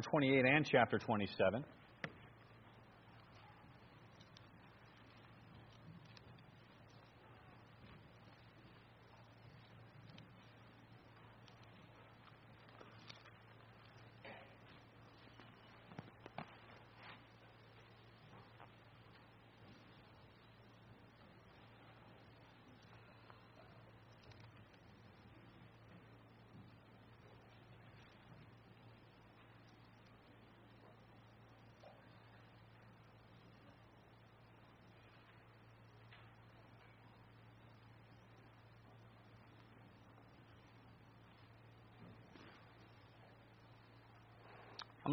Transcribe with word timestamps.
28 0.00 0.44
and 0.44 0.66
chapter 0.66 0.98
27. 0.98 1.64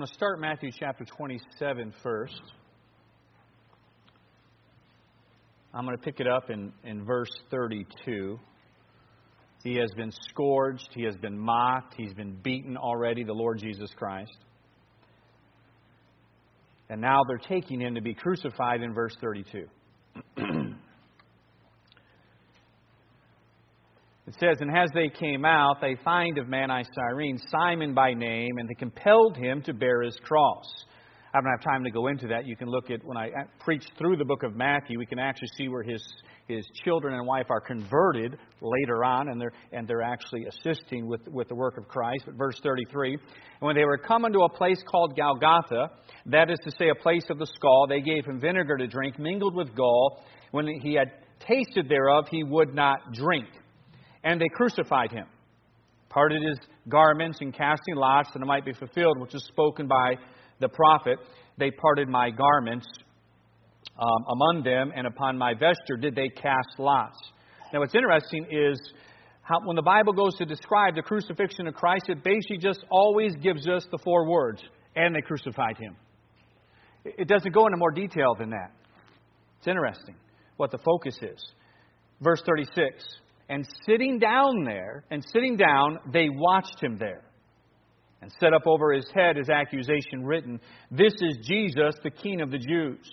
Going 0.01 0.07
to 0.07 0.15
start 0.15 0.39
Matthew 0.39 0.71
chapter 0.71 1.05
27 1.05 1.93
first. 2.01 2.41
I'm 5.75 5.85
going 5.85 5.95
to 5.95 6.03
pick 6.03 6.19
it 6.19 6.25
up 6.25 6.49
in, 6.49 6.73
in 6.83 7.05
verse 7.05 7.29
32. 7.51 8.39
He 9.63 9.75
has 9.75 9.91
been 9.95 10.11
scourged, 10.11 10.89
he 10.95 11.03
has 11.03 11.15
been 11.17 11.37
mocked, 11.37 11.93
he's 11.95 12.15
been 12.15 12.35
beaten 12.41 12.77
already, 12.77 13.23
the 13.23 13.33
Lord 13.33 13.59
Jesus 13.59 13.91
Christ. 13.95 14.35
And 16.89 16.99
now 16.99 17.19
they're 17.27 17.37
taking 17.37 17.79
him 17.79 17.93
to 17.93 18.01
be 18.01 18.15
crucified 18.15 18.81
in 18.81 18.95
verse 18.95 19.15
32. 19.21 19.67
It 24.31 24.39
says, 24.39 24.61
And 24.61 24.73
as 24.73 24.89
they 24.93 25.09
came 25.09 25.43
out, 25.43 25.81
they 25.81 25.97
find 26.05 26.37
of 26.37 26.47
Mani 26.47 26.85
Cyrene 26.95 27.37
Simon 27.49 27.93
by 27.93 28.13
name, 28.13 28.59
and 28.59 28.69
they 28.69 28.75
compelled 28.75 29.35
him 29.35 29.61
to 29.63 29.73
bear 29.73 30.03
his 30.03 30.15
cross. 30.23 30.63
I 31.33 31.41
don't 31.41 31.51
have 31.51 31.61
time 31.61 31.83
to 31.83 31.91
go 31.91 32.07
into 32.07 32.27
that. 32.27 32.45
You 32.45 32.55
can 32.55 32.69
look 32.69 32.89
at 32.89 33.03
when 33.03 33.17
I 33.17 33.27
uh, 33.27 33.43
preach 33.59 33.83
through 33.97 34.15
the 34.15 34.23
book 34.23 34.43
of 34.43 34.55
Matthew, 34.55 34.97
we 34.97 35.05
can 35.05 35.19
actually 35.19 35.49
see 35.57 35.67
where 35.67 35.83
his 35.83 36.01
his 36.47 36.65
children 36.85 37.13
and 37.13 37.27
wife 37.27 37.47
are 37.49 37.59
converted 37.59 38.37
later 38.61 39.03
on, 39.03 39.27
and 39.27 39.39
they're 39.39 39.51
and 39.73 39.85
they're 39.85 40.01
actually 40.01 40.45
assisting 40.45 41.07
with 41.07 41.27
with 41.27 41.49
the 41.49 41.55
work 41.55 41.77
of 41.77 41.89
Christ. 41.89 42.23
But 42.25 42.35
verse 42.35 42.57
33, 42.63 43.13
and 43.13 43.19
when 43.59 43.75
they 43.75 43.83
were 43.83 43.97
come 43.97 44.23
unto 44.23 44.43
a 44.43 44.49
place 44.49 44.81
called 44.89 45.17
Golgotha, 45.17 45.89
that 46.27 46.49
is 46.49 46.59
to 46.63 46.71
say, 46.71 46.87
a 46.87 46.95
place 46.95 47.25
of 47.29 47.37
the 47.37 47.47
skull, 47.47 47.85
they 47.87 47.99
gave 47.99 48.25
him 48.25 48.39
vinegar 48.39 48.77
to 48.77 48.87
drink, 48.87 49.19
mingled 49.19 49.55
with 49.55 49.75
gall. 49.75 50.23
When 50.51 50.67
he 50.81 50.93
had 50.93 51.11
tasted 51.45 51.89
thereof, 51.89 52.27
he 52.29 52.43
would 52.43 52.73
not 52.73 53.11
drink 53.13 53.47
and 54.23 54.39
they 54.39 54.47
crucified 54.53 55.11
him, 55.11 55.25
parted 56.09 56.41
his 56.41 56.59
garments, 56.89 57.39
and 57.41 57.53
casting 57.53 57.95
lots 57.95 58.29
that 58.33 58.41
it 58.41 58.45
might 58.45 58.65
be 58.65 58.73
fulfilled, 58.73 59.19
which 59.19 59.33
was 59.33 59.45
spoken 59.45 59.87
by 59.87 60.15
the 60.59 60.69
prophet. 60.69 61.17
They 61.57 61.71
parted 61.71 62.07
my 62.07 62.29
garments 62.29 62.85
um, 63.99 64.25
among 64.29 64.63
them, 64.63 64.91
and 64.95 65.07
upon 65.07 65.37
my 65.37 65.53
vesture 65.53 65.97
did 65.99 66.15
they 66.15 66.29
cast 66.29 66.79
lots. 66.79 67.17
Now, 67.73 67.79
what's 67.79 67.95
interesting 67.95 68.47
is 68.51 68.79
how, 69.41 69.59
when 69.65 69.75
the 69.75 69.81
Bible 69.81 70.13
goes 70.13 70.35
to 70.35 70.45
describe 70.45 70.95
the 70.95 71.01
crucifixion 71.01 71.67
of 71.67 71.73
Christ, 71.73 72.05
it 72.09 72.23
basically 72.23 72.57
just 72.57 72.83
always 72.89 73.33
gives 73.41 73.67
us 73.67 73.85
the 73.91 73.97
four 74.03 74.29
words, 74.29 74.61
and 74.95 75.15
they 75.15 75.21
crucified 75.21 75.77
him. 75.77 75.95
It 77.03 77.27
doesn't 77.27 77.51
go 77.51 77.65
into 77.65 77.77
more 77.77 77.91
detail 77.91 78.35
than 78.37 78.51
that. 78.51 78.71
It's 79.59 79.67
interesting 79.67 80.15
what 80.57 80.71
the 80.71 80.77
focus 80.79 81.17
is. 81.21 81.53
Verse 82.21 82.41
36 82.45 83.03
and 83.51 83.67
sitting 83.85 84.17
down 84.17 84.63
there, 84.63 85.03
and 85.11 85.21
sitting 85.33 85.57
down, 85.57 85.99
they 86.13 86.29
watched 86.29 86.81
him 86.81 86.97
there. 86.97 87.21
And 88.21 88.31
set 88.39 88.53
up 88.53 88.61
over 88.65 88.93
his 88.93 89.05
head 89.13 89.35
his 89.35 89.49
accusation 89.49 90.23
written, 90.23 90.61
This 90.89 91.11
is 91.19 91.37
Jesus, 91.45 91.95
the 92.01 92.11
King 92.11 92.39
of 92.39 92.49
the 92.49 92.57
Jews. 92.57 93.11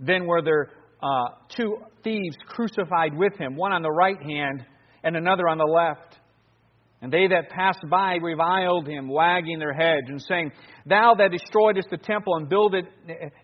Then 0.00 0.26
were 0.26 0.42
there 0.42 0.70
uh, 1.00 1.28
two 1.56 1.76
thieves 2.02 2.36
crucified 2.48 3.16
with 3.16 3.36
him, 3.38 3.54
one 3.54 3.70
on 3.70 3.82
the 3.82 3.92
right 3.92 4.20
hand 4.20 4.66
and 5.04 5.16
another 5.16 5.48
on 5.48 5.58
the 5.58 5.64
left. 5.64 6.11
And 7.02 7.12
they 7.12 7.26
that 7.26 7.50
passed 7.50 7.84
by 7.90 8.14
reviled 8.22 8.86
him, 8.86 9.08
wagging 9.08 9.58
their 9.58 9.72
heads, 9.72 10.06
and 10.08 10.22
saying, 10.22 10.52
Thou 10.86 11.14
that 11.18 11.32
destroyedest 11.32 11.90
the 11.90 11.96
temple 11.96 12.36
and 12.36 12.48
builded, 12.48 12.86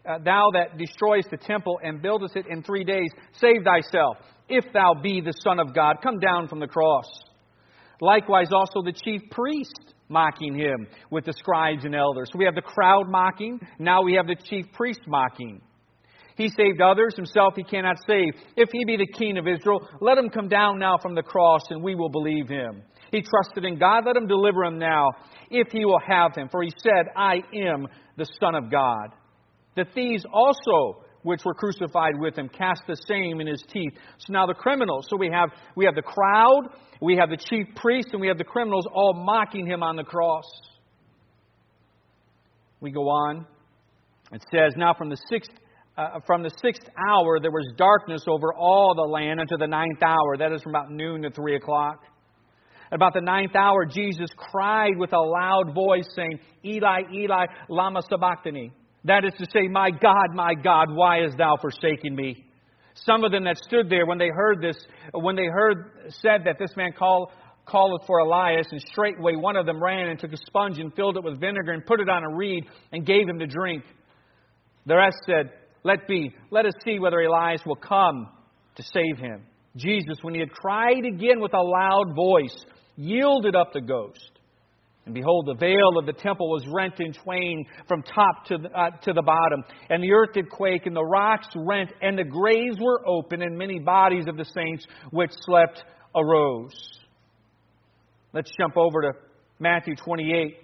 uh, 0.08 0.18
thou 0.24 0.46
that 0.52 0.78
destroyest 0.78 1.28
the 1.30 1.36
temple 1.36 1.80
and 1.82 2.00
buildest 2.00 2.36
it 2.36 2.46
in 2.48 2.62
three 2.62 2.84
days, 2.84 3.10
save 3.32 3.64
thyself. 3.64 4.16
If 4.48 4.72
thou 4.72 4.94
be 5.02 5.20
the 5.20 5.34
Son 5.42 5.58
of 5.58 5.74
God, 5.74 5.96
come 6.02 6.20
down 6.20 6.46
from 6.46 6.60
the 6.60 6.68
cross. 6.68 7.06
Likewise, 8.00 8.52
also 8.52 8.80
the 8.82 8.92
chief 8.92 9.22
priest 9.32 9.94
mocking 10.08 10.54
him 10.54 10.86
with 11.10 11.24
the 11.24 11.32
scribes 11.32 11.84
and 11.84 11.96
elders. 11.96 12.30
So 12.32 12.38
we 12.38 12.44
have 12.44 12.54
the 12.54 12.62
crowd 12.62 13.08
mocking. 13.08 13.60
Now 13.80 14.02
we 14.02 14.14
have 14.14 14.28
the 14.28 14.36
chief 14.36 14.66
priest 14.72 15.00
mocking. 15.08 15.60
He 16.36 16.48
saved 16.48 16.80
others, 16.80 17.16
himself 17.16 17.54
he 17.56 17.64
cannot 17.64 17.96
save. 18.06 18.32
If 18.56 18.68
he 18.70 18.84
be 18.84 18.96
the 18.96 19.12
king 19.12 19.36
of 19.38 19.48
Israel, 19.48 19.86
let 20.00 20.16
him 20.16 20.30
come 20.30 20.48
down 20.48 20.78
now 20.78 20.96
from 20.96 21.16
the 21.16 21.22
cross, 21.22 21.62
and 21.70 21.82
we 21.82 21.96
will 21.96 22.08
believe 22.08 22.48
him. 22.48 22.84
He 23.10 23.22
trusted 23.22 23.64
in 23.64 23.78
God, 23.78 24.04
let 24.06 24.16
him 24.16 24.26
deliver 24.26 24.64
him 24.64 24.78
now, 24.78 25.08
if 25.50 25.68
he 25.72 25.84
will 25.84 26.00
have 26.06 26.34
him. 26.34 26.48
For 26.50 26.62
he 26.62 26.72
said, 26.82 27.06
I 27.16 27.36
am 27.54 27.86
the 28.16 28.26
Son 28.40 28.54
of 28.54 28.70
God. 28.70 29.14
The 29.76 29.84
thieves 29.94 30.24
also 30.32 31.04
which 31.22 31.44
were 31.44 31.54
crucified 31.54 32.14
with 32.18 32.36
him 32.36 32.48
cast 32.48 32.82
the 32.86 32.96
same 33.06 33.40
in 33.40 33.46
his 33.46 33.62
teeth. 33.72 33.92
So 34.18 34.32
now 34.32 34.46
the 34.46 34.54
criminals. 34.54 35.06
So 35.10 35.16
we 35.16 35.30
have 35.30 35.50
we 35.76 35.84
have 35.84 35.94
the 35.94 36.02
crowd, 36.02 36.68
we 37.00 37.16
have 37.16 37.30
the 37.30 37.36
chief 37.36 37.66
priest, 37.76 38.08
and 38.12 38.20
we 38.20 38.28
have 38.28 38.38
the 38.38 38.44
criminals 38.44 38.86
all 38.92 39.14
mocking 39.14 39.66
him 39.66 39.82
on 39.82 39.96
the 39.96 40.04
cross. 40.04 40.44
We 42.80 42.90
go 42.90 43.08
on. 43.08 43.46
It 44.32 44.42
says, 44.52 44.74
Now 44.76 44.94
from 44.94 45.10
the 45.10 45.18
sixth 45.28 45.50
uh, 45.96 46.20
from 46.26 46.42
the 46.42 46.50
sixth 46.62 46.88
hour 47.08 47.40
there 47.40 47.50
was 47.50 47.66
darkness 47.76 48.22
over 48.28 48.54
all 48.54 48.94
the 48.94 49.02
land 49.02 49.40
unto 49.40 49.56
the 49.56 49.66
ninth 49.66 50.02
hour. 50.02 50.36
That 50.38 50.52
is 50.52 50.62
from 50.62 50.74
about 50.74 50.90
noon 50.90 51.22
to 51.22 51.30
three 51.30 51.56
o'clock. 51.56 52.04
About 52.90 53.14
the 53.14 53.20
ninth 53.20 53.54
hour, 53.54 53.84
Jesus 53.84 54.30
cried 54.36 54.96
with 54.96 55.12
a 55.12 55.18
loud 55.18 55.74
voice, 55.74 56.08
saying, 56.14 56.40
Eli, 56.64 57.02
Eli, 57.12 57.46
lama 57.68 58.02
sabachthani. 58.08 58.72
That 59.04 59.24
is 59.24 59.32
to 59.38 59.46
say, 59.52 59.68
My 59.68 59.90
God, 59.90 60.34
my 60.34 60.54
God, 60.54 60.88
why 60.90 61.22
hast 61.22 61.36
thou 61.38 61.56
forsaken 61.60 62.14
me? 62.14 62.44
Some 62.94 63.24
of 63.24 63.30
them 63.30 63.44
that 63.44 63.58
stood 63.58 63.88
there 63.88 64.06
when 64.06 64.18
they 64.18 64.28
heard 64.28 64.60
this, 64.60 64.76
when 65.12 65.36
they 65.36 65.46
heard 65.46 66.12
said 66.20 66.42
that 66.44 66.58
this 66.58 66.74
man 66.76 66.92
called 66.98 67.30
calleth 67.70 68.02
for 68.06 68.18
Elias, 68.18 68.66
and 68.70 68.80
straightway 68.80 69.36
one 69.36 69.56
of 69.56 69.66
them 69.66 69.82
ran 69.82 70.08
and 70.08 70.18
took 70.18 70.32
a 70.32 70.38
sponge 70.46 70.78
and 70.78 70.92
filled 70.94 71.16
it 71.16 71.24
with 71.24 71.38
vinegar 71.40 71.72
and 71.72 71.84
put 71.84 72.00
it 72.00 72.08
on 72.08 72.24
a 72.24 72.34
reed 72.34 72.64
and 72.92 73.06
gave 73.06 73.28
him 73.28 73.38
to 73.38 73.46
drink. 73.46 73.84
The 74.86 74.96
rest 74.96 75.18
said, 75.26 75.52
Let 75.84 76.08
be, 76.08 76.34
let 76.50 76.66
us 76.66 76.72
see 76.84 76.98
whether 76.98 77.20
Elias 77.20 77.60
will 77.66 77.76
come 77.76 78.28
to 78.76 78.82
save 78.82 79.18
him. 79.18 79.42
Jesus, 79.76 80.18
when 80.22 80.34
he 80.34 80.40
had 80.40 80.50
cried 80.50 81.04
again 81.04 81.40
with 81.40 81.54
a 81.54 81.62
loud 81.62 82.14
voice, 82.16 82.56
yielded 82.98 83.56
up 83.56 83.72
the 83.72 83.80
ghost. 83.80 84.32
And 85.06 85.14
behold, 85.14 85.46
the 85.46 85.54
veil 85.54 85.98
of 85.98 86.04
the 86.04 86.12
temple 86.12 86.50
was 86.50 86.66
rent 86.70 87.00
in 87.00 87.14
twain 87.14 87.64
from 87.86 88.02
top 88.02 88.44
to 88.48 88.58
the, 88.58 88.68
uh, 88.68 88.90
to 89.04 89.14
the 89.14 89.22
bottom. 89.22 89.64
And 89.88 90.02
the 90.02 90.12
earth 90.12 90.34
did 90.34 90.50
quake, 90.50 90.84
and 90.84 90.94
the 90.94 91.02
rocks 91.02 91.48
rent, 91.56 91.90
and 92.02 92.18
the 92.18 92.24
graves 92.24 92.76
were 92.78 93.00
open, 93.08 93.40
and 93.40 93.56
many 93.56 93.78
bodies 93.78 94.26
of 94.28 94.36
the 94.36 94.44
saints 94.44 94.84
which 95.10 95.30
slept 95.46 95.82
arose. 96.14 96.74
Let's 98.34 98.50
jump 98.60 98.76
over 98.76 99.00
to 99.00 99.12
Matthew 99.58 99.94
28. 99.96 100.56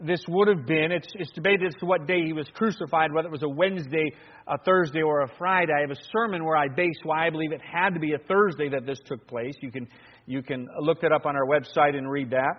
This 0.00 0.20
would 0.28 0.46
have 0.46 0.64
been, 0.64 0.92
it's, 0.92 1.08
it's 1.14 1.32
debated 1.32 1.66
as 1.66 1.74
to 1.80 1.86
what 1.86 2.06
day 2.06 2.22
he 2.24 2.32
was 2.32 2.46
crucified, 2.54 3.12
whether 3.12 3.26
it 3.26 3.32
was 3.32 3.42
a 3.42 3.48
Wednesday, 3.48 4.12
a 4.46 4.56
Thursday, 4.64 5.02
or 5.02 5.22
a 5.22 5.28
Friday. 5.36 5.72
I 5.76 5.80
have 5.80 5.90
a 5.90 6.00
sermon 6.12 6.44
where 6.44 6.56
I 6.56 6.68
base 6.68 7.00
why 7.02 7.26
I 7.26 7.30
believe 7.30 7.50
it 7.50 7.60
had 7.60 7.94
to 7.94 8.00
be 8.00 8.12
a 8.12 8.18
Thursday 8.18 8.68
that 8.68 8.86
this 8.86 9.00
took 9.06 9.26
place. 9.26 9.54
You 9.60 9.72
can, 9.72 9.88
you 10.28 10.42
can 10.42 10.68
look 10.78 11.00
that 11.00 11.10
up 11.10 11.24
on 11.24 11.34
our 11.34 11.46
website 11.46 11.96
and 11.96 12.08
read 12.08 12.30
that. 12.30 12.52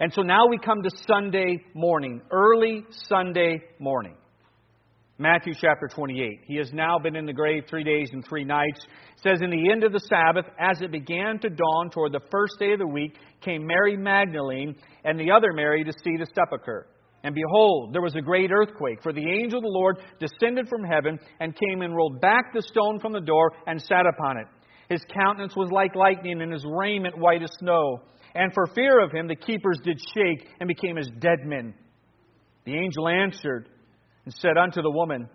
And 0.00 0.12
so 0.12 0.22
now 0.22 0.48
we 0.48 0.58
come 0.58 0.82
to 0.82 0.90
Sunday 1.06 1.64
morning, 1.72 2.20
early 2.32 2.84
Sunday 3.08 3.62
morning. 3.78 4.16
Matthew 5.18 5.52
chapter 5.54 5.86
28. 5.86 6.40
He 6.44 6.56
has 6.56 6.72
now 6.72 6.98
been 6.98 7.14
in 7.14 7.26
the 7.26 7.32
grave 7.32 7.62
three 7.70 7.84
days 7.84 8.08
and 8.12 8.24
three 8.28 8.44
nights. 8.44 8.80
It 8.80 9.22
says, 9.22 9.40
In 9.40 9.50
the 9.50 9.70
end 9.70 9.84
of 9.84 9.92
the 9.92 10.00
Sabbath, 10.00 10.46
as 10.58 10.80
it 10.80 10.90
began 10.90 11.38
to 11.38 11.48
dawn 11.48 11.90
toward 11.90 12.10
the 12.10 12.26
first 12.32 12.54
day 12.58 12.72
of 12.72 12.80
the 12.80 12.88
week, 12.88 13.16
came 13.40 13.64
Mary 13.64 13.96
Magdalene 13.96 14.74
and 15.04 15.20
the 15.20 15.30
other 15.30 15.52
Mary 15.52 15.84
to 15.84 15.92
see 15.92 16.16
the 16.16 16.26
sepulchre. 16.34 16.88
And 17.22 17.36
behold, 17.36 17.92
there 17.92 18.02
was 18.02 18.16
a 18.16 18.20
great 18.20 18.50
earthquake, 18.50 19.00
for 19.00 19.12
the 19.12 19.30
angel 19.30 19.60
of 19.60 19.62
the 19.62 19.68
Lord 19.68 19.98
descended 20.18 20.68
from 20.68 20.82
heaven 20.82 21.20
and 21.38 21.54
came 21.54 21.82
and 21.82 21.94
rolled 21.94 22.20
back 22.20 22.52
the 22.52 22.62
stone 22.62 22.98
from 22.98 23.12
the 23.12 23.20
door 23.20 23.52
and 23.68 23.80
sat 23.80 24.06
upon 24.06 24.38
it. 24.38 24.46
His 24.92 25.04
countenance 25.08 25.56
was 25.56 25.70
like 25.72 25.94
lightning, 25.94 26.42
and 26.42 26.52
his 26.52 26.66
raiment 26.68 27.16
white 27.16 27.42
as 27.42 27.48
snow. 27.58 28.02
And 28.34 28.52
for 28.52 28.66
fear 28.74 29.02
of 29.02 29.10
him, 29.10 29.26
the 29.26 29.34
keepers 29.34 29.78
did 29.82 29.98
shake 30.14 30.46
and 30.60 30.68
became 30.68 30.98
as 30.98 31.08
dead 31.18 31.46
men. 31.46 31.72
The 32.66 32.74
angel 32.74 33.08
answered 33.08 33.70
and 34.26 34.34
said 34.34 34.58
unto 34.58 34.82
the 34.82 34.90
woman, 34.90 35.30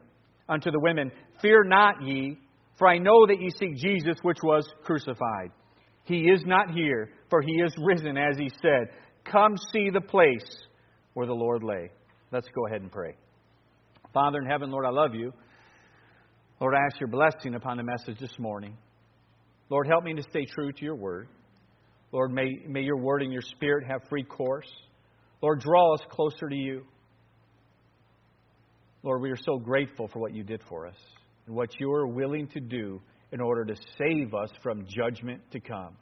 unto 0.48 0.70
the 0.70 0.80
women, 0.80 1.12
Fear 1.42 1.64
not 1.64 2.04
ye, 2.04 2.38
for 2.78 2.88
I 2.88 3.00
know 3.00 3.26
that 3.26 3.42
ye 3.42 3.50
seek 3.50 3.78
Jesus 3.78 4.18
which 4.22 4.38
was 4.44 4.64
crucified. 4.84 5.50
He 6.04 6.30
is 6.30 6.44
not 6.46 6.70
here, 6.70 7.10
for 7.32 7.42
he 7.42 7.54
is 7.54 7.74
risen, 7.80 8.16
as 8.16 8.38
he 8.38 8.52
said. 8.62 8.90
Come 9.26 9.56
see 9.74 9.90
the 9.90 10.02
place 10.02 10.46
where 11.16 11.26
the 11.26 11.34
Lord 11.34 11.64
lay. 11.64 11.90
Let's 12.32 12.48
go 12.54 12.68
ahead 12.68 12.82
and 12.82 12.92
pray. 12.92 13.16
Father 14.14 14.38
in 14.38 14.46
heaven, 14.46 14.70
Lord, 14.70 14.86
I 14.86 14.92
love 14.92 15.16
you. 15.16 15.34
Lord, 16.62 16.76
I 16.76 16.86
ask 16.86 17.00
your 17.00 17.10
blessing 17.10 17.56
upon 17.56 17.78
the 17.78 17.84
message 17.84 18.20
this 18.20 18.38
morning. 18.38 18.78
Lord, 19.70 19.88
help 19.88 20.04
me 20.04 20.14
to 20.14 20.24
stay 20.24 20.46
true 20.46 20.72
to 20.72 20.84
your 20.84 20.96
word. 20.96 21.28
Lord, 22.12 22.32
may, 22.32 22.62
may 22.68 22.82
your 22.82 22.98
word 22.98 23.22
and 23.22 23.34
your 23.34 23.42
spirit 23.42 23.86
have 23.88 24.02
free 24.10 24.24
course. 24.24 24.70
Lord, 25.42 25.60
draw 25.60 25.94
us 25.94 26.02
closer 26.10 26.48
to 26.50 26.56
you. 26.56 26.84
Lord, 29.04 29.22
we 29.22 29.30
are 29.30 29.38
so 29.38 29.58
grateful 29.58 30.08
for 30.08 30.20
what 30.20 30.34
you 30.34 30.44
did 30.44 30.62
for 30.70 30.88
us 30.88 30.96
and 31.46 31.56
what 31.56 31.70
you 31.80 31.92
are 31.92 32.08
willing 32.08 32.48
to 32.50 32.60
do 32.60 33.02
in 33.32 33.42
order 33.42 33.66
to 33.66 33.76
save 33.98 34.34
us 34.34 34.50
from 34.64 34.86
judgment 34.88 35.42
to 35.52 35.60
come. 35.60 35.96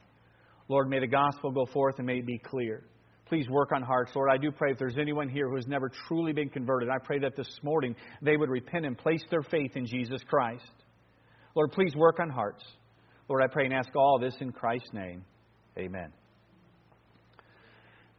Lord, 0.68 0.88
may 0.88 1.00
the 1.00 1.06
gospel 1.06 1.50
go 1.50 1.66
forth 1.66 1.96
and 1.98 2.06
may 2.06 2.18
it 2.18 2.26
be 2.26 2.38
clear. 2.38 2.82
Please 3.26 3.48
work 3.48 3.72
on 3.72 3.82
hearts. 3.82 4.12
Lord, 4.14 4.30
I 4.30 4.36
do 4.36 4.52
pray 4.52 4.70
if 4.70 4.78
there's 4.78 4.98
anyone 4.98 5.28
here 5.28 5.48
who 5.48 5.56
has 5.56 5.66
never 5.66 5.90
truly 6.06 6.32
been 6.32 6.48
converted, 6.48 6.88
I 6.88 6.98
pray 7.04 7.18
that 7.20 7.36
this 7.36 7.48
morning 7.62 7.96
they 8.22 8.36
would 8.36 8.48
repent 8.48 8.86
and 8.86 8.96
place 8.96 9.22
their 9.30 9.42
faith 9.42 9.72
in 9.74 9.86
Jesus 9.86 10.20
Christ. 10.28 10.62
Lord, 11.56 11.72
please 11.72 11.94
work 11.96 12.20
on 12.20 12.30
hearts. 12.30 12.64
Lord, 13.28 13.42
I 13.42 13.48
pray 13.52 13.64
and 13.64 13.74
ask 13.74 13.94
all 13.96 14.18
this 14.20 14.34
in 14.40 14.52
Christ's 14.52 14.92
name. 14.92 15.24
Amen. 15.78 16.12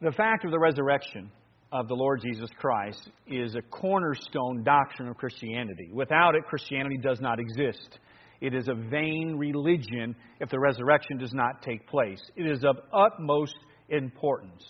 The 0.00 0.12
fact 0.12 0.44
of 0.44 0.50
the 0.50 0.58
resurrection 0.58 1.30
of 1.72 1.88
the 1.88 1.94
Lord 1.94 2.20
Jesus 2.22 2.50
Christ 2.58 3.10
is 3.26 3.54
a 3.54 3.62
cornerstone 3.62 4.62
doctrine 4.64 5.08
of 5.08 5.16
Christianity. 5.16 5.90
Without 5.92 6.34
it, 6.34 6.44
Christianity 6.44 6.98
does 6.98 7.20
not 7.20 7.40
exist. 7.40 7.98
It 8.40 8.54
is 8.54 8.68
a 8.68 8.74
vain 8.74 9.36
religion 9.36 10.14
if 10.40 10.50
the 10.50 10.60
resurrection 10.60 11.18
does 11.18 11.32
not 11.32 11.62
take 11.62 11.86
place. 11.88 12.20
It 12.36 12.46
is 12.46 12.64
of 12.64 12.76
utmost 12.92 13.56
importance. 13.88 14.62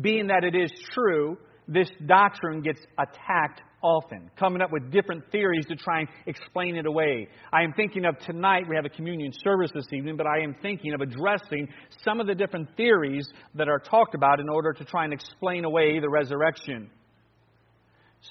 Being 0.00 0.28
that 0.28 0.44
it 0.44 0.54
is 0.54 0.72
true, 0.92 1.36
this 1.68 1.90
doctrine 2.06 2.62
gets 2.62 2.80
attacked 2.98 3.60
often, 3.84 4.30
coming 4.38 4.62
up 4.62 4.72
with 4.72 4.90
different 4.90 5.22
theories 5.30 5.66
to 5.66 5.76
try 5.76 6.00
and 6.00 6.08
explain 6.26 6.74
it 6.76 6.86
away. 6.86 7.28
I 7.52 7.62
am 7.62 7.72
thinking 7.74 8.06
of 8.06 8.18
tonight, 8.20 8.64
we 8.68 8.74
have 8.74 8.86
a 8.86 8.88
communion 8.88 9.30
service 9.44 9.70
this 9.74 9.86
evening, 9.92 10.16
but 10.16 10.26
I 10.26 10.42
am 10.42 10.56
thinking 10.62 10.94
of 10.94 11.02
addressing 11.02 11.68
some 12.02 12.18
of 12.18 12.26
the 12.26 12.34
different 12.34 12.68
theories 12.76 13.28
that 13.54 13.68
are 13.68 13.78
talked 13.78 14.14
about 14.14 14.40
in 14.40 14.48
order 14.48 14.72
to 14.72 14.84
try 14.84 15.04
and 15.04 15.12
explain 15.12 15.66
away 15.66 16.00
the 16.00 16.08
resurrection. 16.08 16.90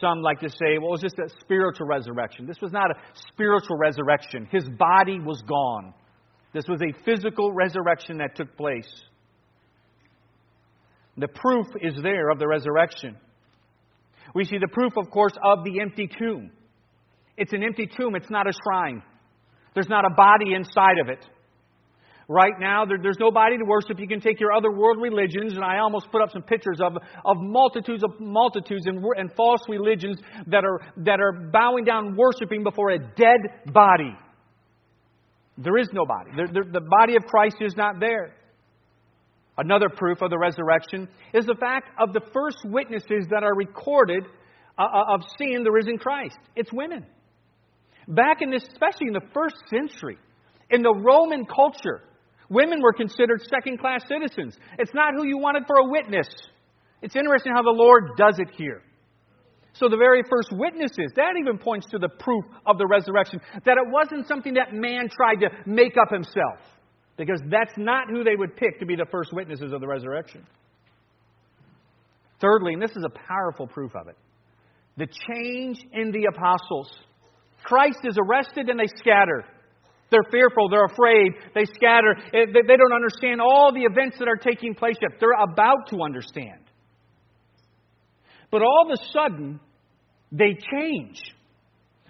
Some 0.02 0.22
like 0.24 0.40
to 0.40 0.50
say, 0.50 0.80
well, 0.80 0.90
it 0.90 0.92
was 0.94 1.02
just 1.02 1.20
a 1.20 1.30
spiritual 1.42 1.86
resurrection. 1.86 2.48
This 2.48 2.58
was 2.60 2.72
not 2.72 2.90
a 2.90 2.96
spiritual 3.32 3.78
resurrection. 3.78 4.48
His 4.52 4.68
body 4.80 5.20
was 5.20 5.42
gone. 5.48 5.94
This 6.52 6.66
was 6.68 6.82
a 6.82 7.04
physical 7.06 7.54
resurrection 7.54 8.18
that 8.18 8.36
took 8.36 8.58
place. 8.58 8.90
The 11.18 11.28
proof 11.28 11.68
is 11.80 11.94
there 12.02 12.32
of 12.32 12.40
the 12.40 12.48
resurrection. 12.48 13.16
We 14.34 14.46
see 14.46 14.58
the 14.58 14.68
proof, 14.68 14.94
of 14.98 15.10
course, 15.12 15.34
of 15.44 15.64
the 15.64 15.80
empty 15.82 16.08
tomb. 16.08 16.52
It's 17.38 17.54
an 17.54 17.64
empty 17.64 17.88
tomb, 17.88 18.16
it's 18.16 18.30
not 18.30 18.48
a 18.48 18.54
shrine. 18.64 19.04
There's 19.74 19.90
not 19.90 20.06
a 20.06 20.14
body 20.14 20.54
inside 20.54 21.00
of 21.02 21.10
it. 21.10 21.26
Right 22.30 22.54
now, 22.60 22.86
there, 22.86 22.98
there's 23.02 23.20
no 23.20 23.32
body 23.32 23.58
to 23.58 23.66
worship. 23.66 24.00
You 24.00 24.08
can 24.08 24.22
take 24.22 24.40
your 24.40 24.54
other 24.54 24.72
world 24.72 24.98
religions, 25.02 25.54
and 25.54 25.64
I 25.64 25.80
almost 25.80 26.10
put 26.12 26.22
up 26.22 26.32
some 26.32 26.42
pictures 26.42 26.80
of, 26.82 26.94
of 27.26 27.38
multitudes 27.40 28.04
of 28.04 28.20
multitudes 28.20 28.86
and, 28.86 29.04
and 29.18 29.30
false 29.36 29.62
religions 29.68 30.20
that 30.48 30.64
are, 30.64 30.80
that 30.98 31.20
are 31.20 31.50
bowing 31.52 31.84
down, 31.84 32.16
worshiping 32.16 32.64
before 32.64 32.92
a 32.92 33.00
dead 33.00 33.74
body. 33.74 34.16
There 35.58 35.78
is 35.78 35.90
no 35.92 36.06
body. 36.06 36.32
The, 36.36 36.48
the, 36.54 36.80
the 36.80 36.82
body 36.82 37.16
of 37.16 37.24
Christ 37.26 37.58
is 37.60 37.76
not 37.76 38.00
there. 38.00 38.36
Another 39.58 39.88
proof 39.90 40.22
of 40.22 40.32
the 40.32 40.38
resurrection 40.38 41.08
is 41.34 41.46
the 41.46 41.56
fact 41.56 41.90
of 42.00 42.12
the 42.12 42.22
first 42.34 42.58
witnesses 42.66 43.28
that 43.30 43.44
are 43.44 43.56
recorded 43.56 44.24
uh, 44.78 44.82
uh, 44.82 45.14
of 45.14 45.22
seeing 45.38 45.64
the 45.64 45.72
risen 45.72 45.98
Christ. 45.98 46.38
It's 46.56 46.74
women. 46.74 47.06
Back 48.08 48.42
in 48.42 48.50
this, 48.50 48.64
especially 48.64 49.08
in 49.08 49.14
the 49.14 49.28
first 49.34 49.56
century, 49.70 50.18
in 50.72 50.82
the 50.82 50.94
Roman 50.94 51.46
culture, 51.46 52.02
women 52.50 52.82
were 52.82 52.94
considered 52.94 53.42
second 53.44 53.80
class 53.80 54.02
citizens. 54.08 54.58
It's 54.80 54.94
not 54.94 55.14
who 55.16 55.28
you 55.28 55.38
wanted 55.38 55.64
for 55.68 55.78
a 55.78 55.88
witness. 55.88 56.28
It's 57.04 57.16
interesting 57.16 57.54
how 57.54 57.62
the 57.62 57.70
Lord 57.70 58.18
does 58.18 58.40
it 58.40 58.50
here. 58.58 58.82
So, 59.74 59.90
the 59.90 59.98
very 59.98 60.22
first 60.30 60.50
witnesses, 60.52 61.12
that 61.16 61.34
even 61.40 61.58
points 61.58 61.88
to 61.92 61.98
the 61.98 62.10
proof 62.10 62.46
of 62.66 62.78
the 62.78 62.86
resurrection, 62.86 63.40
that 63.66 63.78
it 63.78 63.88
wasn't 63.88 64.28
something 64.28 64.54
that 64.54 64.72
man 64.72 65.10
tried 65.10 65.38
to 65.38 65.50
make 65.66 65.96
up 65.98 66.12
himself 66.12 66.60
because 67.18 67.42
that's 67.50 67.74
not 67.78 68.10
who 68.10 68.24
they 68.24 68.36
would 68.36 68.56
pick 68.56 68.80
to 68.80 68.86
be 68.86 68.96
the 68.96 69.06
first 69.12 69.34
witnesses 69.34 69.72
of 69.72 69.82
the 69.82 69.88
resurrection. 69.88 70.46
Thirdly, 72.42 72.74
and 72.74 72.82
this 72.82 72.92
is 72.92 73.06
a 73.06 73.28
powerful 73.28 73.68
proof 73.68 73.96
of 73.96 74.08
it, 74.08 74.18
the 74.98 75.08
change 75.28 75.80
in 75.94 76.12
the 76.12 76.26
apostles. 76.26 76.92
Christ 77.64 78.00
is 78.04 78.18
arrested 78.18 78.70
and 78.70 78.80
they 78.80 78.88
scatter. 78.98 79.46
They're 80.12 80.30
fearful, 80.30 80.70
they're 80.70 80.86
afraid, 80.86 81.32
they 81.56 81.66
scatter. 81.66 82.16
They 82.32 82.78
don't 82.78 82.94
understand 82.94 83.42
all 83.42 83.72
the 83.74 83.82
events 83.82 84.20
that 84.20 84.28
are 84.28 84.36
taking 84.36 84.76
place 84.76 84.96
yet. 85.02 85.12
They're 85.20 85.32
about 85.42 85.90
to 85.90 86.04
understand. 86.04 86.60
But 88.52 88.62
all 88.62 88.86
of 88.86 89.00
a 89.00 89.04
sudden, 89.12 89.60
they 90.32 90.58
change. 90.72 91.20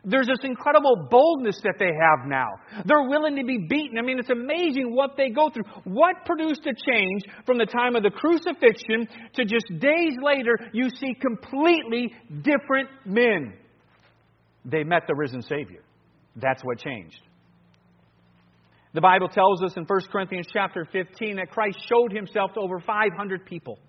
There's 0.06 0.28
this 0.28 0.44
incredible 0.44 1.08
boldness 1.10 1.62
that 1.64 1.76
they 1.80 1.86
have 1.86 2.28
now. 2.28 2.50
They're 2.86 3.08
willing 3.08 3.38
to 3.38 3.44
be 3.46 3.66
beaten. 3.70 3.98
I 3.98 4.02
mean, 4.02 4.20
it's 4.20 4.30
amazing 4.30 4.94
what 4.94 5.12
they 5.16 5.30
go 5.30 5.50
through. 5.50 5.64
What 5.86 6.26
produced 6.26 6.66
a 6.66 6.74
change 6.74 7.24
from 7.46 7.58
the 7.58 7.66
time 7.66 7.96
of 7.96 8.04
the 8.04 8.12
crucifixion 8.12 9.08
to 9.36 9.46
just 9.46 9.66
days 9.80 10.16
later, 10.22 10.58
you 10.74 10.90
see 10.90 11.14
completely 11.14 12.14
different 12.42 12.90
men. 13.06 13.54
They 14.66 14.84
met 14.84 15.04
the 15.08 15.16
risen 15.16 15.42
Savior. 15.42 15.84
That's 16.36 16.62
what 16.64 16.80
changed. 16.80 17.22
The 18.94 19.02
Bible 19.02 19.30
tells 19.30 19.64
us 19.64 19.76
in 19.78 19.86
1 19.86 20.00
Corinthians 20.12 20.48
chapter 20.52 20.86
15 20.92 21.38
that 21.38 21.50
Christ 21.50 21.80
showed 21.88 22.12
himself 22.12 22.54
to 22.54 22.60
over 22.60 22.80
500 22.80 23.46
people. 23.46 23.80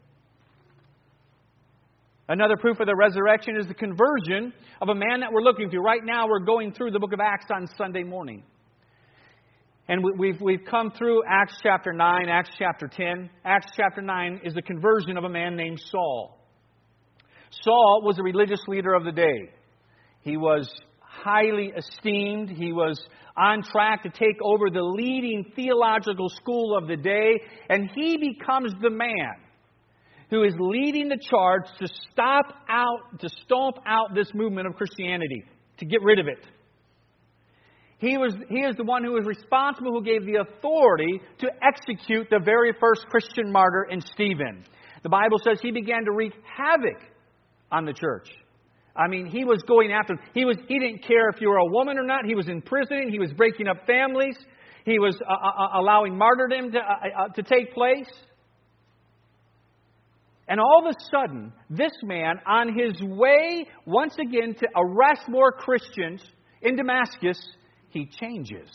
Another 2.28 2.56
proof 2.56 2.80
of 2.80 2.86
the 2.86 2.96
resurrection 2.96 3.56
is 3.56 3.66
the 3.66 3.74
conversion 3.74 4.52
of 4.80 4.88
a 4.88 4.94
man 4.94 5.20
that 5.20 5.30
we're 5.30 5.42
looking 5.42 5.68
through. 5.68 5.82
Right 5.82 6.02
now, 6.02 6.26
we're 6.26 6.44
going 6.44 6.72
through 6.72 6.92
the 6.92 6.98
book 6.98 7.12
of 7.12 7.20
Acts 7.20 7.46
on 7.54 7.66
Sunday 7.76 8.02
morning. 8.02 8.42
And 9.88 10.02
we've, 10.18 10.40
we've 10.40 10.64
come 10.70 10.90
through 10.96 11.22
Acts 11.28 11.58
chapter 11.62 11.92
9, 11.92 12.28
Acts 12.30 12.48
chapter 12.58 12.88
10. 12.88 13.28
Acts 13.44 13.66
chapter 13.76 14.00
9 14.00 14.40
is 14.42 14.54
the 14.54 14.62
conversion 14.62 15.18
of 15.18 15.24
a 15.24 15.28
man 15.28 15.54
named 15.54 15.78
Saul. 15.90 16.38
Saul 17.62 18.00
was 18.02 18.18
a 18.18 18.22
religious 18.22 18.60
leader 18.68 18.94
of 18.94 19.04
the 19.04 19.12
day. 19.12 19.50
He 20.22 20.38
was 20.38 20.72
highly 21.00 21.74
esteemed. 21.76 22.48
He 22.48 22.72
was 22.72 22.98
on 23.36 23.62
track 23.62 24.02
to 24.04 24.08
take 24.08 24.38
over 24.42 24.70
the 24.70 24.82
leading 24.82 25.52
theological 25.54 26.30
school 26.30 26.78
of 26.78 26.88
the 26.88 26.96
day, 26.96 27.42
and 27.68 27.90
he 27.94 28.16
becomes 28.16 28.72
the 28.80 28.90
man 28.90 29.43
who 30.30 30.44
is 30.44 30.54
leading 30.58 31.08
the 31.08 31.18
charge 31.30 31.64
to 31.78 31.88
stop 32.12 32.46
out, 32.68 33.20
to 33.20 33.28
stomp 33.44 33.76
out 33.86 34.14
this 34.14 34.32
movement 34.34 34.66
of 34.66 34.74
Christianity, 34.74 35.44
to 35.78 35.84
get 35.84 36.02
rid 36.02 36.18
of 36.18 36.26
it. 36.26 36.44
He, 37.98 38.18
was, 38.18 38.34
he 38.48 38.58
is 38.58 38.76
the 38.76 38.84
one 38.84 39.04
who 39.04 39.12
was 39.12 39.24
responsible, 39.24 39.92
who 39.92 40.04
gave 40.04 40.26
the 40.26 40.36
authority 40.36 41.20
to 41.38 41.48
execute 41.62 42.28
the 42.28 42.40
very 42.44 42.72
first 42.78 43.06
Christian 43.08 43.50
martyr 43.50 43.84
in 43.90 44.00
Stephen. 44.00 44.64
The 45.02 45.08
Bible 45.08 45.38
says 45.42 45.58
he 45.62 45.70
began 45.70 46.04
to 46.04 46.12
wreak 46.12 46.32
havoc 46.44 47.00
on 47.70 47.84
the 47.84 47.92
church. 47.92 48.28
I 48.96 49.08
mean, 49.08 49.26
he 49.26 49.44
was 49.44 49.62
going 49.66 49.90
after 49.90 50.14
them. 50.14 50.24
He, 50.34 50.44
was, 50.44 50.56
he 50.68 50.78
didn't 50.78 51.04
care 51.04 51.28
if 51.28 51.40
you 51.40 51.48
were 51.48 51.58
a 51.58 51.66
woman 51.66 51.98
or 51.98 52.04
not. 52.04 52.24
He 52.26 52.34
was 52.34 52.48
imprisoning. 52.48 53.10
He 53.10 53.18
was 53.18 53.32
breaking 53.32 53.66
up 53.66 53.86
families. 53.86 54.36
He 54.84 54.98
was 54.98 55.16
uh, 55.26 55.32
uh, 55.32 55.64
uh 55.64 55.80
allowing 55.80 56.16
martyrdom 56.16 56.72
to, 56.72 56.78
uh, 56.78 57.24
uh, 57.24 57.28
to 57.28 57.42
take 57.42 57.72
place. 57.74 58.10
And 60.48 60.60
all 60.60 60.86
of 60.86 60.94
a 60.94 61.00
sudden, 61.10 61.52
this 61.70 61.92
man, 62.02 62.34
on 62.46 62.76
his 62.76 63.00
way 63.02 63.66
once 63.86 64.14
again 64.18 64.54
to 64.54 64.66
arrest 64.76 65.22
more 65.28 65.52
Christians 65.52 66.22
in 66.60 66.76
Damascus, 66.76 67.38
he 67.88 68.06
changes. 68.06 68.68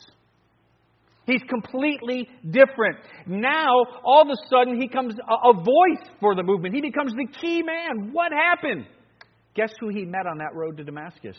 He's 1.26 1.44
completely 1.48 2.28
different. 2.44 2.98
Now, 3.28 3.70
all 4.04 4.24
of 4.24 4.30
a 4.30 4.48
sudden, 4.50 4.82
he 4.82 4.88
becomes 4.88 5.14
a, 5.14 5.54
voice 5.54 6.10
for 6.20 6.34
the 6.34 6.42
movement. 6.42 6.74
He 6.74 6.82
becomes 6.82 7.14
the 7.14 7.28
key 7.40 7.62
man. 7.62 8.12
What 8.14 8.32
happened? 8.32 8.88
Guess 9.54 9.74
who 9.80 9.90
he 9.90 10.06
met 10.06 10.26
on 10.26 10.40
that 10.40 10.56
road 10.56 10.78
to 10.78 10.84
Damascus? 10.84 11.38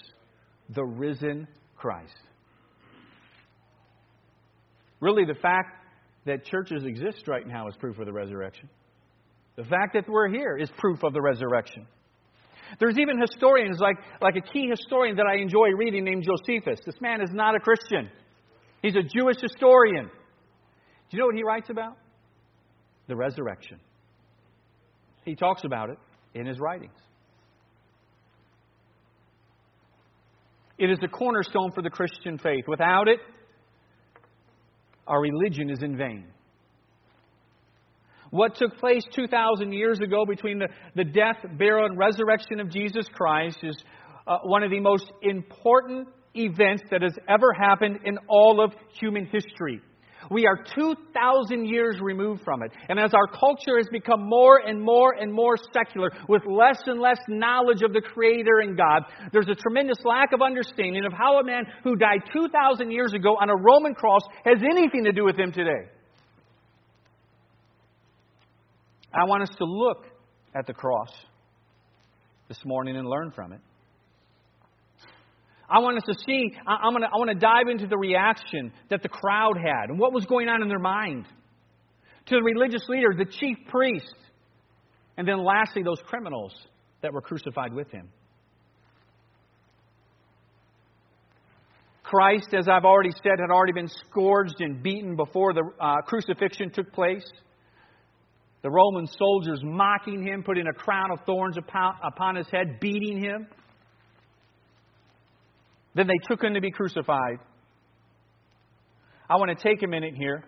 The 0.68 0.84
risen 0.84 1.48
Christ. 1.76 2.14
Really, 5.00 5.24
the 5.24 5.34
fact 5.40 5.74
that 6.26 6.44
churches 6.44 6.84
exist 6.84 7.26
right 7.26 7.46
now 7.46 7.66
is 7.66 7.74
proof 7.76 7.98
of 7.98 8.06
the 8.06 8.12
resurrection. 8.12 8.68
The 9.56 9.64
fact 9.64 9.94
that 9.94 10.08
we're 10.08 10.28
here 10.28 10.56
is 10.56 10.70
proof 10.78 11.02
of 11.02 11.12
the 11.12 11.20
resurrection. 11.20 11.86
There's 12.78 12.98
even 12.98 13.20
historians, 13.20 13.78
like, 13.80 13.96
like 14.20 14.36
a 14.36 14.40
key 14.40 14.68
historian 14.68 15.16
that 15.16 15.26
I 15.26 15.40
enjoy 15.40 15.70
reading 15.76 16.04
named 16.04 16.24
Josephus. 16.24 16.80
This 16.86 17.00
man 17.00 17.20
is 17.20 17.30
not 17.32 17.56
a 17.56 17.60
Christian, 17.60 18.10
he's 18.82 18.96
a 18.96 19.02
Jewish 19.02 19.36
historian. 19.40 20.06
Do 20.06 21.16
you 21.16 21.18
know 21.18 21.26
what 21.26 21.34
he 21.34 21.42
writes 21.42 21.70
about? 21.70 21.96
The 23.08 23.16
resurrection. 23.16 23.80
He 25.24 25.34
talks 25.34 25.64
about 25.64 25.90
it 25.90 25.98
in 26.34 26.46
his 26.46 26.60
writings. 26.60 26.94
It 30.78 30.88
is 30.88 30.98
the 31.00 31.08
cornerstone 31.08 31.72
for 31.74 31.82
the 31.82 31.90
Christian 31.90 32.38
faith. 32.38 32.64
Without 32.68 33.08
it, 33.08 33.18
our 35.06 35.20
religion 35.20 35.68
is 35.68 35.82
in 35.82 35.96
vain. 35.96 36.26
What 38.30 38.54
took 38.56 38.78
place 38.78 39.02
2,000 39.14 39.72
years 39.72 39.98
ago 40.00 40.24
between 40.24 40.60
the, 40.60 40.68
the 40.94 41.04
death, 41.04 41.36
burial, 41.58 41.86
and 41.86 41.98
resurrection 41.98 42.60
of 42.60 42.70
Jesus 42.70 43.06
Christ 43.12 43.58
is 43.62 43.76
uh, 44.26 44.38
one 44.44 44.62
of 44.62 44.70
the 44.70 44.80
most 44.80 45.10
important 45.22 46.08
events 46.34 46.84
that 46.90 47.02
has 47.02 47.14
ever 47.28 47.52
happened 47.52 48.00
in 48.04 48.18
all 48.28 48.62
of 48.64 48.72
human 49.00 49.26
history. 49.26 49.80
We 50.30 50.46
are 50.46 50.62
2,000 50.76 51.66
years 51.66 51.96
removed 52.00 52.42
from 52.44 52.62
it. 52.62 52.70
And 52.88 53.00
as 53.00 53.14
our 53.14 53.26
culture 53.26 53.78
has 53.78 53.88
become 53.90 54.28
more 54.28 54.58
and 54.58 54.80
more 54.80 55.14
and 55.18 55.32
more 55.32 55.56
secular, 55.72 56.10
with 56.28 56.42
less 56.46 56.78
and 56.86 57.00
less 57.00 57.18
knowledge 57.26 57.82
of 57.82 57.92
the 57.92 58.02
Creator 58.02 58.60
and 58.60 58.76
God, 58.76 59.02
there's 59.32 59.48
a 59.48 59.54
tremendous 59.54 59.98
lack 60.04 60.32
of 60.32 60.42
understanding 60.42 61.04
of 61.04 61.12
how 61.12 61.40
a 61.40 61.44
man 61.44 61.64
who 61.82 61.96
died 61.96 62.20
2,000 62.32 62.92
years 62.92 63.12
ago 63.12 63.36
on 63.40 63.50
a 63.50 63.56
Roman 63.56 63.94
cross 63.94 64.22
has 64.44 64.58
anything 64.62 65.04
to 65.04 65.12
do 65.12 65.24
with 65.24 65.36
him 65.36 65.50
today. 65.50 65.88
I 69.12 69.24
want 69.24 69.42
us 69.42 69.56
to 69.58 69.64
look 69.64 70.06
at 70.54 70.66
the 70.66 70.72
cross 70.72 71.10
this 72.48 72.58
morning 72.64 72.96
and 72.96 73.08
learn 73.08 73.32
from 73.32 73.52
it. 73.52 73.60
I 75.68 75.78
want 75.78 75.98
us 75.98 76.02
to 76.06 76.14
see, 76.26 76.52
I'm 76.66 76.92
gonna, 76.92 77.06
I 77.06 77.16
want 77.16 77.30
to 77.30 77.36
dive 77.36 77.68
into 77.68 77.86
the 77.86 77.96
reaction 77.96 78.72
that 78.88 79.02
the 79.02 79.08
crowd 79.08 79.56
had 79.56 79.88
and 79.88 79.98
what 79.98 80.12
was 80.12 80.26
going 80.26 80.48
on 80.48 80.62
in 80.62 80.68
their 80.68 80.80
mind. 80.80 81.26
To 82.26 82.36
the 82.36 82.42
religious 82.42 82.82
leaders, 82.88 83.14
the 83.16 83.24
chief 83.24 83.56
priests, 83.68 84.12
and 85.16 85.26
then 85.26 85.44
lastly, 85.44 85.82
those 85.82 86.00
criminals 86.06 86.52
that 87.02 87.12
were 87.12 87.20
crucified 87.20 87.72
with 87.72 87.90
him. 87.90 88.08
Christ, 92.02 92.48
as 92.52 92.66
I've 92.68 92.84
already 92.84 93.12
said, 93.22 93.38
had 93.38 93.50
already 93.52 93.72
been 93.72 93.88
scourged 94.08 94.60
and 94.60 94.82
beaten 94.82 95.14
before 95.14 95.52
the 95.52 95.62
uh, 95.80 96.02
crucifixion 96.02 96.70
took 96.70 96.92
place. 96.92 97.24
The 98.62 98.70
Roman 98.70 99.06
soldiers 99.06 99.60
mocking 99.62 100.22
him, 100.22 100.42
putting 100.42 100.66
a 100.66 100.72
crown 100.72 101.10
of 101.10 101.20
thorns 101.24 101.56
upon, 101.56 102.36
his 102.36 102.46
head, 102.50 102.78
beating 102.80 103.18
him. 103.18 103.46
Then 105.94 106.06
they 106.06 106.18
took 106.28 106.42
him 106.42 106.54
to 106.54 106.60
be 106.60 106.70
crucified. 106.70 107.38
I 109.28 109.36
want 109.36 109.56
to 109.56 109.62
take 109.62 109.82
a 109.82 109.86
minute 109.86 110.14
here 110.14 110.44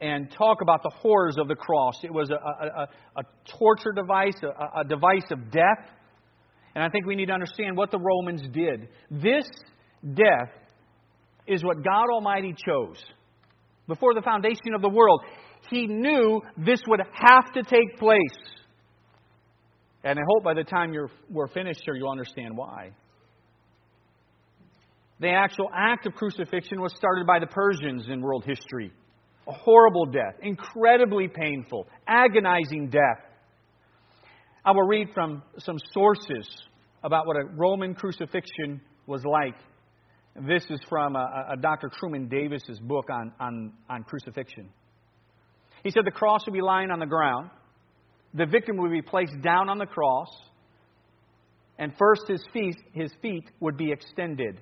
and 0.00 0.30
talk 0.30 0.60
about 0.60 0.82
the 0.82 0.90
horrors 0.90 1.36
of 1.38 1.48
the 1.48 1.54
cross. 1.54 1.94
It 2.04 2.12
was 2.12 2.30
a, 2.30 2.34
a, 2.34 2.82
a, 2.82 2.88
a 3.20 3.22
torture 3.58 3.92
device, 3.92 4.36
a, 4.42 4.80
a 4.80 4.84
device 4.84 5.26
of 5.30 5.50
death. 5.50 5.88
And 6.74 6.84
I 6.84 6.88
think 6.90 7.06
we 7.06 7.16
need 7.16 7.26
to 7.26 7.32
understand 7.32 7.76
what 7.76 7.90
the 7.90 7.98
Romans 7.98 8.42
did. 8.52 8.88
This 9.10 9.48
death 10.14 10.50
is 11.46 11.64
what 11.64 11.82
God 11.82 12.10
Almighty 12.12 12.54
chose. 12.54 13.02
Before 13.88 14.14
the 14.14 14.22
foundation 14.22 14.74
of 14.74 14.82
the 14.82 14.88
world, 14.88 15.22
He 15.70 15.86
knew 15.86 16.40
this 16.56 16.80
would 16.86 17.00
have 17.00 17.52
to 17.54 17.62
take 17.62 17.98
place. 17.98 18.18
And 20.04 20.18
I 20.18 20.22
hope 20.26 20.44
by 20.44 20.54
the 20.54 20.64
time 20.64 20.92
you're, 20.92 21.10
we're 21.28 21.48
finished 21.48 21.82
here, 21.84 21.94
you'll 21.94 22.10
understand 22.10 22.56
why. 22.56 22.90
The 25.20 25.30
actual 25.30 25.68
act 25.74 26.06
of 26.06 26.14
crucifixion 26.14 26.80
was 26.80 26.94
started 26.96 27.26
by 27.26 27.40
the 27.40 27.46
Persians 27.46 28.06
in 28.08 28.20
world 28.22 28.44
history. 28.46 28.92
A 29.48 29.52
horrible 29.52 30.06
death, 30.06 30.36
incredibly 30.42 31.26
painful, 31.26 31.88
agonizing 32.06 32.88
death. 32.90 33.24
I 34.64 34.72
will 34.72 34.86
read 34.86 35.08
from 35.12 35.42
some 35.58 35.76
sources 35.92 36.46
about 37.02 37.26
what 37.26 37.36
a 37.36 37.44
Roman 37.56 37.94
crucifixion 37.94 38.80
was 39.06 39.24
like. 39.24 39.54
This 40.46 40.64
is 40.70 40.80
from 40.88 41.16
a, 41.16 41.48
a 41.52 41.56
Dr. 41.56 41.90
Truman 41.98 42.28
Davis's 42.28 42.78
book 42.78 43.06
on, 43.10 43.32
on, 43.40 43.72
on 43.90 44.04
crucifixion. 44.04 44.68
He 45.82 45.90
said 45.90 46.04
the 46.04 46.10
cross 46.10 46.44
would 46.46 46.54
be 46.54 46.60
lying 46.60 46.90
on 46.90 46.98
the 46.98 47.06
ground. 47.06 47.50
The 48.34 48.46
victim 48.46 48.76
would 48.78 48.90
be 48.90 49.02
placed 49.02 49.40
down 49.42 49.68
on 49.68 49.78
the 49.78 49.86
cross. 49.86 50.28
And 51.78 51.92
first 51.96 52.22
his 52.28 52.44
feet, 52.52 52.76
his 52.92 53.12
feet 53.22 53.44
would 53.60 53.76
be 53.76 53.92
extended. 53.92 54.60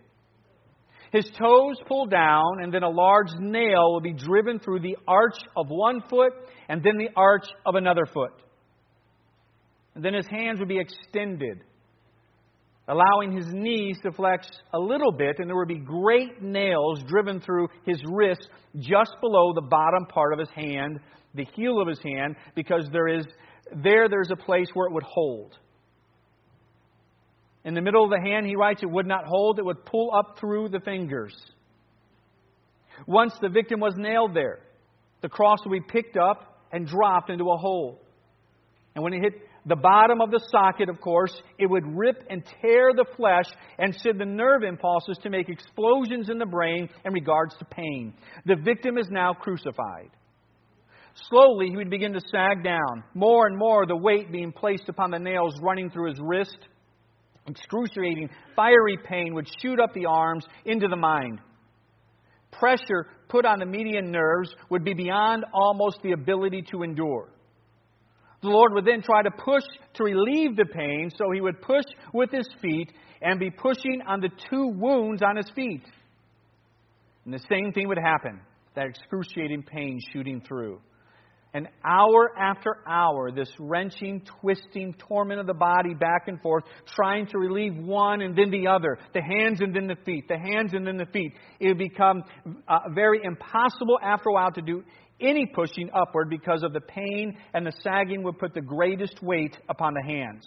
His 1.12 1.30
toes 1.38 1.76
pulled 1.86 2.10
down, 2.10 2.62
and 2.62 2.72
then 2.72 2.82
a 2.82 2.90
large 2.90 3.32
nail 3.38 3.94
would 3.94 4.02
be 4.02 4.12
driven 4.12 4.58
through 4.58 4.80
the 4.80 4.96
arch 5.06 5.36
of 5.56 5.68
one 5.68 6.02
foot 6.10 6.32
and 6.68 6.82
then 6.82 6.98
the 6.98 7.08
arch 7.16 7.46
of 7.64 7.74
another 7.74 8.06
foot. 8.06 8.32
And 9.94 10.04
then 10.04 10.14
his 10.14 10.26
hands 10.26 10.58
would 10.58 10.68
be 10.68 10.78
extended, 10.78 11.62
allowing 12.88 13.36
his 13.36 13.46
knees 13.48 13.98
to 14.02 14.12
flex 14.12 14.46
a 14.72 14.78
little 14.78 15.12
bit, 15.12 15.38
and 15.38 15.48
there 15.48 15.56
would 15.56 15.68
be 15.68 15.78
great 15.78 16.40
nails 16.40 17.02
driven 17.06 17.40
through 17.40 17.68
his 17.84 18.00
wrist 18.12 18.48
just 18.78 19.12
below 19.20 19.52
the 19.54 19.66
bottom 19.68 20.06
part 20.06 20.32
of 20.32 20.38
his 20.38 20.50
hand, 20.50 21.00
the 21.34 21.46
heel 21.54 21.80
of 21.80 21.88
his 21.88 22.00
hand, 22.02 22.36
because 22.54 22.88
there 22.92 23.08
is 23.08 23.26
there 23.82 24.08
there's 24.08 24.30
a 24.30 24.36
place 24.36 24.68
where 24.74 24.86
it 24.86 24.92
would 24.92 25.02
hold. 25.02 25.58
In 27.64 27.74
the 27.74 27.80
middle 27.80 28.04
of 28.04 28.10
the 28.10 28.20
hand, 28.20 28.46
he 28.46 28.54
writes, 28.54 28.80
it 28.82 28.90
would 28.90 29.06
not 29.06 29.24
hold, 29.26 29.58
it 29.58 29.64
would 29.64 29.84
pull 29.84 30.14
up 30.14 30.38
through 30.38 30.68
the 30.68 30.78
fingers. 30.78 31.34
Once 33.08 33.34
the 33.40 33.48
victim 33.48 33.80
was 33.80 33.94
nailed 33.96 34.34
there, 34.34 34.60
the 35.20 35.28
cross 35.28 35.58
would 35.64 35.72
be 35.72 35.80
picked 35.80 36.16
up 36.16 36.62
and 36.70 36.86
dropped 36.86 37.28
into 37.28 37.50
a 37.50 37.56
hole. 37.56 38.00
And 38.94 39.02
when 39.02 39.12
it 39.12 39.20
hit 39.20 39.45
the 39.66 39.76
bottom 39.76 40.20
of 40.20 40.30
the 40.30 40.40
socket, 40.50 40.88
of 40.88 41.00
course, 41.00 41.32
it 41.58 41.66
would 41.66 41.84
rip 41.86 42.24
and 42.30 42.44
tear 42.62 42.92
the 42.94 43.06
flesh 43.16 43.46
and 43.78 43.94
send 43.96 44.20
the 44.20 44.24
nerve 44.24 44.62
impulses 44.62 45.18
to 45.22 45.30
make 45.30 45.48
explosions 45.48 46.30
in 46.30 46.38
the 46.38 46.46
brain 46.46 46.88
in 47.04 47.12
regards 47.12 47.54
to 47.58 47.64
pain. 47.64 48.14
The 48.44 48.56
victim 48.56 48.96
is 48.96 49.08
now 49.10 49.34
crucified. 49.34 50.10
Slowly, 51.28 51.68
he 51.70 51.76
would 51.76 51.90
begin 51.90 52.12
to 52.12 52.20
sag 52.30 52.62
down, 52.62 53.02
more 53.14 53.46
and 53.46 53.56
more 53.56 53.86
the 53.86 53.96
weight 53.96 54.30
being 54.30 54.52
placed 54.52 54.88
upon 54.88 55.10
the 55.10 55.18
nails 55.18 55.54
running 55.60 55.90
through 55.90 56.10
his 56.10 56.20
wrist 56.20 56.58
Excruciating, 57.48 58.28
fiery 58.56 58.98
pain 59.04 59.34
would 59.34 59.48
shoot 59.62 59.78
up 59.78 59.94
the 59.94 60.06
arms 60.06 60.44
into 60.64 60.88
the 60.88 60.96
mind. 60.96 61.40
Pressure 62.50 63.06
put 63.28 63.44
on 63.44 63.58
the 63.60 63.66
median 63.66 64.10
nerves 64.10 64.54
would 64.70 64.84
be 64.84 64.94
beyond 64.94 65.44
almost 65.52 65.98
the 66.02 66.12
ability 66.12 66.62
to 66.70 66.82
endure. 66.82 67.28
The 68.42 68.48
Lord 68.48 68.72
would 68.74 68.84
then 68.84 69.02
try 69.02 69.22
to 69.22 69.30
push 69.30 69.64
to 69.94 70.04
relieve 70.04 70.56
the 70.56 70.66
pain, 70.66 71.10
so 71.16 71.30
he 71.32 71.40
would 71.40 71.60
push 71.62 71.84
with 72.12 72.30
his 72.30 72.48
feet 72.60 72.92
and 73.22 73.40
be 73.40 73.50
pushing 73.50 74.02
on 74.06 74.20
the 74.20 74.30
two 74.50 74.68
wounds 74.68 75.22
on 75.22 75.36
his 75.36 75.50
feet. 75.54 75.82
And 77.24 77.34
the 77.34 77.44
same 77.50 77.72
thing 77.72 77.88
would 77.88 77.98
happen 77.98 78.40
that 78.74 78.86
excruciating 78.86 79.64
pain 79.64 79.98
shooting 80.12 80.42
through. 80.46 80.80
And 81.54 81.68
hour 81.82 82.32
after 82.38 82.76
hour, 82.86 83.30
this 83.32 83.48
wrenching, 83.58 84.20
twisting 84.40 84.94
torment 85.08 85.40
of 85.40 85.46
the 85.46 85.54
body 85.54 85.94
back 85.94 86.28
and 86.28 86.38
forth, 86.42 86.64
trying 86.94 87.26
to 87.28 87.38
relieve 87.38 87.74
one 87.74 88.20
and 88.20 88.36
then 88.36 88.50
the 88.50 88.66
other, 88.66 88.98
the 89.14 89.22
hands 89.22 89.62
and 89.62 89.74
then 89.74 89.86
the 89.86 89.96
feet, 90.04 90.28
the 90.28 90.36
hands 90.36 90.74
and 90.74 90.86
then 90.86 90.98
the 90.98 91.06
feet. 91.06 91.32
It 91.58 91.68
would 91.68 91.78
become 91.78 92.24
uh, 92.68 92.80
very 92.94 93.20
impossible 93.24 93.98
after 94.02 94.28
a 94.28 94.32
while 94.34 94.52
to 94.52 94.60
do 94.60 94.84
any 95.20 95.46
pushing 95.46 95.90
upward 95.94 96.28
because 96.28 96.62
of 96.62 96.72
the 96.72 96.80
pain 96.80 97.36
and 97.54 97.66
the 97.66 97.72
sagging 97.82 98.22
would 98.22 98.38
put 98.38 98.54
the 98.54 98.60
greatest 98.60 99.22
weight 99.22 99.56
upon 99.68 99.94
the 99.94 100.02
hands. 100.02 100.44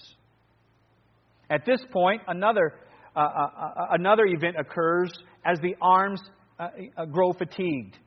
At 1.50 1.66
this 1.66 1.82
point, 1.92 2.22
another, 2.28 2.74
uh, 3.16 3.20
uh, 3.20 3.24
uh 3.24 3.86
another 3.92 4.26
event 4.26 4.56
occurs 4.60 5.12
as 5.46 5.60
the 5.60 5.76
arms 5.82 6.22
uh, 6.60 6.68
uh, 6.98 7.06
grow 7.06 7.34
fatigued. 7.34 7.98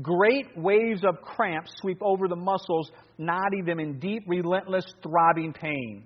Great 0.00 0.46
waves 0.56 1.02
of 1.04 1.20
cramps 1.22 1.70
sweep 1.80 1.98
over 2.02 2.26
the 2.28 2.36
muscles, 2.36 2.90
knotting 3.18 3.64
them 3.64 3.78
in 3.78 3.98
deep, 3.98 4.24
relentless, 4.26 4.84
throbbing 5.02 5.52
pain. 5.52 6.04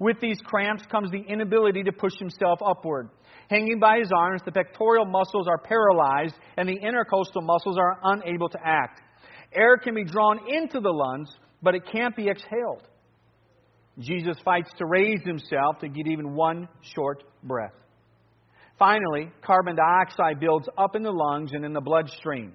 With 0.00 0.20
these 0.20 0.38
cramps 0.44 0.82
comes 0.90 1.10
the 1.10 1.22
inability 1.28 1.82
to 1.84 1.92
push 1.92 2.12
himself 2.18 2.58
upward. 2.64 3.08
Hanging 3.48 3.78
by 3.78 3.98
his 3.98 4.10
arms, 4.14 4.42
the 4.44 4.52
pectoral 4.52 5.06
muscles 5.06 5.46
are 5.48 5.58
paralyzed 5.58 6.34
and 6.56 6.68
the 6.68 6.74
intercostal 6.74 7.42
muscles 7.42 7.78
are 7.78 7.98
unable 8.02 8.48
to 8.48 8.58
act. 8.64 9.00
Air 9.54 9.76
can 9.78 9.94
be 9.94 10.04
drawn 10.04 10.40
into 10.48 10.80
the 10.80 10.90
lungs, 10.90 11.28
but 11.62 11.74
it 11.74 11.82
can't 11.90 12.14
be 12.14 12.28
exhaled. 12.28 12.82
Jesus 13.98 14.36
fights 14.44 14.70
to 14.78 14.86
raise 14.86 15.22
himself 15.24 15.78
to 15.80 15.88
get 15.88 16.06
even 16.06 16.34
one 16.34 16.68
short 16.94 17.22
breath. 17.42 17.72
Finally, 18.78 19.30
carbon 19.42 19.76
dioxide 19.76 20.38
builds 20.38 20.68
up 20.76 20.94
in 20.96 21.02
the 21.02 21.10
lungs 21.10 21.52
and 21.52 21.64
in 21.64 21.72
the 21.72 21.80
bloodstream. 21.80 22.52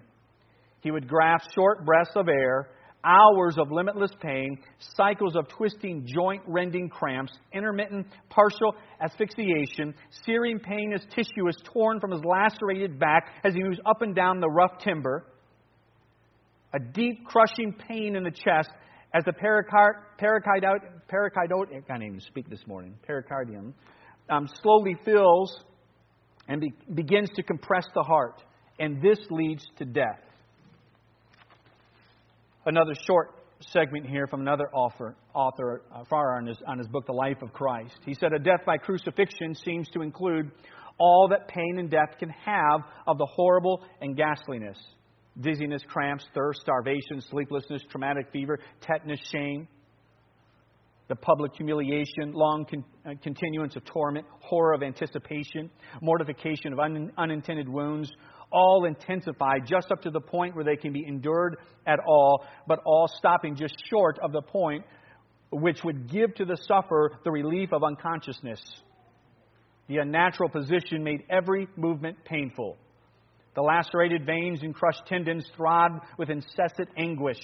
He 0.82 0.92
would 0.92 1.08
grasp 1.08 1.50
short 1.56 1.84
breaths 1.84 2.12
of 2.16 2.28
air, 2.28 2.70
hours 3.04 3.58
of 3.58 3.72
limitless 3.72 4.12
pain, 4.22 4.60
cycles 4.96 5.36
of 5.36 5.48
twisting, 5.48 6.06
joint 6.06 6.44
rending 6.48 6.90
cramps, 6.90 7.32
intermittent 7.54 8.06
partial 8.30 8.76
asphyxiation, 9.00 9.96
searing 10.26 10.60
pain 10.60 10.94
as 10.94 11.02
tissue 11.16 11.48
is 11.48 11.58
torn 11.74 12.00
from 12.00 12.12
his 12.12 12.22
lacerated 12.24 13.00
back 13.00 13.34
as 13.44 13.56
he 13.56 13.64
moves 13.64 13.80
up 13.86 14.04
and 14.04 14.16
down 14.16 14.40
the 14.40 14.50
rough 14.50 14.78
timber, 14.84 15.26
a 16.74 16.80
deep 16.80 17.26
crushing 17.26 17.74
pain 17.74 18.16
in 18.16 18.24
the 18.24 18.32
chest 18.32 18.70
as 19.14 19.24
the 19.26 19.34
pericardium, 19.34 20.02
pericardium, 21.10 21.68
I 21.76 21.82
can't 21.82 22.04
even 22.04 22.22
speak 22.22 22.50
this 22.50 22.66
morning, 22.66 22.96
pericardium, 23.08 23.74
um, 24.30 24.48
slowly 24.62 24.96
fills 25.04 25.64
and 26.48 26.62
be, 26.62 26.74
begins 26.94 27.30
to 27.36 27.44
compress 27.44 27.86
the 27.94 28.04
heart. 28.04 28.42
And 28.80 29.02
this 29.02 29.20
leads 29.30 29.64
to 29.78 29.86
death 29.86 30.22
another 32.66 32.94
short 33.06 33.32
segment 33.60 34.08
here 34.08 34.28
from 34.28 34.42
another 34.42 34.70
author, 34.74 35.16
author 35.34 35.84
uh, 35.94 36.04
Farrar 36.10 36.38
on 36.38 36.48
his, 36.48 36.58
on 36.68 36.78
his 36.78 36.88
book, 36.88 37.06
The 37.06 37.14
Life 37.14 37.42
of 37.42 37.54
Christ. 37.54 37.98
He 38.06 38.14
said, 38.14 38.34
A 38.34 38.40
death 38.40 38.62
by 38.66 38.78
crucifixion 38.78 39.56
seems 39.56 39.88
to 39.90 40.02
include 40.02 40.52
all 40.98 41.28
that 41.30 41.48
pain 41.48 41.78
and 41.80 41.90
death 41.90 42.18
can 42.20 42.30
have 42.30 42.82
of 43.08 43.18
the 43.18 43.26
horrible 43.26 43.84
and 44.02 44.16
ghastliness 44.16 44.78
dizziness, 45.40 45.82
cramps, 45.88 46.26
thirst, 46.34 46.62
starvation, 46.62 47.22
sleeplessness, 47.30 47.82
traumatic 47.90 48.28
fever, 48.32 48.60
tetanus, 48.82 49.20
shame, 49.32 49.68
the 51.08 51.16
public 51.16 51.52
humiliation, 51.56 52.32
long 52.32 52.66
con- 52.66 52.86
uh, 53.06 53.14
continuance 53.22 53.76
of 53.76 53.84
torment, 53.86 54.26
horror 54.40 54.74
of 54.74 54.82
anticipation, 54.82 55.70
mortification 56.02 56.72
of 56.72 56.80
un- 56.80 57.12
unintended 57.18 57.68
wounds, 57.68 58.10
all 58.52 58.86
intensified 58.86 59.66
just 59.66 59.92
up 59.92 60.02
to 60.02 60.10
the 60.10 60.22
point 60.22 60.56
where 60.56 60.64
they 60.64 60.76
can 60.76 60.94
be 60.94 61.04
endured 61.08 61.58
at 61.86 62.00
all, 62.08 62.46
but 62.68 62.80
all 62.86 63.10
stopping 63.18 63.56
just 63.56 63.76
short 63.90 64.20
of 64.24 64.32
the 64.32 64.42
point 64.42 64.86
which 65.52 65.84
would 65.84 66.10
give 66.10 66.34
to 66.36 66.46
the 66.46 66.58
sufferer 66.66 67.12
the 67.26 67.32
relief 67.32 67.74
of 67.74 67.84
unconsciousness. 67.84 68.62
The 69.88 69.98
unnatural 69.98 70.50
position 70.50 71.04
made 71.04 71.24
every 71.30 71.68
movement 71.76 72.24
painful. 72.24 72.78
The 73.56 73.62
lacerated 73.62 74.26
veins 74.26 74.64
and 74.64 74.74
crushed 74.74 75.06
tendons 75.08 75.46
throbbed 75.56 76.02
with 76.18 76.30
incessant 76.30 76.90
anguish. 76.98 77.40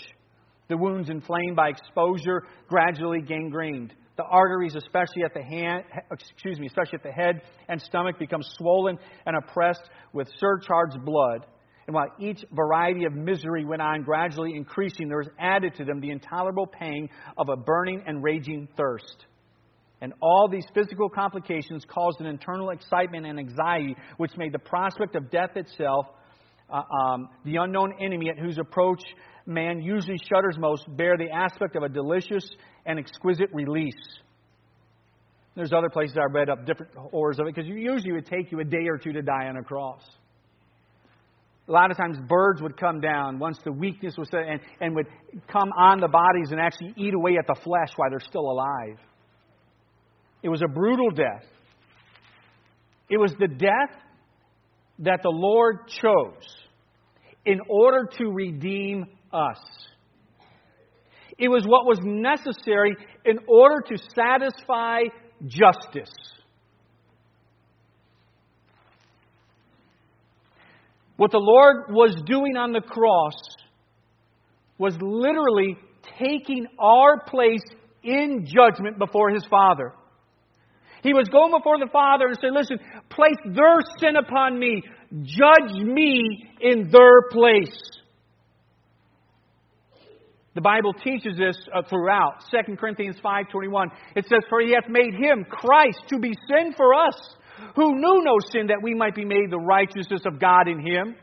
The 0.69 0.77
wounds 0.77 1.09
inflamed 1.09 1.55
by 1.55 1.69
exposure 1.69 2.43
gradually 2.67 3.21
gangrened. 3.21 3.93
The 4.17 4.23
arteries, 4.23 4.75
especially 4.75 5.23
at 5.23 5.33
the 5.33 5.43
hand, 5.43 5.83
excuse 6.11 6.59
me, 6.59 6.67
especially 6.67 6.97
at 6.97 7.03
the 7.03 7.11
head 7.11 7.41
and 7.69 7.81
stomach, 7.81 8.17
become 8.17 8.41
swollen 8.41 8.97
and 9.25 9.37
oppressed 9.37 9.89
with 10.11 10.27
surcharged 10.39 11.05
blood. 11.05 11.45
And 11.85 11.93
while 11.93 12.07
each 12.19 12.43
variety 12.51 13.05
of 13.05 13.13
misery 13.13 13.63
went 13.63 13.81
on 13.81 14.03
gradually 14.03 14.55
increasing, 14.55 15.07
there 15.07 15.19
was 15.19 15.29
added 15.39 15.75
to 15.75 15.85
them 15.85 16.01
the 16.01 16.09
intolerable 16.09 16.67
pain 16.67 17.09
of 17.37 17.47
a 17.49 17.55
burning 17.55 18.03
and 18.05 18.23
raging 18.23 18.67
thirst. 18.75 19.25
And 20.01 20.13
all 20.21 20.47
these 20.49 20.65
physical 20.73 21.09
complications 21.09 21.83
caused 21.87 22.19
an 22.19 22.27
internal 22.27 22.69
excitement 22.69 23.25
and 23.25 23.39
anxiety, 23.39 23.95
which 24.17 24.31
made 24.37 24.53
the 24.53 24.59
prospect 24.59 25.15
of 25.15 25.31
death 25.31 25.55
itself, 25.55 26.05
uh, 26.69 26.81
um, 27.01 27.29
the 27.45 27.55
unknown 27.55 27.93
enemy 27.99 28.29
at 28.29 28.37
whose 28.37 28.57
approach 28.59 29.01
man 29.47 29.81
usually 29.81 30.17
shudders 30.29 30.57
most, 30.59 30.83
bear 30.97 31.17
the 31.17 31.29
aspect 31.29 31.75
of 31.75 31.83
a 31.83 31.89
delicious 31.89 32.47
and 32.85 32.99
exquisite 32.99 33.49
release. 33.53 33.95
There's 35.55 35.73
other 35.73 35.89
places 35.89 36.17
I 36.17 36.31
read 36.31 36.49
up 36.49 36.67
different 36.67 36.93
horrors 36.93 37.39
of 37.39 37.47
it 37.47 37.55
because 37.55 37.67
usually 37.67 38.11
it 38.11 38.13
would 38.13 38.27
take 38.27 38.51
you 38.51 38.59
a 38.59 38.63
day 38.63 38.87
or 38.87 38.97
two 38.97 39.13
to 39.13 39.23
die 39.23 39.47
on 39.47 39.57
a 39.57 39.63
cross. 39.63 40.03
A 41.67 41.71
lot 41.71 41.89
of 41.89 41.97
times 41.97 42.17
birds 42.29 42.61
would 42.61 42.77
come 42.77 43.01
down 43.01 43.39
once 43.39 43.57
the 43.65 43.71
weakness 43.71 44.15
was 44.17 44.29
set 44.29 44.41
and, 44.47 44.59
and 44.79 44.95
would 44.95 45.07
come 45.51 45.69
on 45.75 45.99
the 45.99 46.07
bodies 46.07 46.51
and 46.51 46.61
actually 46.61 46.93
eat 46.95 47.13
away 47.13 47.37
at 47.37 47.47
the 47.47 47.59
flesh 47.61 47.89
while 47.95 48.09
they're 48.09 48.19
still 48.19 48.51
alive. 48.51 48.99
It 50.43 50.49
was 50.49 50.61
a 50.61 50.67
brutal 50.67 51.09
death. 51.09 51.45
It 53.09 53.17
was 53.17 53.33
the 53.39 53.47
death 53.47 53.95
that 54.99 55.21
the 55.23 55.29
Lord 55.29 55.87
chose 55.87 56.43
in 57.45 57.59
order 57.69 58.09
to 58.17 58.25
redeem 58.25 59.05
us. 59.31 59.59
It 61.37 61.49
was 61.49 61.63
what 61.65 61.85
was 61.85 61.99
necessary 62.03 62.95
in 63.23 63.39
order 63.47 63.81
to 63.89 63.97
satisfy 64.15 65.01
justice. 65.45 66.13
What 71.15 71.31
the 71.31 71.39
Lord 71.39 71.85
was 71.89 72.15
doing 72.25 72.57
on 72.57 72.73
the 72.73 72.81
cross 72.81 73.35
was 74.77 74.95
literally 75.01 75.77
taking 76.19 76.67
our 76.79 77.19
place 77.21 77.63
in 78.03 78.45
judgment 78.45 78.99
before 78.99 79.29
His 79.29 79.45
Father. 79.49 79.93
He 81.07 81.13
was 81.13 81.29
going 81.29 81.51
before 81.51 81.79
the 81.79 81.87
Father 81.89 82.27
and 82.27 82.37
saying, 82.41 82.53
Listen, 82.53 82.79
place 83.09 83.39
their 83.45 83.79
sin 83.97 84.17
upon 84.17 84.59
me, 84.59 84.83
judge 85.23 85.71
me 85.81 86.49
in 86.59 86.89
their 86.91 87.29
place. 87.31 87.79
The 90.53 90.59
Bible 90.59 90.91
teaches 90.91 91.37
this 91.37 91.55
uh, 91.73 91.83
throughout. 91.89 92.43
2 92.51 92.75
Corinthians 92.75 93.15
5.21. 93.23 93.85
It 94.17 94.25
says, 94.27 94.39
For 94.49 94.59
he 94.59 94.73
hath 94.73 94.89
made 94.89 95.13
him, 95.13 95.45
Christ, 95.49 96.01
to 96.09 96.19
be 96.19 96.33
sin 96.49 96.73
for 96.75 96.93
us, 96.93 97.15
who 97.77 97.95
knew 97.95 98.21
no 98.25 98.35
sin, 98.51 98.67
that 98.67 98.81
we 98.83 98.93
might 98.93 99.15
be 99.15 99.23
made 99.23 99.49
the 99.49 99.59
righteousness 99.59 100.23
of 100.25 100.41
God 100.41 100.67
in 100.67 100.85
him. 100.85 101.15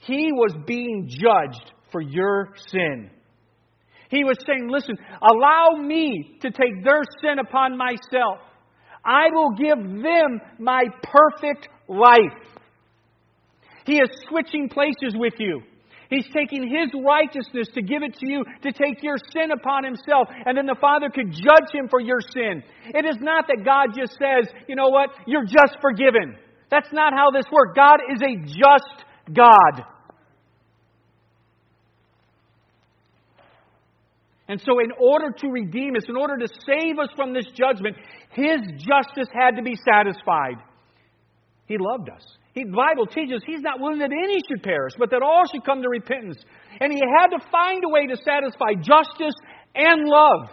He 0.00 0.32
was 0.32 0.54
being 0.66 1.08
judged 1.08 1.72
for 1.90 2.02
your 2.02 2.50
sin. 2.68 3.10
He 4.14 4.24
was 4.24 4.36
saying, 4.46 4.68
Listen, 4.70 4.96
allow 5.20 5.82
me 5.82 6.38
to 6.42 6.50
take 6.50 6.84
their 6.84 7.02
sin 7.20 7.38
upon 7.38 7.76
myself. 7.76 8.38
I 9.04 9.28
will 9.32 9.50
give 9.50 9.78
them 9.78 10.40
my 10.58 10.84
perfect 11.02 11.68
life. 11.88 12.38
He 13.84 13.96
is 13.96 14.08
switching 14.28 14.68
places 14.68 15.14
with 15.14 15.34
you. 15.38 15.62
He's 16.08 16.26
taking 16.34 16.62
His 16.62 16.90
righteousness 17.04 17.68
to 17.74 17.82
give 17.82 18.02
it 18.02 18.14
to 18.18 18.30
you, 18.30 18.44
to 18.62 18.72
take 18.72 19.02
your 19.02 19.16
sin 19.32 19.50
upon 19.50 19.84
Himself, 19.84 20.28
and 20.46 20.56
then 20.56 20.66
the 20.66 20.76
Father 20.80 21.08
could 21.10 21.32
judge 21.32 21.70
Him 21.72 21.88
for 21.88 22.00
your 22.00 22.20
sin. 22.20 22.62
It 22.86 23.04
is 23.04 23.16
not 23.20 23.46
that 23.48 23.64
God 23.64 23.96
just 23.98 24.12
says, 24.12 24.48
you 24.68 24.76
know 24.76 24.88
what, 24.88 25.10
you're 25.26 25.44
just 25.44 25.76
forgiven. 25.80 26.36
That's 26.70 26.92
not 26.92 27.12
how 27.14 27.30
this 27.30 27.46
works. 27.50 27.72
God 27.74 27.98
is 28.12 28.20
a 28.22 28.46
just 28.46 29.04
God. 29.34 29.84
And 34.48 34.60
so, 34.60 34.78
in 34.80 34.92
order 35.00 35.30
to 35.30 35.48
redeem 35.48 35.96
us, 35.96 36.04
in 36.08 36.16
order 36.16 36.36
to 36.36 36.48
save 36.66 36.98
us 36.98 37.08
from 37.16 37.32
this 37.32 37.46
judgment, 37.56 37.96
His 38.30 38.60
justice 38.76 39.28
had 39.32 39.56
to 39.56 39.62
be 39.62 39.74
satisfied. 39.74 40.60
He 41.66 41.78
loved 41.78 42.10
us. 42.10 42.22
He, 42.52 42.64
the 42.64 42.76
Bible 42.76 43.06
teaches 43.06 43.42
He's 43.46 43.62
not 43.62 43.80
willing 43.80 44.00
that 44.00 44.12
any 44.12 44.38
should 44.48 44.62
perish, 44.62 44.92
but 44.98 45.10
that 45.10 45.22
all 45.22 45.44
should 45.50 45.64
come 45.64 45.80
to 45.80 45.88
repentance. 45.88 46.36
And 46.78 46.92
He 46.92 47.00
had 47.00 47.28
to 47.28 47.38
find 47.50 47.82
a 47.84 47.88
way 47.88 48.06
to 48.06 48.16
satisfy 48.16 48.74
justice 48.76 49.34
and 49.74 50.04
love. 50.04 50.50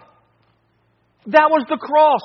That 1.27 1.51
was 1.51 1.65
the 1.67 1.77
cross. 1.77 2.23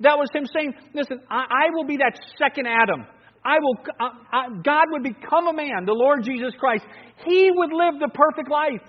That 0.00 0.18
was 0.18 0.28
Him 0.34 0.44
saying, 0.54 0.74
Listen, 0.92 1.20
I, 1.30 1.44
I 1.48 1.64
will 1.72 1.86
be 1.86 1.96
that 1.96 2.20
second 2.36 2.66
Adam. 2.66 3.06
I 3.44 3.56
will, 3.60 3.76
uh, 4.00 4.60
God 4.62 4.84
would 4.90 5.02
become 5.02 5.48
a 5.48 5.52
man, 5.52 5.84
the 5.84 5.92
Lord 5.92 6.24
Jesus 6.24 6.52
Christ. 6.58 6.84
He 7.26 7.50
would 7.52 7.72
live 7.72 8.00
the 8.00 8.08
perfect 8.08 8.50
life. 8.50 8.80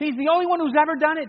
He's 0.00 0.16
the 0.16 0.28
only 0.32 0.46
one 0.46 0.60
who's 0.60 0.74
ever 0.80 0.96
done 0.96 1.18
it. 1.18 1.28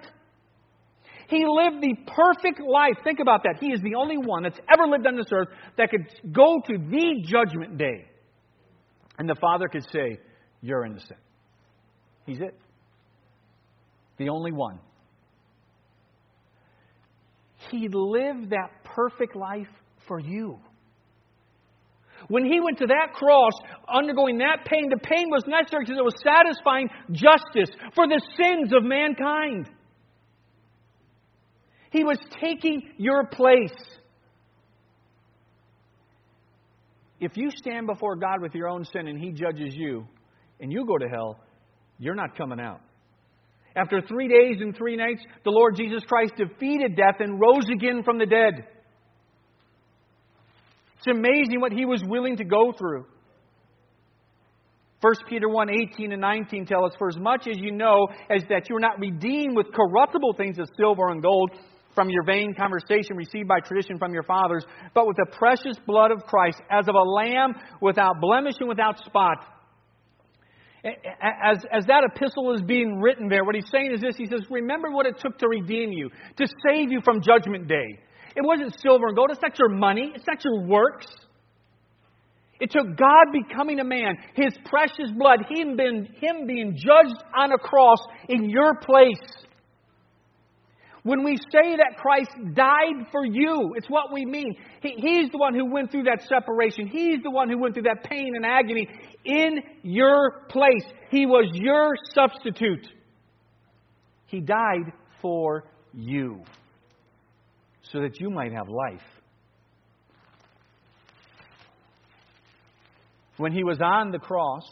He 1.27 1.45
lived 1.45 1.81
the 1.81 1.95
perfect 2.07 2.61
life. 2.61 2.95
Think 3.03 3.19
about 3.19 3.43
that. 3.43 3.57
He 3.59 3.67
is 3.67 3.81
the 3.81 3.95
only 3.95 4.17
one 4.17 4.43
that's 4.43 4.59
ever 4.71 4.87
lived 4.87 5.05
on 5.05 5.17
this 5.17 5.27
earth 5.31 5.49
that 5.77 5.89
could 5.91 6.07
go 6.33 6.61
to 6.65 6.77
the 6.77 7.23
judgment 7.25 7.77
day. 7.77 8.05
And 9.19 9.29
the 9.29 9.35
Father 9.35 9.67
could 9.67 9.83
say, 9.91 10.19
You're 10.61 10.85
innocent. 10.85 11.19
He's 12.25 12.39
it. 12.39 12.57
The 14.17 14.29
only 14.29 14.53
one. 14.53 14.79
He 17.71 17.89
lived 17.91 18.51
that 18.51 18.69
perfect 18.85 19.35
life 19.35 19.67
for 20.07 20.19
you. 20.19 20.59
When 22.27 22.45
he 22.45 22.59
went 22.59 22.77
to 22.79 22.87
that 22.87 23.13
cross, 23.13 23.53
undergoing 23.91 24.37
that 24.39 24.65
pain, 24.65 24.89
the 24.89 24.99
pain 24.99 25.29
was 25.29 25.43
necessary 25.47 25.85
because 25.85 25.97
it 25.97 26.03
was 26.03 26.15
satisfying 26.23 26.89
justice 27.11 27.75
for 27.95 28.07
the 28.07 28.21
sins 28.37 28.73
of 28.73 28.83
mankind. 28.83 29.69
He 31.91 32.03
was 32.03 32.17
taking 32.39 32.81
your 32.97 33.25
place. 33.25 33.75
If 37.19 37.37
you 37.37 37.49
stand 37.51 37.85
before 37.85 38.15
God 38.15 38.41
with 38.41 38.55
your 38.55 38.67
own 38.67 38.85
sin 38.85 39.07
and 39.07 39.19
He 39.19 39.31
judges 39.31 39.75
you 39.75 40.07
and 40.59 40.71
you 40.71 40.85
go 40.85 40.97
to 40.97 41.07
hell, 41.07 41.39
you're 41.99 42.15
not 42.15 42.37
coming 42.37 42.59
out. 42.59 42.81
After 43.75 44.01
three 44.01 44.27
days 44.27 44.57
and 44.59 44.75
three 44.75 44.97
nights, 44.97 45.21
the 45.45 45.51
Lord 45.51 45.75
Jesus 45.75 46.03
Christ 46.05 46.33
defeated 46.35 46.95
death 46.95 47.17
and 47.19 47.39
rose 47.39 47.69
again 47.71 48.03
from 48.03 48.17
the 48.17 48.25
dead. 48.25 48.65
It's 51.01 51.17
amazing 51.17 51.59
what 51.59 51.71
He 51.71 51.85
was 51.85 52.03
willing 52.05 52.37
to 52.37 52.43
go 52.43 52.73
through. 52.77 53.05
1 55.01 55.13
Peter 55.27 55.49
1 55.49 55.69
18 55.69 56.11
and 56.11 56.21
19 56.21 56.67
tell 56.67 56.85
us, 56.85 56.93
For 56.99 57.09
as 57.09 57.17
much 57.17 57.47
as 57.47 57.57
you 57.57 57.71
know 57.71 58.07
as 58.29 58.43
that 58.49 58.69
you 58.69 58.75
are 58.75 58.79
not 58.79 58.99
redeemed 58.99 59.55
with 59.55 59.73
corruptible 59.73 60.35
things 60.37 60.59
of 60.59 60.69
silver 60.77 61.09
and 61.09 61.23
gold 61.23 61.51
from 61.95 62.09
your 62.09 62.23
vain 62.23 62.53
conversation 62.53 63.17
received 63.17 63.47
by 63.47 63.59
tradition 63.59 63.97
from 63.97 64.13
your 64.13 64.23
fathers, 64.23 64.63
but 64.93 65.07
with 65.07 65.17
the 65.17 65.25
precious 65.37 65.75
blood 65.87 66.11
of 66.11 66.23
Christ, 66.23 66.61
as 66.69 66.87
of 66.87 66.93
a 66.93 67.01
lamb 67.01 67.55
without 67.81 68.21
blemish 68.21 68.55
and 68.59 68.69
without 68.69 69.03
spot. 69.03 69.37
As, 70.83 71.57
as 71.71 71.85
that 71.87 72.03
epistle 72.15 72.53
is 72.53 72.61
being 72.61 72.99
written 73.01 73.27
there, 73.27 73.43
what 73.43 73.55
he's 73.55 73.69
saying 73.71 73.91
is 73.93 74.01
this 74.01 74.15
He 74.17 74.27
says, 74.27 74.41
Remember 74.51 74.91
what 74.91 75.07
it 75.07 75.17
took 75.19 75.39
to 75.39 75.47
redeem 75.47 75.91
you, 75.91 76.11
to 76.37 76.45
save 76.69 76.91
you 76.91 77.01
from 77.03 77.21
judgment 77.21 77.67
day. 77.67 77.99
It 78.35 78.43
wasn't 78.43 78.75
silver 78.81 79.07
and 79.07 79.15
gold, 79.15 79.29
it's 79.31 79.41
not 79.41 79.57
your 79.59 79.69
money, 79.69 80.11
it's 80.15 80.27
not 80.27 80.43
your 80.43 80.61
works. 80.65 81.07
It 82.59 82.69
took 82.69 82.95
God 82.95 83.25
becoming 83.33 83.79
a 83.79 83.83
man, 83.83 84.17
His 84.35 84.53
precious 84.65 85.11
blood, 85.17 85.39
Him 85.49 85.75
being, 85.75 86.07
him 86.21 86.45
being 86.45 86.77
judged 86.77 87.23
on 87.35 87.51
a 87.51 87.57
cross 87.57 87.97
in 88.29 88.49
your 88.49 88.75
place. 88.75 89.47
When 91.03 91.23
we 91.23 91.37
say 91.37 91.77
that 91.77 91.97
Christ 91.97 92.29
died 92.53 93.07
for 93.11 93.25
you, 93.25 93.73
it's 93.75 93.89
what 93.89 94.13
we 94.13 94.23
mean. 94.23 94.55
He, 94.83 94.93
he's 94.97 95.31
the 95.31 95.39
one 95.39 95.55
who 95.55 95.71
went 95.73 95.89
through 95.89 96.03
that 96.03 96.21
separation. 96.29 96.85
He's 96.85 97.23
the 97.23 97.31
one 97.31 97.49
who 97.49 97.57
went 97.57 97.73
through 97.73 97.83
that 97.83 98.03
pain 98.03 98.33
and 98.35 98.45
agony 98.45 98.87
in 99.25 99.61
your 99.81 100.45
place. 100.49 100.85
He 101.09 101.25
was 101.25 101.49
your 101.53 101.95
substitute. 102.13 102.87
He 104.27 104.39
died 104.41 104.93
for 105.23 105.63
you 105.93 106.43
so 107.91 108.01
that 108.01 108.19
you 108.19 108.29
might 108.29 108.53
have 108.53 108.69
life. 108.69 109.01
When 113.37 113.51
he 113.51 113.63
was 113.63 113.79
on 113.81 114.11
the 114.11 114.19
cross, 114.19 114.63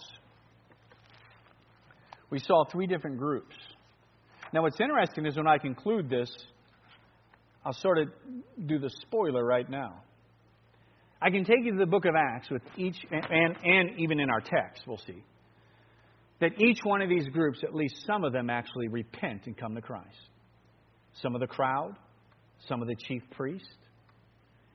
we 2.30 2.40
saw 2.40 2.66
three 2.72 2.88
different 2.88 3.18
groups. 3.18 3.56
Now, 4.54 4.62
what's 4.62 4.80
interesting 4.80 5.26
is 5.26 5.36
when 5.36 5.48
I 5.48 5.58
conclude 5.58 6.10
this, 6.10 6.30
I'll 7.66 7.74
sort 7.74 7.98
of 7.98 8.10
do 8.66 8.80
the 8.80 8.90
spoiler 9.02 9.44
right 9.44 9.70
now. 9.70 10.02
I 11.22 11.30
can 11.30 11.44
take 11.44 11.64
you 11.64 11.74
to 11.74 11.78
the 11.78 11.86
book 11.86 12.06
of 12.06 12.16
Acts 12.16 12.50
with 12.50 12.62
each, 12.78 12.96
and, 13.12 13.58
and 13.64 14.00
even 14.00 14.20
in 14.20 14.30
our 14.30 14.40
text, 14.40 14.84
we'll 14.88 14.98
see, 14.98 15.24
that 16.40 16.62
each 16.62 16.80
one 16.84 17.02
of 17.02 17.10
these 17.10 17.28
groups, 17.28 17.60
at 17.64 17.76
least 17.76 18.06
some 18.06 18.24
of 18.24 18.32
them, 18.32 18.50
actually 18.50 18.88
repent 18.88 19.46
and 19.46 19.58
come 19.58 19.76
to 19.76 19.82
Christ. 19.82 20.08
Some 21.22 21.36
of 21.36 21.42
the 21.42 21.48
crowd, 21.48 21.96
some 22.68 22.82
of 22.82 22.88
the 22.88 22.96
chief 22.96 23.24
priests, 23.32 23.68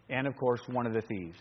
and 0.08 0.26
of 0.26 0.36
course, 0.36 0.60
one 0.66 0.86
of 0.86 0.92
the 0.92 1.02
thieves. 1.02 1.38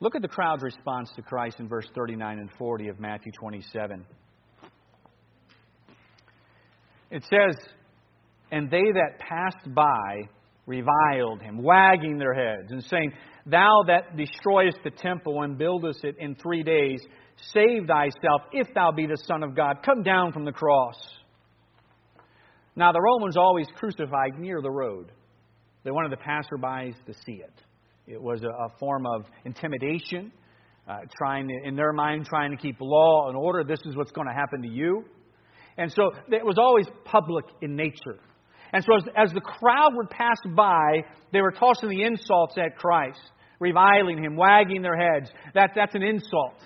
Look 0.00 0.16
at 0.16 0.22
the 0.22 0.28
crowd's 0.28 0.62
response 0.62 1.10
to 1.16 1.22
Christ 1.22 1.60
in 1.60 1.68
verse 1.68 1.88
39 1.94 2.38
and 2.38 2.50
40 2.58 2.88
of 2.88 3.00
Matthew 3.00 3.32
27. 3.32 4.04
It 7.10 7.22
says, 7.22 7.56
And 8.50 8.70
they 8.70 8.82
that 8.82 9.18
passed 9.18 9.74
by 9.74 10.28
reviled 10.66 11.42
him, 11.42 11.62
wagging 11.62 12.18
their 12.18 12.34
heads, 12.34 12.70
and 12.70 12.82
saying, 12.84 13.12
Thou 13.46 13.84
that 13.86 14.16
destroyest 14.16 14.78
the 14.82 14.90
temple 14.90 15.42
and 15.42 15.58
buildest 15.58 16.04
it 16.04 16.16
in 16.18 16.34
three 16.34 16.62
days, 16.62 17.00
save 17.52 17.86
thyself, 17.86 18.42
if 18.52 18.66
thou 18.74 18.90
be 18.90 19.06
the 19.06 19.22
Son 19.26 19.42
of 19.42 19.54
God. 19.54 19.78
Come 19.84 20.02
down 20.02 20.32
from 20.32 20.44
the 20.44 20.52
cross. 20.52 20.96
Now, 22.76 22.92
the 22.92 23.00
Romans 23.00 23.36
always 23.36 23.66
crucified 23.76 24.38
near 24.38 24.60
the 24.60 24.70
road. 24.70 25.12
They 25.84 25.90
wanted 25.90 26.12
the 26.12 26.16
passerbys 26.16 26.94
to 27.06 27.14
see 27.24 27.34
it. 27.34 27.52
It 28.06 28.20
was 28.20 28.42
a, 28.42 28.48
a 28.48 28.68
form 28.78 29.06
of 29.06 29.26
intimidation, 29.44 30.32
uh, 30.88 30.98
trying 31.16 31.48
to, 31.48 31.54
in 31.68 31.76
their 31.76 31.92
mind, 31.92 32.26
trying 32.26 32.50
to 32.50 32.56
keep 32.56 32.76
law 32.80 33.28
and 33.28 33.36
order. 33.36 33.64
This 33.64 33.80
is 33.84 33.96
what's 33.96 34.12
going 34.12 34.26
to 34.26 34.34
happen 34.34 34.62
to 34.62 34.68
you. 34.68 35.04
And 35.76 35.90
so 35.92 36.12
it 36.30 36.44
was 36.44 36.58
always 36.58 36.86
public 37.04 37.44
in 37.62 37.76
nature. 37.76 38.18
And 38.72 38.84
so 38.84 38.96
as, 38.96 39.02
as 39.16 39.32
the 39.32 39.40
crowd 39.40 39.92
would 39.94 40.10
pass 40.10 40.38
by, 40.56 41.04
they 41.32 41.40
were 41.40 41.52
tossing 41.52 41.88
the 41.88 42.02
insults 42.02 42.54
at 42.58 42.76
Christ, 42.76 43.20
reviling 43.60 44.22
him, 44.22 44.36
wagging 44.36 44.82
their 44.82 44.96
heads. 44.96 45.30
That, 45.54 45.70
that's 45.76 45.94
an 45.94 46.02
insult. 46.02 46.56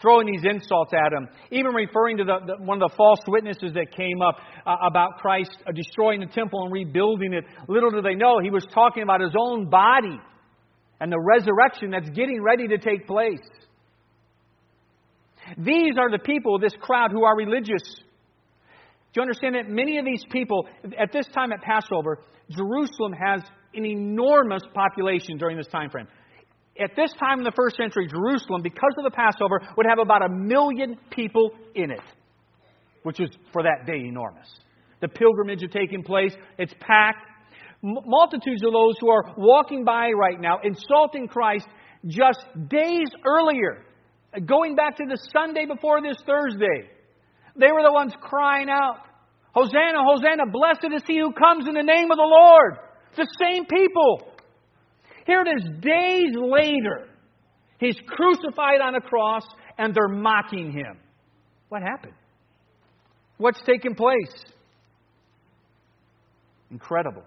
Throwing 0.00 0.26
these 0.26 0.44
insults 0.44 0.92
at 0.94 1.12
him, 1.12 1.28
even 1.50 1.74
referring 1.74 2.18
to 2.18 2.24
the, 2.24 2.38
the, 2.46 2.64
one 2.64 2.80
of 2.80 2.90
the 2.90 2.96
false 2.96 3.18
witnesses 3.26 3.72
that 3.74 3.90
came 3.90 4.22
up 4.22 4.36
uh, 4.64 4.76
about 4.86 5.18
Christ 5.18 5.56
uh, 5.66 5.72
destroying 5.72 6.20
the 6.20 6.26
temple 6.26 6.62
and 6.62 6.72
rebuilding 6.72 7.32
it. 7.32 7.44
Little 7.66 7.90
do 7.90 8.00
they 8.00 8.14
know, 8.14 8.38
he 8.38 8.50
was 8.50 8.64
talking 8.72 9.02
about 9.02 9.20
his 9.20 9.34
own 9.36 9.68
body 9.68 10.20
and 11.00 11.10
the 11.10 11.18
resurrection 11.20 11.90
that's 11.90 12.08
getting 12.10 12.40
ready 12.40 12.68
to 12.68 12.78
take 12.78 13.06
place. 13.08 13.42
These 15.56 15.94
are 15.98 16.10
the 16.10 16.18
people, 16.18 16.58
this 16.58 16.74
crowd, 16.80 17.10
who 17.10 17.24
are 17.24 17.36
religious. 17.36 17.82
Do 19.12 19.16
you 19.16 19.22
understand 19.22 19.54
that 19.54 19.68
many 19.68 19.98
of 19.98 20.04
these 20.04 20.22
people, 20.30 20.68
at 20.98 21.10
this 21.12 21.26
time 21.28 21.52
at 21.52 21.62
Passover, 21.62 22.20
Jerusalem 22.50 23.12
has 23.12 23.42
an 23.74 23.84
enormous 23.84 24.62
population 24.74 25.38
during 25.38 25.56
this 25.56 25.66
time 25.68 25.90
frame. 25.90 26.08
At 26.78 26.94
this 26.96 27.12
time 27.18 27.38
in 27.38 27.44
the 27.44 27.52
first 27.56 27.76
century, 27.76 28.06
Jerusalem, 28.06 28.62
because 28.62 28.94
of 28.98 29.04
the 29.04 29.10
Passover, 29.10 29.60
would 29.76 29.86
have 29.86 29.98
about 29.98 30.24
a 30.24 30.28
million 30.28 30.96
people 31.10 31.50
in 31.74 31.90
it, 31.90 32.00
which 33.02 33.20
is 33.20 33.30
for 33.52 33.62
that 33.62 33.86
day 33.86 33.98
enormous. 34.06 34.48
The 35.00 35.08
pilgrimage 35.08 35.62
had 35.62 35.72
taken 35.72 36.02
place, 36.02 36.34
it's 36.58 36.74
packed. 36.80 37.24
multitudes 37.82 38.62
of 38.64 38.72
those 38.72 38.96
who 39.00 39.10
are 39.10 39.34
walking 39.36 39.84
by 39.84 40.10
right 40.10 40.40
now, 40.40 40.58
insulting 40.62 41.28
Christ 41.28 41.66
just 42.06 42.40
days 42.68 43.08
earlier 43.26 43.84
Going 44.44 44.76
back 44.76 44.96
to 44.96 45.04
the 45.08 45.18
Sunday 45.32 45.64
before 45.64 46.02
this 46.02 46.16
Thursday, 46.26 46.90
they 47.56 47.72
were 47.72 47.82
the 47.82 47.92
ones 47.92 48.12
crying 48.20 48.68
out, 48.68 49.00
Hosanna, 49.54 50.04
Hosanna, 50.04 50.44
blessed 50.52 50.94
is 50.94 51.02
he 51.06 51.18
who 51.18 51.32
comes 51.32 51.66
in 51.66 51.74
the 51.74 51.82
name 51.82 52.10
of 52.10 52.18
the 52.18 52.28
Lord. 52.28 52.78
The 53.16 53.26
same 53.40 53.64
people. 53.64 54.28
Here 55.28 55.42
it 55.42 55.58
is, 55.58 55.64
days 55.82 56.34
later. 56.34 57.06
He's 57.78 57.98
crucified 58.06 58.80
on 58.80 58.94
a 58.94 59.00
cross 59.02 59.44
and 59.76 59.94
they're 59.94 60.08
mocking 60.08 60.72
him. 60.72 60.96
What 61.68 61.82
happened? 61.82 62.14
What's 63.36 63.60
taken 63.60 63.94
place? 63.94 64.44
Incredible. 66.70 67.24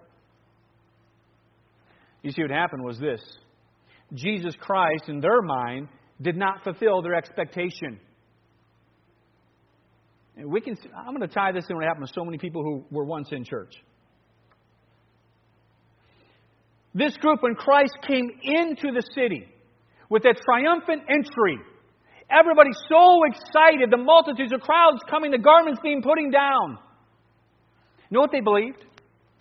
You 2.23 2.31
see, 2.31 2.41
what 2.41 2.49
happened 2.49 2.83
was 2.83 2.97
this 2.97 3.21
Jesus 4.15 4.55
Christ, 4.59 5.03
in 5.07 5.19
their 5.19 5.43
mind, 5.43 5.87
did 6.19 6.35
not 6.35 6.63
fulfill 6.63 7.03
their 7.03 7.13
expectation. 7.13 7.99
And 10.37 10.51
we 10.51 10.59
can, 10.59 10.75
I'm 10.97 11.15
going 11.15 11.21
to 11.21 11.33
tie 11.33 11.51
this 11.51 11.65
in 11.69 11.75
what 11.75 11.85
happened 11.85 12.07
to 12.07 12.13
so 12.15 12.25
many 12.25 12.39
people 12.39 12.63
who 12.63 12.83
were 12.89 13.05
once 13.05 13.29
in 13.31 13.45
church. 13.45 13.75
This 16.93 17.15
group, 17.17 17.41
when 17.41 17.55
Christ 17.55 17.97
came 18.05 18.29
into 18.43 18.91
the 18.91 19.03
city 19.15 19.47
with 20.09 20.23
that 20.23 20.37
triumphant 20.43 21.03
entry, 21.09 21.57
everybody 22.29 22.71
so 22.89 23.21
excited, 23.25 23.89
the 23.89 23.97
multitudes 23.97 24.51
of 24.53 24.59
crowds 24.61 24.99
coming, 25.09 25.31
the 25.31 25.37
garments 25.37 25.79
being 25.81 26.01
putting 26.01 26.31
down. 26.31 26.77
You 28.09 28.15
know 28.15 28.21
what 28.21 28.31
they 28.31 28.41
believed? 28.41 28.83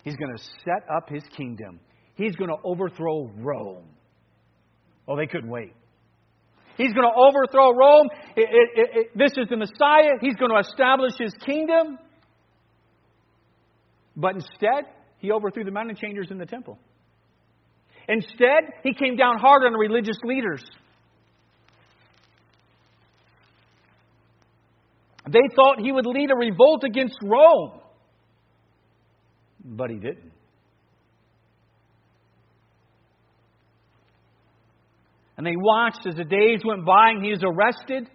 He's 0.03 0.15
going 0.15 0.35
to 0.35 0.41
set 0.63 0.87
up 0.89 1.09
his 1.09 1.23
kingdom. 1.35 1.79
He's 2.15 2.35
going 2.35 2.49
to 2.49 2.57
overthrow 2.63 3.29
Rome. 3.35 3.85
Oh, 5.07 5.17
they 5.17 5.27
couldn't 5.27 5.49
wait. 5.49 5.73
He's 6.77 6.93
going 6.93 7.05
to 7.05 7.13
overthrow 7.15 7.75
Rome. 7.75 8.07
It, 8.35 8.49
it, 8.49 8.89
it, 8.95 9.17
this 9.17 9.31
is 9.37 9.49
the 9.49 9.57
Messiah. 9.57 10.13
He's 10.21 10.35
going 10.35 10.51
to 10.51 10.59
establish 10.59 11.13
his 11.19 11.33
kingdom. 11.45 11.99
But 14.15 14.35
instead, 14.35 14.85
he 15.17 15.31
overthrew 15.31 15.63
the 15.63 15.71
money 15.71 15.93
changers 15.93 16.27
in 16.31 16.37
the 16.37 16.45
temple. 16.45 16.79
Instead, 18.07 18.73
he 18.83 18.93
came 18.93 19.15
down 19.15 19.37
hard 19.39 19.63
on 19.63 19.73
religious 19.73 20.17
leaders. 20.23 20.63
They 25.27 25.47
thought 25.55 25.79
he 25.79 25.91
would 25.91 26.05
lead 26.05 26.31
a 26.31 26.35
revolt 26.35 26.83
against 26.83 27.15
Rome, 27.23 27.79
but 29.63 29.89
he 29.89 29.97
didn't. 29.97 30.31
And 35.37 35.45
they 35.47 35.55
watched 35.55 36.05
as 36.05 36.15
the 36.15 36.23
days 36.23 36.59
went 36.63 36.85
by 36.85 37.09
and 37.11 37.23
he 37.23 37.31
is 37.31 37.41
arrested. 37.43 38.07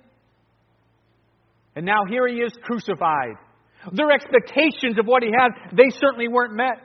And 1.74 1.84
now 1.84 2.04
here 2.08 2.28
he 2.28 2.36
is 2.36 2.52
crucified. 2.62 3.34
Their 3.92 4.10
expectations 4.12 4.98
of 4.98 5.06
what 5.06 5.22
he 5.22 5.30
had, 5.36 5.76
they 5.76 5.90
certainly 5.90 6.28
weren't 6.28 6.54
met. 6.54 6.78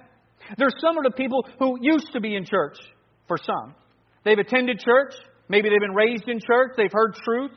There's 0.57 0.75
some 0.79 0.97
of 0.97 1.03
the 1.03 1.11
people 1.11 1.45
who 1.59 1.77
used 1.81 2.11
to 2.13 2.19
be 2.21 2.35
in 2.35 2.45
church, 2.45 2.77
for 3.27 3.37
some. 3.37 3.75
They've 4.25 4.37
attended 4.37 4.79
church. 4.79 5.13
Maybe 5.47 5.69
they've 5.69 5.79
been 5.79 5.95
raised 5.95 6.27
in 6.27 6.39
church. 6.39 6.71
They've 6.77 6.91
heard 6.91 7.15
truth. 7.23 7.51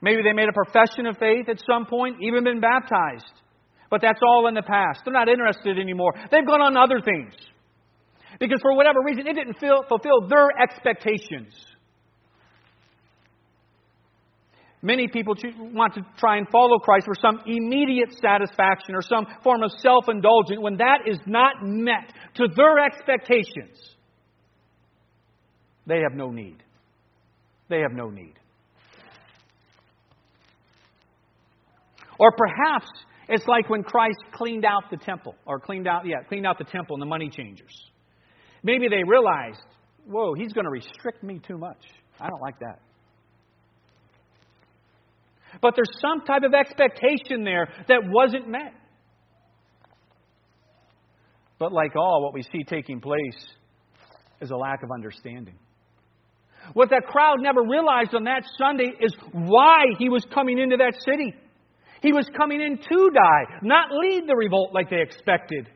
Maybe 0.00 0.22
they 0.22 0.32
made 0.32 0.48
a 0.48 0.52
profession 0.52 1.06
of 1.06 1.16
faith 1.18 1.48
at 1.48 1.60
some 1.70 1.86
point, 1.86 2.16
even 2.22 2.44
been 2.44 2.60
baptized. 2.60 3.32
But 3.90 4.02
that's 4.02 4.20
all 4.22 4.46
in 4.48 4.54
the 4.54 4.62
past. 4.62 5.00
They're 5.04 5.14
not 5.14 5.28
interested 5.28 5.78
anymore. 5.78 6.12
They've 6.30 6.46
gone 6.46 6.60
on 6.60 6.76
other 6.76 7.00
things. 7.00 7.34
Because 8.38 8.60
for 8.60 8.76
whatever 8.76 9.00
reason, 9.04 9.26
it 9.26 9.34
didn't 9.34 9.58
feel, 9.58 9.82
fulfill 9.88 10.28
their 10.28 10.48
expectations. 10.62 11.54
Many 14.86 15.08
people 15.08 15.34
want 15.74 15.94
to 15.94 16.02
try 16.16 16.36
and 16.36 16.48
follow 16.48 16.78
Christ 16.78 17.06
for 17.06 17.16
some 17.20 17.40
immediate 17.44 18.12
satisfaction 18.22 18.94
or 18.94 19.02
some 19.02 19.26
form 19.42 19.64
of 19.64 19.72
self 19.80 20.04
indulgence 20.08 20.60
when 20.60 20.76
that 20.76 21.08
is 21.08 21.18
not 21.26 21.54
met 21.60 22.12
to 22.36 22.46
their 22.54 22.78
expectations. 22.78 23.96
They 25.88 26.02
have 26.08 26.16
no 26.16 26.30
need. 26.30 26.62
They 27.68 27.80
have 27.80 27.94
no 27.94 28.10
need. 28.10 28.34
Or 32.20 32.30
perhaps 32.30 32.86
it's 33.28 33.46
like 33.48 33.68
when 33.68 33.82
Christ 33.82 34.18
cleaned 34.34 34.64
out 34.64 34.84
the 34.92 34.98
temple, 34.98 35.34
or 35.46 35.58
cleaned 35.58 35.88
out, 35.88 36.06
yeah, 36.06 36.22
cleaned 36.28 36.46
out 36.46 36.58
the 36.58 36.64
temple 36.64 36.94
and 36.94 37.02
the 37.02 37.06
money 37.06 37.28
changers. 37.28 37.74
Maybe 38.62 38.86
they 38.88 39.02
realized, 39.04 39.66
whoa, 40.06 40.34
he's 40.34 40.52
going 40.52 40.64
to 40.64 40.70
restrict 40.70 41.24
me 41.24 41.40
too 41.44 41.58
much. 41.58 41.82
I 42.20 42.28
don't 42.30 42.40
like 42.40 42.60
that. 42.60 42.78
But 45.60 45.74
there's 45.74 46.00
some 46.00 46.20
type 46.22 46.42
of 46.42 46.54
expectation 46.54 47.44
there 47.44 47.68
that 47.88 48.00
wasn't 48.04 48.48
met. 48.48 48.74
But 51.58 51.72
like 51.72 51.96
all, 51.96 52.22
what 52.22 52.34
we 52.34 52.42
see 52.42 52.64
taking 52.68 53.00
place 53.00 53.46
is 54.40 54.50
a 54.50 54.56
lack 54.56 54.82
of 54.82 54.90
understanding. 54.90 55.54
What 56.74 56.90
that 56.90 57.04
crowd 57.06 57.36
never 57.40 57.62
realized 57.62 58.14
on 58.14 58.24
that 58.24 58.42
Sunday 58.58 58.92
is 59.00 59.14
why 59.32 59.84
he 59.98 60.08
was 60.08 60.24
coming 60.34 60.58
into 60.58 60.76
that 60.76 60.94
city. 61.04 61.34
He 62.02 62.12
was 62.12 62.28
coming 62.36 62.60
in 62.60 62.76
to 62.76 63.10
die, 63.14 63.58
not 63.62 63.88
lead 63.92 64.24
the 64.26 64.36
revolt 64.36 64.74
like 64.74 64.90
they 64.90 65.00
expected. 65.00 65.68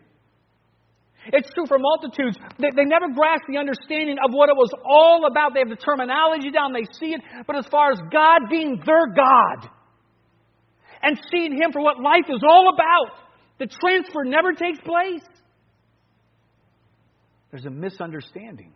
It's 1.32 1.50
true 1.54 1.66
for 1.66 1.78
multitudes. 1.78 2.36
They, 2.58 2.70
they, 2.74 2.84
never 2.84 3.08
grasp 3.14 3.44
the 3.48 3.58
understanding 3.58 4.16
of 4.24 4.32
what 4.32 4.48
it 4.48 4.56
was 4.56 4.70
all 4.84 5.26
about. 5.26 5.54
They 5.54 5.60
have 5.60 5.68
the 5.68 5.76
terminology 5.76 6.50
down, 6.50 6.72
they 6.72 6.86
see 6.98 7.14
it. 7.14 7.20
But 7.46 7.56
as 7.56 7.66
far 7.70 7.92
as 7.92 7.98
God 8.12 8.50
being 8.50 8.82
their 8.84 9.06
God 9.14 9.70
and 11.02 11.20
seeing 11.30 11.52
Him 11.52 11.72
for 11.72 11.80
what 11.80 12.00
life 12.00 12.26
is 12.28 12.42
all 12.46 12.72
about, 12.74 13.16
the 13.58 13.66
transfer 13.66 14.24
never 14.24 14.52
takes 14.52 14.78
place. 14.80 15.26
There's 17.50 17.66
a 17.66 17.70
misunderstanding. 17.70 18.72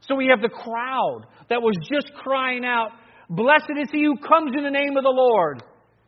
So 0.00 0.14
we 0.14 0.28
have 0.28 0.40
the 0.40 0.48
crowd 0.48 1.26
that 1.48 1.60
was 1.62 1.76
just 1.90 2.12
crying 2.14 2.64
out, 2.64 2.90
Blessed 3.28 3.72
is 3.82 3.88
he 3.90 4.04
who 4.04 4.16
comes 4.16 4.52
in 4.56 4.62
the 4.62 4.70
name 4.70 4.96
of 4.96 5.02
the 5.02 5.10
Lord. 5.10 5.62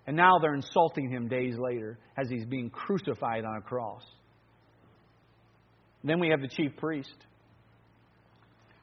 And 0.09 0.17
now 0.17 0.39
they're 0.39 0.55
insulting 0.55 1.11
him 1.11 1.29
days 1.29 1.57
later 1.59 1.99
as 2.17 2.31
he's 2.31 2.47
being 2.47 2.71
crucified 2.71 3.45
on 3.45 3.59
a 3.59 3.61
cross. 3.61 4.03
Then 6.03 6.19
we 6.19 6.31
have 6.31 6.41
the 6.41 6.49
chief 6.49 6.75
priest. 6.79 7.15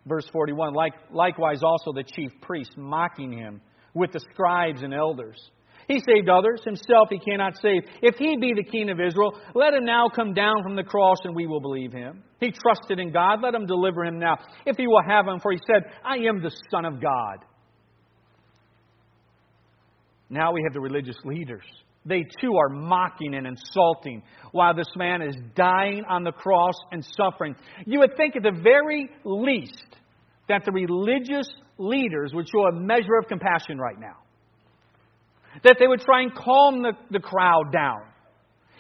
Verse 0.06 0.28
41 0.32 0.76
like, 0.76 0.94
Likewise, 1.12 1.64
also 1.64 1.94
the 1.94 2.04
chief 2.04 2.30
priest 2.44 2.78
mocking 2.78 3.32
him 3.32 3.60
with 3.96 4.12
the 4.12 4.20
scribes 4.20 4.84
and 4.84 4.94
elders. 4.94 5.42
He 5.88 6.00
saved 6.00 6.30
others, 6.30 6.62
himself 6.64 7.08
he 7.10 7.18
cannot 7.18 7.54
save. 7.60 7.82
If 8.04 8.18
he 8.18 8.38
be 8.38 8.54
the 8.56 8.64
king 8.64 8.92
of 8.92 9.00
Israel, 9.00 9.34
let 9.56 9.74
him 9.74 9.84
now 9.84 10.10
come 10.16 10.36
down 10.36 10.62
from 10.62 10.76
the 10.76 10.84
cross 10.84 11.18
and 11.24 11.36
we 11.36 11.48
will 11.48 11.60
believe 11.60 11.92
him. 11.92 12.22
He 12.40 12.52
trusted 12.52 13.00
in 13.00 13.12
God, 13.12 13.42
let 13.42 13.56
him 13.56 13.66
deliver 13.66 14.06
him 14.06 14.20
now, 14.20 14.38
if 14.68 14.78
he 14.78 14.86
will 14.86 15.02
have 15.08 15.28
him, 15.28 15.40
for 15.40 15.52
he 15.52 15.60
said, 15.66 15.92
I 16.04 16.18
am 16.28 16.44
the 16.44 16.52
Son 16.70 16.86
of 16.86 17.02
God. 17.02 17.46
Now 20.30 20.52
we 20.54 20.62
have 20.64 20.74
the 20.74 20.80
religious 20.80 21.18
leaders. 21.24 21.64
They 22.06 22.24
too 22.40 22.56
are 22.56 22.70
mocking 22.70 23.34
and 23.34 23.48
insulting 23.48 24.22
while 24.52 24.76
this 24.76 24.90
man 24.96 25.22
is 25.22 25.36
dying 25.56 26.04
on 26.08 26.24
the 26.24 26.32
cross 26.32 26.76
and 26.92 27.04
suffering. 27.18 27.56
You 27.86 28.00
would 28.00 28.16
think, 28.16 28.36
at 28.36 28.44
the 28.44 28.60
very 28.62 29.10
least, 29.24 29.96
that 30.48 30.64
the 30.66 30.72
religious 30.72 31.48
leaders 31.78 32.32
would 32.34 32.48
show 32.48 32.68
a 32.68 32.74
measure 32.74 33.18
of 33.20 33.28
compassion 33.28 33.80
right 33.80 34.00
now 34.00 34.18
that 35.64 35.78
they 35.80 35.88
would 35.88 36.02
try 36.02 36.22
and 36.22 36.34
calm 36.34 36.82
the, 36.82 36.94
the 37.12 37.20
crowd 37.20 37.72
down. 37.72 38.02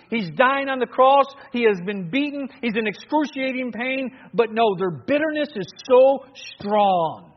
He's 0.10 0.30
dying 0.32 0.70
on 0.70 0.80
the 0.80 0.86
cross. 0.86 1.26
He 1.52 1.64
has 1.64 1.80
been 1.86 2.10
beaten. 2.10 2.48
He's 2.62 2.76
in 2.76 2.88
excruciating 2.88 3.72
pain. 3.72 4.12
But 4.34 4.52
no, 4.52 4.76
their 4.78 4.92
bitterness 4.92 5.50
is 5.56 5.68
so 5.90 6.26
strong. 6.60 7.32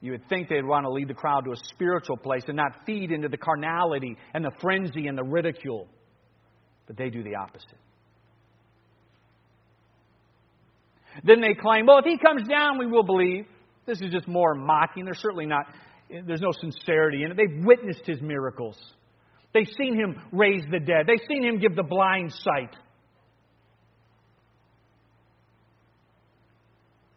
You 0.00 0.12
would 0.12 0.26
think 0.28 0.48
they'd 0.48 0.64
want 0.64 0.86
to 0.86 0.90
lead 0.90 1.08
the 1.08 1.14
crowd 1.14 1.44
to 1.44 1.52
a 1.52 1.56
spiritual 1.74 2.16
place 2.16 2.44
and 2.48 2.56
not 2.56 2.72
feed 2.86 3.10
into 3.12 3.28
the 3.28 3.36
carnality 3.36 4.16
and 4.32 4.44
the 4.44 4.52
frenzy 4.60 5.08
and 5.08 5.18
the 5.18 5.24
ridicule. 5.24 5.88
But 6.86 6.96
they 6.96 7.10
do 7.10 7.22
the 7.22 7.34
opposite. 7.34 7.68
Then 11.24 11.40
they 11.40 11.54
claim, 11.54 11.86
well, 11.86 11.98
if 11.98 12.04
he 12.04 12.16
comes 12.18 12.48
down, 12.48 12.78
we 12.78 12.86
will 12.86 13.02
believe. 13.02 13.44
This 13.86 14.00
is 14.00 14.10
just 14.12 14.28
more 14.28 14.54
mocking. 14.54 15.04
There's 15.04 15.20
certainly 15.20 15.46
not, 15.46 15.66
there's 16.08 16.40
no 16.40 16.52
sincerity 16.52 17.24
in 17.24 17.32
it. 17.32 17.36
They've 17.36 17.64
witnessed 17.64 18.06
his 18.06 18.22
miracles. 18.22 18.76
They've 19.52 19.68
seen 19.76 19.94
him 19.94 20.22
raise 20.32 20.62
the 20.70 20.78
dead. 20.78 21.06
They've 21.06 21.26
seen 21.28 21.44
him 21.44 21.58
give 21.58 21.74
the 21.74 21.82
blind 21.82 22.32
sight. 22.32 22.74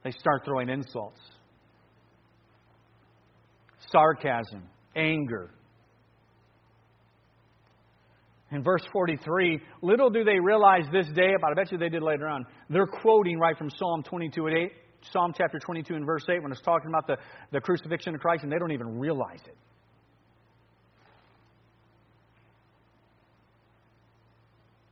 They 0.04 0.12
start 0.12 0.44
throwing 0.44 0.68
insults, 0.70 1.20
sarcasm, 3.94 4.64
anger. 4.96 5.52
In 8.52 8.62
verse 8.62 8.84
43, 8.92 9.62
little 9.82 10.10
do 10.10 10.24
they 10.24 10.40
realize 10.40 10.84
this 10.92 11.08
day, 11.16 11.32
but 11.40 11.52
I 11.52 11.54
bet 11.56 11.72
you 11.72 11.78
they 11.78 11.90
did 11.90 12.04
later 12.04 12.28
on, 12.28 12.46
they're 12.70 12.86
quoting 12.86 13.40
right 13.40 13.58
from 13.58 13.70
Psalm 13.70 14.04
22 14.04 14.48
and 14.48 14.58
8. 14.58 14.72
Psalm 15.12 15.34
chapter 15.36 15.60
22 15.60 15.96
and 15.96 16.06
verse 16.06 16.24
8 16.30 16.44
when 16.44 16.52
it's 16.52 16.62
talking 16.62 16.90
about 16.90 17.08
the, 17.08 17.18
the 17.52 17.60
crucifixion 17.60 18.16
of 18.16 18.22
Christ, 18.22 18.44
and 18.44 18.52
they 18.52 18.58
don't 18.58 18.72
even 18.72 19.00
realize 19.00 19.42
it. 19.46 19.58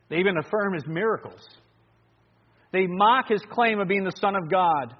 They 0.09 0.17
even 0.17 0.37
affirm 0.37 0.73
his 0.73 0.85
miracles. 0.87 1.39
They 2.73 2.85
mock 2.87 3.29
his 3.29 3.41
claim 3.49 3.79
of 3.79 3.87
being 3.87 4.03
the 4.03 4.13
Son 4.19 4.35
of 4.35 4.49
God. 4.49 4.93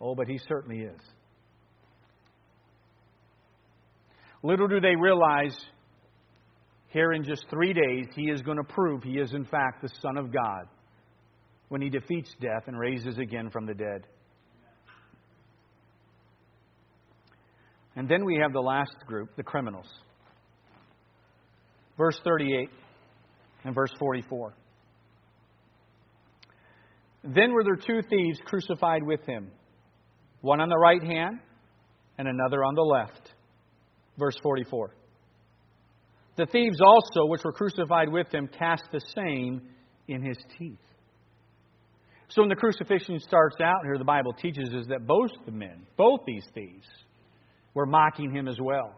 Oh, 0.00 0.14
but 0.14 0.28
he 0.28 0.38
certainly 0.46 0.80
is. 0.80 1.00
Little 4.46 4.68
do 4.68 4.78
they 4.78 4.94
realize 4.94 5.56
here 6.90 7.12
in 7.14 7.24
just 7.24 7.46
three 7.50 7.72
days, 7.72 8.06
he 8.14 8.30
is 8.30 8.42
going 8.42 8.58
to 8.58 8.62
prove 8.62 9.02
he 9.02 9.18
is, 9.18 9.32
in 9.34 9.44
fact, 9.44 9.82
the 9.82 9.88
Son 10.00 10.16
of 10.16 10.32
God 10.32 10.68
when 11.68 11.82
he 11.82 11.88
defeats 11.88 12.32
death 12.40 12.62
and 12.68 12.78
raises 12.78 13.18
again 13.18 13.50
from 13.50 13.66
the 13.66 13.74
dead. 13.74 14.06
And 17.96 18.08
then 18.08 18.24
we 18.24 18.38
have 18.40 18.52
the 18.52 18.60
last 18.60 18.94
group, 19.08 19.34
the 19.36 19.42
criminals. 19.42 19.88
Verse 21.98 22.20
38 22.22 22.68
and 23.64 23.74
verse 23.74 23.90
44. 23.98 24.54
Then 27.24 27.52
were 27.52 27.64
there 27.64 27.74
two 27.74 28.00
thieves 28.08 28.38
crucified 28.44 29.02
with 29.02 29.26
him, 29.26 29.50
one 30.40 30.60
on 30.60 30.68
the 30.68 30.78
right 30.78 31.02
hand 31.02 31.40
and 32.16 32.28
another 32.28 32.62
on 32.62 32.76
the 32.76 32.82
left. 32.82 33.25
Verse 34.18 34.36
44. 34.42 34.90
The 36.36 36.46
thieves 36.46 36.80
also, 36.80 37.26
which 37.26 37.42
were 37.44 37.52
crucified 37.52 38.10
with 38.10 38.32
him, 38.32 38.48
cast 38.48 38.84
the 38.92 39.00
same 39.14 39.62
in 40.08 40.22
his 40.22 40.36
teeth. 40.58 40.78
So 42.28 42.42
when 42.42 42.48
the 42.48 42.56
crucifixion 42.56 43.20
starts 43.20 43.56
out 43.62 43.84
here, 43.84 43.98
the 43.98 44.04
Bible 44.04 44.32
teaches 44.32 44.72
us 44.74 44.86
that 44.88 45.06
both 45.06 45.30
the 45.44 45.52
men, 45.52 45.86
both 45.96 46.20
these 46.26 46.44
thieves, 46.54 46.86
were 47.72 47.86
mocking 47.86 48.34
him 48.34 48.48
as 48.48 48.58
well. 48.60 48.94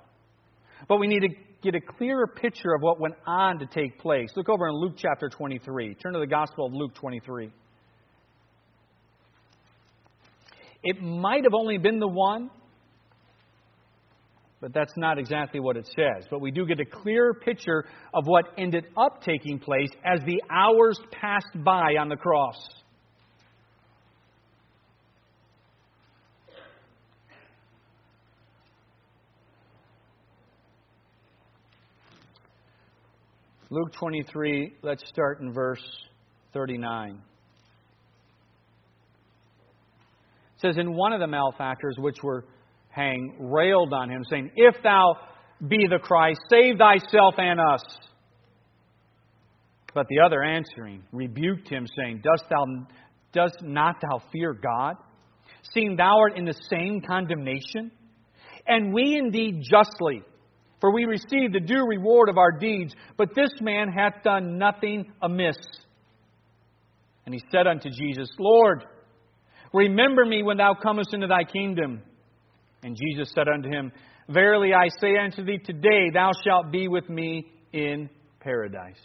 But 0.88 0.98
we 0.98 1.06
need 1.06 1.20
to 1.20 1.28
get 1.62 1.74
a 1.74 1.80
clearer 1.80 2.26
picture 2.26 2.72
of 2.74 2.80
what 2.80 3.00
went 3.00 3.14
on 3.26 3.58
to 3.58 3.66
take 3.66 3.98
place. 3.98 4.30
Look 4.36 4.48
over 4.48 4.68
in 4.68 4.74
Luke 4.74 4.94
chapter 4.96 5.28
23. 5.28 5.94
Turn 5.94 6.12
to 6.14 6.20
the 6.20 6.26
Gospel 6.26 6.66
of 6.66 6.72
Luke 6.72 6.94
23. 6.94 7.52
It 10.84 11.02
might 11.02 11.42
have 11.44 11.54
only 11.54 11.78
been 11.78 11.98
the 11.98 12.08
one, 12.08 12.50
but 14.60 14.74
that's 14.74 14.92
not 14.96 15.18
exactly 15.18 15.60
what 15.60 15.76
it 15.76 15.86
says. 15.86 16.26
But 16.30 16.40
we 16.40 16.50
do 16.50 16.66
get 16.66 16.80
a 16.80 16.84
clear 16.84 17.34
picture 17.34 17.84
of 18.12 18.24
what 18.26 18.46
ended 18.58 18.86
up 18.96 19.22
taking 19.22 19.58
place 19.58 19.90
as 20.04 20.20
the 20.26 20.42
hours 20.50 20.98
passed 21.12 21.64
by 21.64 21.94
on 21.98 22.08
the 22.08 22.16
cross. 22.16 22.56
Luke 33.70 33.92
23, 33.92 34.76
let's 34.82 35.06
start 35.08 35.40
in 35.40 35.52
verse 35.52 35.84
39. 36.54 37.10
It 40.56 40.60
says, 40.62 40.78
And 40.78 40.96
one 40.96 41.12
of 41.12 41.20
the 41.20 41.26
malefactors 41.26 41.96
which 41.98 42.16
were 42.22 42.46
hanged 42.90 43.34
railed 43.38 43.92
on 43.92 44.10
him, 44.10 44.22
saying, 44.28 44.50
If 44.56 44.82
thou 44.82 45.16
be 45.66 45.86
the 45.88 45.98
Christ, 45.98 46.40
save 46.50 46.78
thyself 46.78 47.34
and 47.38 47.60
us. 47.60 47.84
But 49.94 50.06
the 50.08 50.20
other 50.20 50.42
answering 50.42 51.02
rebuked 51.12 51.68
him, 51.68 51.86
saying, 51.96 52.22
Dost 52.22 52.44
thou 52.50 52.66
dost 53.32 53.62
not 53.62 53.96
thou 54.00 54.22
fear 54.32 54.52
God, 54.52 54.96
seeing 55.74 55.96
thou 55.96 56.18
art 56.18 56.36
in 56.36 56.44
the 56.44 56.54
same 56.70 57.00
condemnation? 57.00 57.90
And 58.66 58.92
we 58.92 59.16
indeed 59.16 59.62
justly, 59.62 60.22
for 60.80 60.92
we 60.92 61.04
receive 61.04 61.52
the 61.52 61.60
due 61.60 61.84
reward 61.86 62.28
of 62.28 62.38
our 62.38 62.52
deeds, 62.52 62.94
but 63.16 63.34
this 63.34 63.50
man 63.60 63.88
hath 63.88 64.22
done 64.22 64.58
nothing 64.58 65.10
amiss. 65.22 65.56
And 67.24 67.34
he 67.34 67.42
said 67.50 67.66
unto 67.66 67.90
Jesus, 67.90 68.28
Lord, 68.38 68.84
remember 69.72 70.24
me 70.24 70.42
when 70.42 70.58
thou 70.58 70.74
comest 70.80 71.12
into 71.12 71.26
thy 71.26 71.44
kingdom. 71.44 72.02
And 72.82 72.96
Jesus 72.96 73.32
said 73.34 73.48
unto 73.48 73.68
him, 73.68 73.92
Verily 74.28 74.72
I 74.74 74.88
say 75.00 75.16
unto 75.16 75.44
thee, 75.44 75.58
today 75.58 76.10
thou 76.12 76.30
shalt 76.44 76.70
be 76.70 76.88
with 76.88 77.08
me 77.08 77.46
in 77.72 78.08
paradise. 78.40 79.00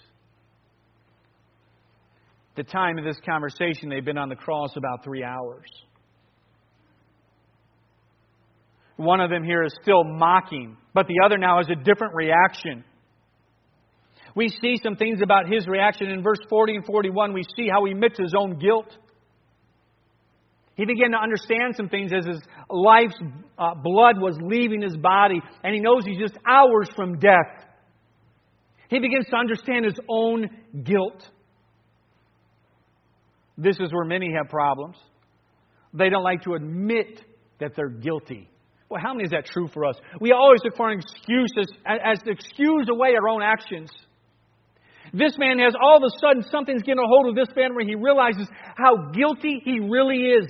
the 2.55 2.63
time 2.63 2.99
of 2.99 3.03
this 3.03 3.17
conversation, 3.25 3.89
they've 3.89 4.05
been 4.05 4.17
on 4.17 4.29
the 4.29 4.35
cross 4.35 4.75
about 4.77 5.03
three 5.03 5.23
hours. 5.23 5.67
One 8.95 9.19
of 9.21 9.31
them 9.31 9.43
here 9.43 9.63
is 9.63 9.73
still 9.81 10.03
mocking, 10.03 10.77
but 10.93 11.07
the 11.07 11.25
other 11.25 11.37
now 11.37 11.57
has 11.57 11.67
a 11.69 11.83
different 11.83 12.13
reaction. 12.13 12.83
We 14.35 14.49
see 14.49 14.79
some 14.83 14.95
things 14.95 15.19
about 15.23 15.51
his 15.51 15.67
reaction 15.67 16.09
in 16.09 16.21
verse 16.21 16.39
40 16.49 16.75
and 16.75 16.85
41. 16.85 17.33
We 17.33 17.43
see 17.55 17.67
how 17.71 17.85
he 17.85 17.91
admits 17.91 18.19
his 18.19 18.33
own 18.37 18.59
guilt. 18.59 18.95
He 20.75 20.85
began 20.85 21.11
to 21.11 21.17
understand 21.17 21.75
some 21.75 21.87
things 21.87 22.11
as 22.11 22.25
his 22.25 22.41
life's 22.69 23.15
uh, 23.57 23.75
blood 23.75 24.19
was 24.19 24.37
leaving 24.41 24.81
his 24.81 24.97
body, 24.97 25.39
and 25.63 25.73
he 25.73 25.79
knows 25.79 26.03
he's 26.05 26.19
just 26.19 26.35
hours 26.47 26.89
from 26.95 27.19
death. 27.19 27.65
He 28.89 28.99
begins 28.99 29.25
to 29.29 29.35
understand 29.35 29.85
his 29.85 29.99
own 30.09 30.49
guilt. 30.83 31.27
This 33.57 33.79
is 33.79 33.93
where 33.93 34.05
many 34.05 34.33
have 34.35 34.49
problems. 34.49 34.97
They 35.93 36.09
don't 36.09 36.23
like 36.23 36.41
to 36.43 36.55
admit 36.55 37.21
that 37.59 37.75
they're 37.75 37.89
guilty. 37.89 38.49
Well, 38.89 39.01
how 39.03 39.13
many 39.13 39.25
is 39.25 39.31
that 39.31 39.45
true 39.45 39.67
for 39.73 39.85
us? 39.85 39.95
We 40.19 40.31
always 40.31 40.59
look 40.63 40.75
for 40.75 40.89
an 40.89 40.99
excuse 40.99 41.51
as, 41.59 41.67
as 42.03 42.19
to 42.23 42.31
excuse 42.31 42.87
away 42.89 43.15
our 43.15 43.27
own 43.27 43.41
actions. 43.41 43.89
This 45.13 45.37
man 45.37 45.59
has 45.59 45.75
all 45.79 45.97
of 45.97 46.03
a 46.03 46.19
sudden 46.19 46.43
something's 46.51 46.81
getting 46.81 47.03
a 47.03 47.07
hold 47.07 47.29
of 47.29 47.35
this 47.35 47.55
man 47.55 47.75
where 47.75 47.85
he 47.85 47.93
realizes 47.93 48.47
how 48.75 49.11
guilty 49.13 49.61
he 49.63 49.79
really 49.79 50.17
is. 50.17 50.47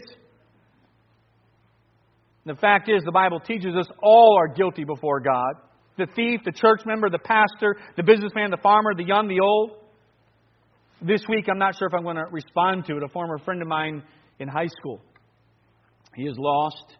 And 2.45 2.55
The 2.55 2.59
fact 2.61 2.89
is, 2.89 3.03
the 3.03 3.11
Bible 3.11 3.39
teaches 3.39 3.75
us 3.75 3.87
all 4.01 4.37
are 4.37 4.47
guilty 4.47 4.85
before 4.85 5.19
God. 5.19 5.55
The 5.97 6.07
thief, 6.15 6.41
the 6.45 6.51
church 6.51 6.81
member, 6.85 7.09
the 7.09 7.19
pastor, 7.19 7.75
the 7.97 8.03
businessman, 8.03 8.51
the 8.51 8.57
farmer, 8.57 8.95
the 8.95 9.03
young, 9.03 9.27
the 9.27 9.39
old. 9.41 9.71
This 11.01 11.21
week, 11.27 11.47
I'm 11.49 11.59
not 11.59 11.75
sure 11.77 11.87
if 11.87 11.93
I'm 11.93 12.03
going 12.03 12.15
to 12.15 12.25
respond 12.31 12.85
to 12.85 12.97
it. 12.97 13.03
A 13.03 13.09
former 13.09 13.37
friend 13.39 13.61
of 13.61 13.67
mine 13.67 14.01
in 14.39 14.47
high 14.47 14.67
school. 14.79 15.01
He 16.15 16.23
is 16.23 16.35
lost. 16.37 16.95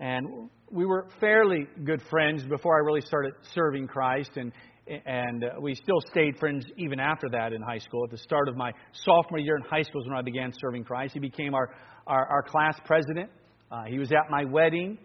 And 0.00 0.50
we 0.70 0.86
were 0.86 1.08
fairly 1.20 1.66
good 1.84 2.02
friends 2.10 2.44
before 2.44 2.76
I 2.76 2.84
really 2.84 3.00
started 3.00 3.34
serving 3.54 3.86
Christ, 3.86 4.30
and 4.36 4.52
and 4.86 5.44
uh, 5.44 5.60
we 5.60 5.74
still 5.74 6.00
stayed 6.10 6.36
friends 6.38 6.64
even 6.76 7.00
after 7.00 7.28
that 7.30 7.52
in 7.52 7.62
high 7.62 7.78
school. 7.78 8.04
At 8.04 8.10
the 8.10 8.18
start 8.18 8.48
of 8.48 8.56
my 8.56 8.72
sophomore 8.92 9.38
year 9.38 9.56
in 9.56 9.62
high 9.62 9.82
school 9.82 10.02
is 10.02 10.08
when 10.08 10.16
I 10.16 10.22
began 10.22 10.52
serving 10.60 10.84
Christ. 10.84 11.14
He 11.14 11.20
became 11.20 11.54
our 11.54 11.70
our, 12.06 12.26
our 12.26 12.42
class 12.42 12.78
president. 12.84 13.30
Uh, 13.70 13.84
he 13.84 13.98
was 13.98 14.12
at 14.12 14.30
my 14.30 14.44
wedding, 14.44 14.98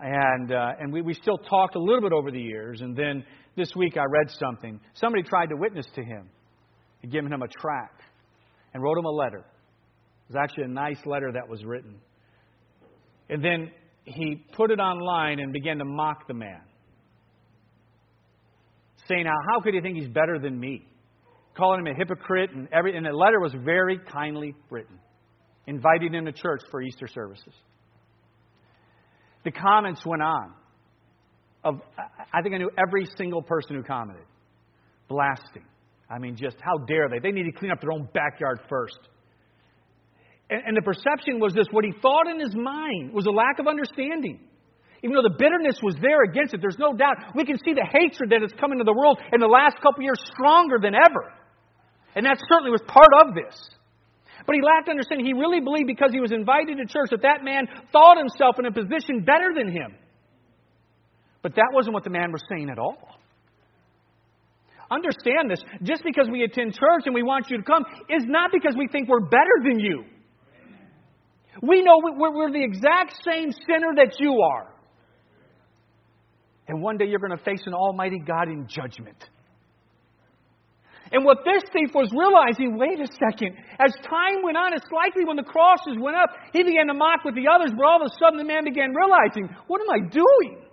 and 0.00 0.52
uh, 0.52 0.72
and 0.80 0.92
we, 0.92 1.02
we 1.02 1.14
still 1.14 1.38
talked 1.38 1.76
a 1.76 1.78
little 1.78 2.00
bit 2.00 2.12
over 2.12 2.30
the 2.30 2.40
years. 2.40 2.80
And 2.80 2.96
then 2.96 3.24
this 3.56 3.74
week 3.76 3.96
I 3.96 4.04
read 4.08 4.30
something. 4.30 4.80
Somebody 4.94 5.22
tried 5.22 5.46
to 5.50 5.56
witness 5.56 5.86
to 5.94 6.02
him, 6.02 6.28
and 7.02 7.12
given 7.12 7.32
him 7.32 7.42
a 7.42 7.48
tract, 7.48 8.02
and 8.72 8.82
wrote 8.82 8.98
him 8.98 9.04
a 9.04 9.10
letter. 9.10 9.38
It 10.28 10.32
was 10.32 10.36
actually 10.42 10.64
a 10.64 10.68
nice 10.68 10.98
letter 11.06 11.30
that 11.32 11.48
was 11.48 11.64
written. 11.64 11.96
And 13.28 13.44
then 13.44 13.70
he 14.04 14.44
put 14.54 14.70
it 14.70 14.80
online 14.80 15.38
and 15.38 15.52
began 15.52 15.78
to 15.78 15.84
mock 15.84 16.26
the 16.26 16.34
man. 16.34 16.60
Saying, 19.08 19.24
now, 19.24 19.36
how 19.50 19.60
could 19.60 19.74
he 19.74 19.80
think 19.80 19.98
he's 19.98 20.08
better 20.08 20.38
than 20.38 20.58
me? 20.58 20.86
Calling 21.56 21.80
him 21.80 21.86
a 21.86 21.94
hypocrite, 21.94 22.50
and, 22.50 22.68
every, 22.72 22.96
and 22.96 23.06
the 23.06 23.12
letter 23.12 23.38
was 23.38 23.54
very 23.64 23.98
kindly 23.98 24.54
written, 24.70 24.98
inviting 25.66 26.14
him 26.14 26.24
to 26.24 26.32
church 26.32 26.62
for 26.70 26.82
Easter 26.82 27.06
services. 27.06 27.52
The 29.44 29.52
comments 29.52 30.04
went 30.04 30.22
on. 30.22 30.52
Of, 31.62 31.80
I 32.32 32.42
think 32.42 32.54
I 32.54 32.58
knew 32.58 32.70
every 32.78 33.06
single 33.16 33.42
person 33.42 33.76
who 33.76 33.82
commented. 33.82 34.24
Blasting. 35.08 35.64
I 36.10 36.18
mean, 36.18 36.36
just 36.36 36.56
how 36.60 36.84
dare 36.84 37.08
they? 37.08 37.18
They 37.18 37.30
need 37.30 37.44
to 37.44 37.52
clean 37.52 37.70
up 37.70 37.80
their 37.80 37.92
own 37.92 38.08
backyard 38.12 38.60
first. 38.68 38.98
And, 40.50 40.62
and 40.66 40.76
the 40.76 40.82
perception 40.82 41.40
was 41.40 41.54
this 41.54 41.66
what 41.70 41.84
he 41.84 41.92
thought 42.02 42.26
in 42.28 42.40
his 42.40 42.54
mind 42.54 43.12
was 43.12 43.26
a 43.26 43.30
lack 43.30 43.58
of 43.58 43.66
understanding. 43.66 44.40
Even 45.04 45.20
though 45.20 45.28
the 45.28 45.36
bitterness 45.36 45.76
was 45.84 46.00
there 46.00 46.24
against 46.24 46.54
it, 46.56 46.64
there's 46.64 46.80
no 46.80 46.96
doubt. 46.96 47.36
We 47.36 47.44
can 47.44 47.60
see 47.60 47.76
the 47.76 47.84
hatred 47.84 48.32
that 48.32 48.40
has 48.40 48.56
come 48.56 48.72
into 48.72 48.88
the 48.88 48.96
world 48.96 49.20
in 49.34 49.38
the 49.38 49.46
last 49.46 49.76
couple 49.84 50.00
years 50.00 50.16
stronger 50.32 50.80
than 50.80 50.96
ever. 50.96 51.28
And 52.16 52.24
that 52.24 52.40
certainly 52.48 52.72
was 52.72 52.80
part 52.88 53.12
of 53.20 53.36
this. 53.36 53.52
But 54.46 54.56
he 54.56 54.62
lacked 54.64 54.88
understanding. 54.88 55.26
He 55.26 55.36
really 55.36 55.60
believed 55.60 55.88
because 55.88 56.08
he 56.10 56.20
was 56.20 56.32
invited 56.32 56.80
to 56.80 56.86
church 56.88 57.12
that 57.12 57.20
that 57.20 57.44
man 57.44 57.68
thought 57.92 58.16
himself 58.16 58.56
in 58.58 58.64
a 58.64 58.72
position 58.72 59.28
better 59.28 59.52
than 59.52 59.68
him. 59.68 59.92
But 61.42 61.54
that 61.56 61.68
wasn't 61.76 61.92
what 61.92 62.04
the 62.04 62.10
man 62.10 62.32
was 62.32 62.40
saying 62.48 62.70
at 62.70 62.78
all. 62.78 62.96
Understand 64.90 65.50
this. 65.50 65.60
Just 65.82 66.02
because 66.02 66.28
we 66.32 66.44
attend 66.44 66.72
church 66.72 67.04
and 67.04 67.14
we 67.14 67.22
want 67.22 67.50
you 67.50 67.58
to 67.58 67.62
come 67.62 67.84
is 68.08 68.24
not 68.24 68.52
because 68.52 68.74
we 68.76 68.88
think 68.88 69.08
we're 69.08 69.28
better 69.28 69.60
than 69.68 69.80
you. 69.80 70.04
We 71.60 71.82
know 71.82 72.00
we're, 72.02 72.52
the 72.52 72.64
exact 72.64 73.20
same 73.20 73.52
sinner 73.52 73.92
that 73.96 74.16
you 74.18 74.40
are. 74.40 74.73
And 76.68 76.80
one 76.82 76.96
day 76.96 77.06
you're 77.06 77.20
going 77.20 77.36
to 77.36 77.44
face 77.44 77.62
an 77.66 77.74
almighty 77.74 78.18
God 78.26 78.48
in 78.48 78.66
judgment. 78.68 79.16
And 81.12 81.24
what 81.24 81.44
this 81.44 81.62
thief 81.72 81.94
was 81.94 82.10
realizing, 82.16 82.78
wait 82.78 82.98
a 82.98 83.06
second, 83.06 83.54
as 83.78 83.92
time 84.02 84.42
went 84.42 84.56
on, 84.56 84.72
it's 84.72 84.90
likely 84.90 85.24
when 85.24 85.36
the 85.36 85.44
crosses 85.44 85.96
went 86.00 86.16
up, 86.16 86.30
he 86.52 86.64
began 86.64 86.88
to 86.88 86.94
mock 86.94 87.24
with 87.24 87.34
the 87.34 87.46
others, 87.46 87.70
but 87.76 87.84
all 87.84 88.00
of 88.00 88.06
a 88.06 88.14
sudden 88.18 88.38
the 88.38 88.44
man 88.44 88.64
began 88.64 88.94
realizing, 88.94 89.54
what 89.66 89.80
am 89.80 89.90
I 89.90 90.08
doing? 90.08 90.64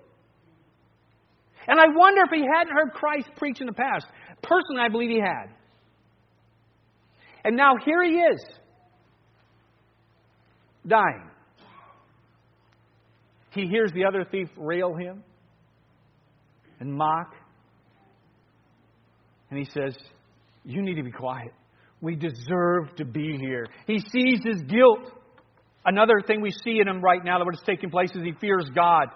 And 1.67 1.79
I 1.79 1.85
wonder 1.93 2.21
if 2.23 2.31
he 2.31 2.45
hadn't 2.47 2.73
heard 2.73 2.93
Christ 2.93 3.29
preach 3.37 3.59
in 3.59 3.67
the 3.67 3.73
past. 3.73 4.07
Personally, 4.41 4.81
I 4.81 4.89
believe 4.89 5.09
he 5.09 5.19
had. 5.19 5.53
And 7.43 7.55
now 7.55 7.73
here 7.83 8.03
he 8.03 8.15
is 8.17 8.43
dying. 10.87 11.29
He 13.51 13.67
hears 13.67 13.91
the 13.93 14.05
other 14.05 14.23
thief 14.23 14.47
rail 14.57 14.95
him 14.95 15.23
and 16.81 16.91
mock. 16.91 17.35
And 19.49 19.59
he 19.59 19.65
says, 19.65 19.95
You 20.65 20.81
need 20.81 20.95
to 20.95 21.03
be 21.03 21.11
quiet. 21.11 21.53
We 22.01 22.15
deserve 22.15 22.95
to 22.97 23.05
be 23.05 23.37
here. 23.39 23.67
He 23.85 23.99
sees 23.99 24.39
his 24.43 24.63
guilt. 24.63 25.11
Another 25.85 26.21
thing 26.25 26.41
we 26.41 26.51
see 26.51 26.79
in 26.81 26.87
him 26.87 27.01
right 27.01 27.23
now 27.23 27.37
that 27.37 27.45
what 27.45 27.53
is 27.53 27.61
taking 27.65 27.89
place 27.89 28.09
is 28.13 28.23
he 28.23 28.33
fears 28.41 28.69
God. 28.73 29.07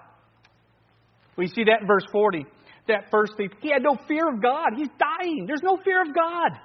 We 1.36 1.47
see 1.47 1.63
that 1.65 1.82
in 1.82 1.88
verse 1.88 2.06
40. 2.12 2.45
That 2.88 3.10
first 3.10 3.34
thief, 3.36 3.51
he 3.62 3.71
had 3.71 3.82
no 3.82 3.97
fear 4.08 4.30
of 4.30 4.41
God. 4.41 4.69
He's 4.78 4.89
dying. 4.99 5.45
There's 5.47 5.63
no 5.63 5.78
fear 5.84 6.01
of 6.01 6.13
God. 6.13 6.60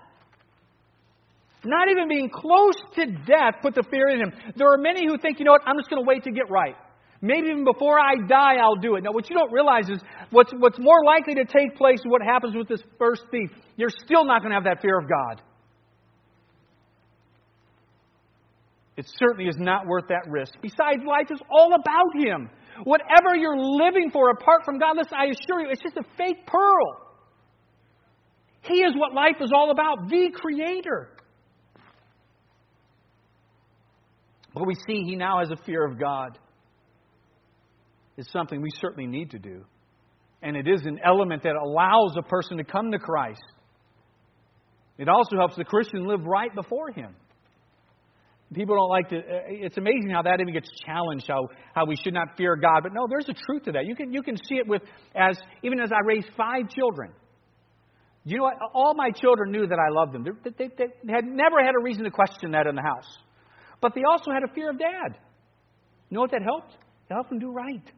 Not 1.64 1.90
even 1.90 2.08
being 2.08 2.30
close 2.30 2.76
to 2.96 3.06
death 3.06 3.60
put 3.62 3.74
the 3.74 3.82
fear 3.90 4.08
in 4.08 4.20
him. 4.20 4.32
There 4.56 4.70
are 4.72 4.78
many 4.78 5.06
who 5.06 5.16
think, 5.18 5.38
you 5.38 5.44
know 5.46 5.52
what, 5.52 5.62
I'm 5.66 5.76
just 5.78 5.88
going 5.88 6.02
to 6.02 6.06
wait 6.06 6.24
to 6.24 6.30
get 6.30 6.50
right. 6.50 6.76
Maybe 7.22 7.48
even 7.48 7.64
before 7.64 7.98
I 7.98 8.14
die, 8.26 8.56
I'll 8.56 8.80
do 8.80 8.96
it. 8.96 9.04
Now, 9.04 9.12
what 9.12 9.28
you 9.28 9.36
don't 9.36 9.52
realize 9.52 9.90
is 9.90 10.00
what's, 10.30 10.52
what's 10.56 10.78
more 10.78 11.04
likely 11.04 11.34
to 11.34 11.44
take 11.44 11.76
place 11.76 11.98
is 11.98 12.06
what 12.06 12.22
happens 12.22 12.56
with 12.56 12.66
this 12.66 12.82
first 12.98 13.22
thief. 13.30 13.50
You're 13.76 13.90
still 13.90 14.24
not 14.24 14.40
going 14.40 14.50
to 14.50 14.54
have 14.54 14.64
that 14.64 14.80
fear 14.80 14.98
of 14.98 15.06
God. 15.08 15.42
It 18.96 19.06
certainly 19.18 19.48
is 19.48 19.56
not 19.58 19.86
worth 19.86 20.08
that 20.08 20.30
risk. 20.30 20.54
Besides, 20.62 21.02
life 21.06 21.30
is 21.30 21.40
all 21.50 21.74
about 21.74 22.16
Him. 22.16 22.50
Whatever 22.84 23.36
you're 23.36 23.58
living 23.58 24.10
for 24.10 24.30
apart 24.30 24.62
from 24.64 24.78
God, 24.78 24.96
listen, 24.96 25.12
I 25.14 25.26
assure 25.26 25.60
you, 25.60 25.68
it's 25.70 25.82
just 25.82 25.96
a 25.96 26.04
fake 26.16 26.46
pearl. 26.46 27.06
He 28.62 28.80
is 28.80 28.94
what 28.94 29.14
life 29.14 29.36
is 29.40 29.50
all 29.54 29.70
about, 29.70 30.08
the 30.08 30.30
Creator. 30.34 31.08
But 34.54 34.66
we 34.66 34.74
see 34.86 35.02
he 35.04 35.16
now 35.16 35.38
has 35.38 35.50
a 35.50 35.62
fear 35.64 35.84
of 35.84 35.98
God. 35.98 36.38
It's 38.20 38.30
something 38.32 38.60
we 38.60 38.68
certainly 38.82 39.06
need 39.06 39.30
to 39.30 39.38
do. 39.38 39.64
And 40.42 40.54
it 40.54 40.68
is 40.68 40.82
an 40.84 41.00
element 41.02 41.42
that 41.44 41.56
allows 41.56 42.14
a 42.18 42.22
person 42.22 42.58
to 42.58 42.64
come 42.64 42.92
to 42.92 42.98
Christ. 42.98 43.40
It 44.98 45.08
also 45.08 45.36
helps 45.36 45.56
the 45.56 45.64
Christian 45.64 46.06
live 46.06 46.26
right 46.26 46.54
before 46.54 46.90
him. 46.90 47.14
People 48.52 48.76
don't 48.76 48.90
like 48.90 49.08
to, 49.08 49.16
uh, 49.16 49.22
it's 49.48 49.78
amazing 49.78 50.10
how 50.10 50.20
that 50.20 50.38
even 50.38 50.52
gets 50.52 50.68
challenged, 50.84 51.28
how, 51.28 51.48
how 51.74 51.86
we 51.86 51.96
should 51.96 52.12
not 52.12 52.36
fear 52.36 52.56
God. 52.56 52.82
But 52.82 52.92
no, 52.92 53.06
there's 53.08 53.28
a 53.30 53.32
truth 53.32 53.62
to 53.64 53.72
that. 53.72 53.86
You 53.86 53.96
can, 53.96 54.12
you 54.12 54.22
can 54.22 54.36
see 54.36 54.56
it 54.56 54.68
with, 54.68 54.82
as, 55.14 55.38
even 55.62 55.80
as 55.80 55.88
I 55.90 56.04
raised 56.04 56.28
five 56.36 56.68
children. 56.68 57.12
You 58.24 58.36
know 58.36 58.44
what? 58.44 58.54
All 58.74 58.92
my 58.94 59.12
children 59.12 59.50
knew 59.50 59.66
that 59.66 59.78
I 59.78 59.88
loved 59.98 60.12
them. 60.12 60.24
They, 60.24 60.50
they, 60.58 60.68
they 60.76 61.12
had 61.12 61.24
never 61.24 61.64
had 61.64 61.72
a 61.74 61.82
reason 61.82 62.04
to 62.04 62.10
question 62.10 62.50
that 62.50 62.66
in 62.66 62.74
the 62.74 62.82
house. 62.82 63.08
But 63.80 63.94
they 63.94 64.02
also 64.06 64.30
had 64.30 64.42
a 64.42 64.52
fear 64.52 64.68
of 64.68 64.78
dad. 64.78 65.16
You 66.10 66.16
know 66.16 66.20
what 66.20 66.32
that 66.32 66.42
helped? 66.42 66.72
It 67.08 67.14
helped 67.14 67.30
them 67.30 67.38
do 67.38 67.50
right. 67.50 67.90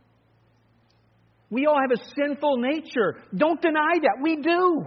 We 1.52 1.66
all 1.66 1.78
have 1.78 1.90
a 1.90 2.02
sinful 2.16 2.56
nature. 2.62 3.18
Don't 3.36 3.60
deny 3.60 3.98
that. 4.00 4.22
We 4.22 4.36
do. 4.36 4.86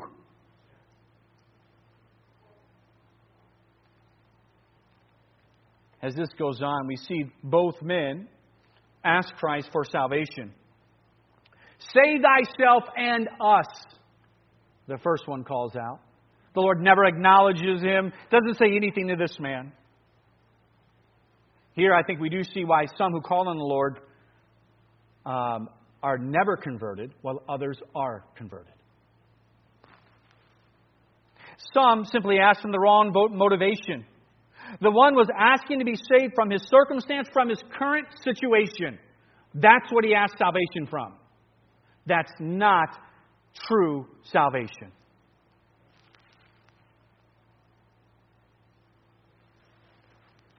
As 6.01 6.15
this 6.15 6.29
goes 6.39 6.63
on, 6.63 6.87
we 6.87 6.95
see 6.95 7.25
both 7.43 7.75
men 7.83 8.27
ask 9.03 9.31
Christ 9.35 9.69
for 9.71 9.83
salvation. 9.83 10.53
Save 11.93 12.23
thyself 12.23 12.85
and 12.97 13.29
us, 13.39 13.67
the 14.87 14.97
first 15.03 15.27
one 15.27 15.43
calls 15.43 15.75
out. 15.75 15.99
The 16.55 16.61
Lord 16.61 16.81
never 16.81 17.05
acknowledges 17.05 17.83
him, 17.83 18.11
doesn't 18.31 18.57
say 18.57 18.75
anything 18.75 19.09
to 19.09 19.15
this 19.15 19.39
man. 19.39 19.71
Here, 21.73 21.93
I 21.93 22.01
think 22.01 22.19
we 22.19 22.29
do 22.29 22.41
see 22.43 22.65
why 22.65 22.85
some 22.97 23.11
who 23.11 23.21
call 23.21 23.49
on 23.49 23.57
the 23.57 23.63
Lord 23.63 23.99
um, 25.27 25.69
are 26.05 26.19
never 26.19 26.55
converted, 26.55 27.11
while 27.23 27.41
others 27.49 27.79
are 27.95 28.23
converted. 28.37 28.71
Some 31.73 32.05
simply 32.05 32.37
ask 32.37 32.61
from 32.61 32.71
the 32.71 32.79
wrong 32.79 33.11
motivation. 33.31 34.05
The 34.81 34.91
one 34.91 35.15
was 35.15 35.27
asking 35.35 35.79
to 35.79 35.85
be 35.85 35.95
saved 35.95 36.33
from 36.35 36.51
his 36.51 36.61
circumstance, 36.69 37.27
from 37.33 37.49
his 37.49 37.59
current 37.75 38.05
situation. 38.23 38.99
That's 39.55 39.91
what 39.91 40.05
he 40.05 40.13
asked 40.13 40.37
salvation 40.37 40.85
from. 40.87 41.13
That's 42.05 42.31
not 42.39 42.89
true 43.67 44.05
salvation. 44.31 44.91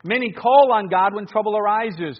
Many 0.03 0.33
call 0.33 0.73
on 0.73 0.89
God 0.89 1.15
when 1.15 1.27
trouble 1.29 1.57
arises. 1.57 2.19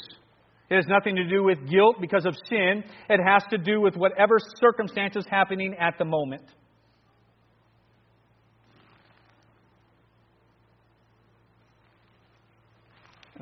It 0.69 0.75
has 0.75 0.87
nothing 0.89 1.17
to 1.17 1.29
do 1.29 1.45
with 1.45 1.69
guilt 1.71 1.97
because 2.01 2.27
of 2.27 2.35
sin. 2.49 2.83
It 3.09 3.21
has 3.25 3.45
to 3.51 3.59
do 3.59 3.81
with 3.81 3.97
whatever 3.97 4.39
circumstances 4.61 5.25
happening 5.31 5.75
at 5.79 5.95
the 5.99 6.05
moment. 6.05 6.43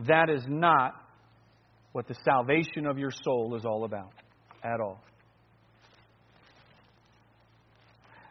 That 0.07 0.29
is 0.29 0.43
not 0.47 0.93
what 1.93 2.09
the 2.09 2.16
salvation 2.25 2.87
of 2.87 2.99
your 2.99 3.12
soul 3.12 3.55
is 3.57 3.64
all 3.64 3.85
about 3.85 4.12
at 4.62 4.81
all. 4.81 5.01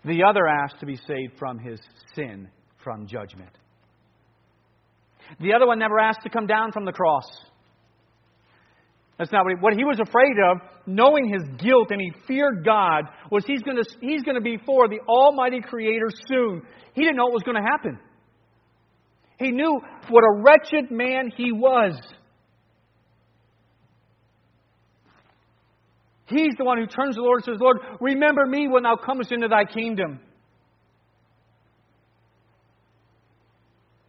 The 0.05 0.23
other 0.23 0.45
asked 0.45 0.81
to 0.81 0.85
be 0.85 0.97
saved 0.97 1.39
from 1.39 1.57
his 1.57 1.79
sin, 2.13 2.49
from 2.83 3.07
judgment. 3.07 3.51
The 5.39 5.53
other 5.53 5.65
one 5.65 5.79
never 5.79 5.97
asked 5.97 6.23
to 6.23 6.29
come 6.29 6.45
down 6.45 6.73
from 6.73 6.83
the 6.83 6.91
cross. 6.91 7.23
That's 9.17 9.31
not 9.31 9.45
what 9.45 9.51
he, 9.51 9.59
what 9.59 9.73
he 9.73 9.83
was 9.83 9.99
afraid 9.99 10.35
of, 10.49 10.57
knowing 10.87 11.31
his 11.31 11.43
guilt, 11.63 11.89
and 11.91 12.01
he 12.01 12.11
feared 12.27 12.65
God, 12.65 13.05
was 13.29 13.43
he's 13.45 13.61
going 13.61 13.77
to, 13.77 13.85
he's 14.01 14.23
going 14.23 14.35
to 14.35 14.41
be 14.41 14.57
for 14.65 14.87
the 14.87 14.99
Almighty 15.07 15.61
Creator 15.61 16.09
soon. 16.27 16.63
He 16.93 17.01
didn't 17.01 17.17
know 17.17 17.25
what 17.25 17.33
was 17.33 17.43
going 17.43 17.57
to 17.57 17.69
happen. 17.69 17.99
He 19.37 19.51
knew 19.51 19.79
what 20.09 20.23
a 20.23 20.41
wretched 20.41 20.91
man 20.91 21.31
he 21.35 21.51
was. 21.51 21.99
He's 26.25 26.55
the 26.57 26.65
one 26.65 26.77
who 26.79 26.87
turns 26.87 27.15
to 27.15 27.21
the 27.21 27.25
Lord 27.25 27.43
and 27.45 27.53
says, 27.53 27.61
Lord, 27.61 27.77
remember 27.99 28.45
me 28.45 28.67
when 28.67 28.83
thou 28.83 28.95
comest 28.95 29.31
into 29.31 29.47
thy 29.47 29.65
kingdom. 29.65 30.19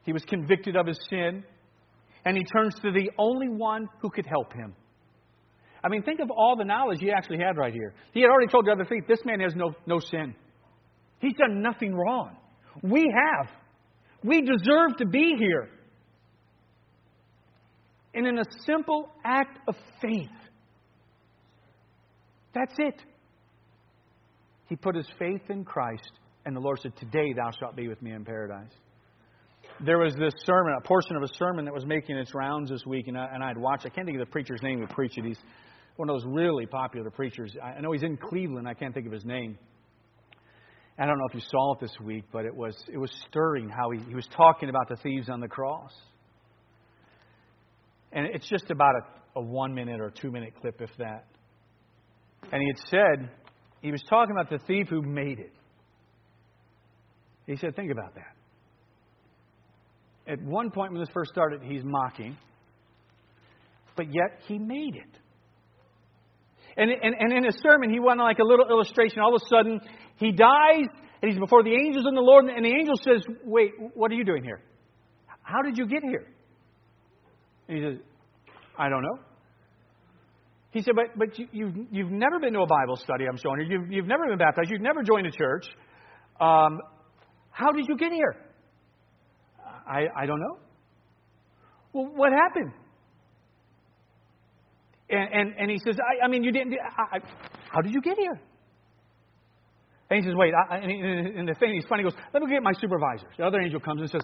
He 0.05 0.12
was 0.12 0.24
convicted 0.24 0.76
of 0.76 0.86
his 0.86 0.98
sin, 1.11 1.44
and 2.24 2.36
he 2.36 2.44
turns 2.44 2.74
to 2.76 2.92
the 2.92 3.11
only 3.18 3.48
one 3.48 3.88
who 4.00 4.11
could 4.11 4.26
help 4.26 4.52
him. 4.52 4.74
I 5.85 5.89
mean, 5.89 6.03
think 6.03 6.20
of 6.20 6.30
all 6.30 6.57
the 6.57 6.64
knowledge 6.64 6.99
he 7.01 7.11
actually 7.11 7.39
had 7.39 7.59
right 7.59 7.72
here. 7.72 7.93
He 8.12 8.22
had 8.22 8.30
already 8.30 8.51
told 8.51 8.66
the 8.66 8.72
other 8.72 8.87
thief, 8.87 9.05
this 9.07 9.20
man 9.26 9.41
has 9.41 9.55
no, 9.55 9.74
no 9.87 10.01
sin. 10.01 10.35
He's 11.20 11.35
done 11.35 11.61
nothing 11.61 11.95
wrong. 11.95 12.37
We 12.82 13.03
have. 13.03 13.51
We 14.22 14.41
deserve 14.41 14.97
to 14.99 15.07
be 15.07 15.35
here. 15.39 15.68
And 18.14 18.26
in 18.26 18.39
a 18.39 18.45
simple 18.64 19.11
act 19.24 19.59
of 19.68 19.74
faith, 20.01 20.28
that's 22.55 22.74
it. 22.78 23.03
He 24.68 24.76
put 24.76 24.97
his 24.97 25.07
faith 25.18 25.51
in 25.51 25.64
Christ, 25.64 26.11
and 26.47 26.57
the 26.57 26.61
Lord 26.61 26.80
said, 26.80 26.97
Today 26.97 27.35
thou 27.37 27.51
shalt 27.59 27.76
be 27.76 27.89
with 27.89 28.01
me 28.01 28.12
in 28.12 28.24
paradise 28.24 28.72
there 29.85 29.99
was 29.99 30.14
this 30.14 30.32
sermon, 30.45 30.74
a 30.78 30.87
portion 30.87 31.16
of 31.16 31.22
a 31.22 31.35
sermon 31.35 31.64
that 31.64 31.74
was 31.74 31.85
making 31.85 32.16
its 32.16 32.35
rounds 32.35 32.70
this 32.70 32.85
week, 32.87 33.09
and, 33.09 33.18
I, 33.18 33.28
and 33.32 33.43
I'd 33.43 33.59
watch. 33.59 33.82
I 33.85 33.89
can't 33.89 34.07
think 34.07 34.20
of 34.20 34.26
the 34.26 34.30
preacher's 34.30 34.62
name 34.62 34.80
who 34.80 34.87
preached 34.87 35.18
it. 35.18 35.24
He's 35.24 35.39
one 35.97 36.09
of 36.11 36.16
those 36.16 36.26
really 36.26 36.66
popular 36.66 37.11
preachers. 37.11 37.55
I 37.62 37.80
know 37.80 37.92
he's 37.92 38.03
in 38.03 38.16
Cleveland. 38.16 38.68
I 38.68 38.74
can't 38.74 38.92
think 38.92 39.07
of 39.07 39.12
his 39.12 39.24
name. 39.24 39.59
I 40.99 41.07
don't 41.07 41.18
know 41.18 41.26
if 41.28 41.34
you 41.34 41.40
saw 41.40 41.74
it 41.74 41.80
this 41.80 41.92
week, 42.01 42.24
but 42.32 42.45
it 42.45 42.55
was 42.55 42.76
it 42.92 42.99
was 42.99 43.11
stirring 43.28 43.68
how 43.68 43.90
he, 43.90 44.01
he 44.09 44.14
was 44.14 44.28
talking 44.36 44.68
about 44.68 44.88
the 44.88 44.97
thieves 44.97 45.28
on 45.28 45.40
the 45.40 45.49
cross. 45.49 45.92
And 48.12 48.26
it's 48.26 48.49
just 48.49 48.70
about 48.70 48.95
a, 48.95 49.40
a 49.40 49.42
one 49.42 49.74
minute 49.74 50.01
or 50.01 50.11
two 50.11 50.30
minute 50.30 50.55
clip, 50.61 50.80
if 50.80 50.90
that. 50.99 51.26
And 52.53 52.62
he 52.62 52.68
had 52.68 52.88
said, 52.88 53.30
he 53.82 53.90
was 53.90 54.03
talking 54.09 54.36
about 54.36 54.51
the 54.51 54.64
thief 54.66 54.86
who 54.88 55.03
made 55.03 55.40
it. 55.40 55.53
He 57.47 57.57
said, 57.57 57.74
think 57.74 57.90
about 57.90 58.14
that 58.14 58.34
at 60.26 60.40
one 60.42 60.70
point 60.70 60.92
when 60.92 61.01
this 61.01 61.11
first 61.12 61.30
started, 61.30 61.62
he's 61.62 61.82
mocking, 61.84 62.36
but 63.97 64.07
yet 64.07 64.40
he 64.47 64.59
made 64.59 64.95
it. 64.95 65.20
And, 66.77 66.91
and, 66.91 67.14
and 67.18 67.33
in 67.33 67.45
his 67.45 67.57
sermon, 67.62 67.91
he 67.91 68.01
went 68.01 68.20
on 68.20 68.27
like 68.27 68.39
a 68.39 68.45
little 68.45 68.68
illustration. 68.68 69.20
All 69.20 69.35
of 69.35 69.43
a 69.43 69.47
sudden, 69.49 69.81
he 70.16 70.33
dies, 70.33 70.87
and 71.22 71.31
he's 71.31 71.39
before 71.39 71.62
the 71.62 71.72
angels 71.72 72.05
and 72.07 72.16
the 72.16 72.22
Lord, 72.22 72.47
and 72.47 72.64
the 72.64 72.70
angel 72.70 72.95
says, 72.97 73.25
Wait, 73.45 73.72
what 73.95 74.11
are 74.11 74.14
you 74.14 74.25
doing 74.25 74.43
here? 74.43 74.61
How 75.43 75.62
did 75.62 75.79
you 75.79 75.87
get 75.87 76.03
here? 76.03 76.27
And 77.68 77.79
he 77.79 77.85
says, 77.85 77.99
I 78.77 78.89
don't 78.89 79.03
know. 79.03 79.18
He 80.72 80.83
said, 80.83 80.95
But, 80.97 81.16
but 81.16 81.39
you, 81.39 81.47
you've, 81.53 81.75
you've 81.93 82.11
never 82.11 82.41
been 82.41 82.53
to 82.55 82.61
a 82.61 82.66
Bible 82.66 82.97
study, 82.97 83.27
I'm 83.29 83.37
showing 83.37 83.61
you. 83.61 83.79
You've, 83.79 83.93
you've 83.93 84.07
never 84.07 84.27
been 84.27 84.39
baptized. 84.39 84.70
You've 84.70 84.81
never 84.81 85.03
joined 85.03 85.27
a 85.27 85.31
church. 85.31 85.66
Um, 86.41 86.81
how 87.51 87.70
did 87.70 87.87
you 87.89 87.97
get 87.97 88.12
here? 88.12 88.35
I, 89.87 90.07
I 90.16 90.27
don't 90.27 90.41
know. 90.41 90.59
Well, 91.93 92.11
what 92.16 92.33
happened? 92.33 92.72
And, 95.14 95.32
and, 95.32 95.54
and 95.58 95.70
he 95.70 95.78
says, 95.78 95.96
I, 96.00 96.24
I 96.24 96.28
mean, 96.28 96.42
you 96.42 96.52
didn't. 96.52 96.74
I, 96.74 97.16
I, 97.16 97.20
how 97.70 97.80
did 97.80 97.92
you 97.92 98.00
get 98.00 98.18
here? 98.18 98.40
And 100.10 100.22
he 100.22 100.28
says, 100.28 100.34
wait. 100.36 100.52
I, 100.54 100.76
and, 100.76 100.90
he, 100.90 100.98
and 100.98 101.48
the 101.48 101.54
thing, 101.54 101.74
he's 101.74 101.84
funny. 101.88 102.02
He 102.02 102.10
goes, 102.10 102.18
let 102.32 102.42
me 102.42 102.50
get 102.50 102.62
my 102.62 102.72
supervisors. 102.80 103.28
The 103.38 103.44
other 103.44 103.60
angel 103.60 103.80
comes 103.80 104.00
and 104.00 104.10
says, 104.10 104.22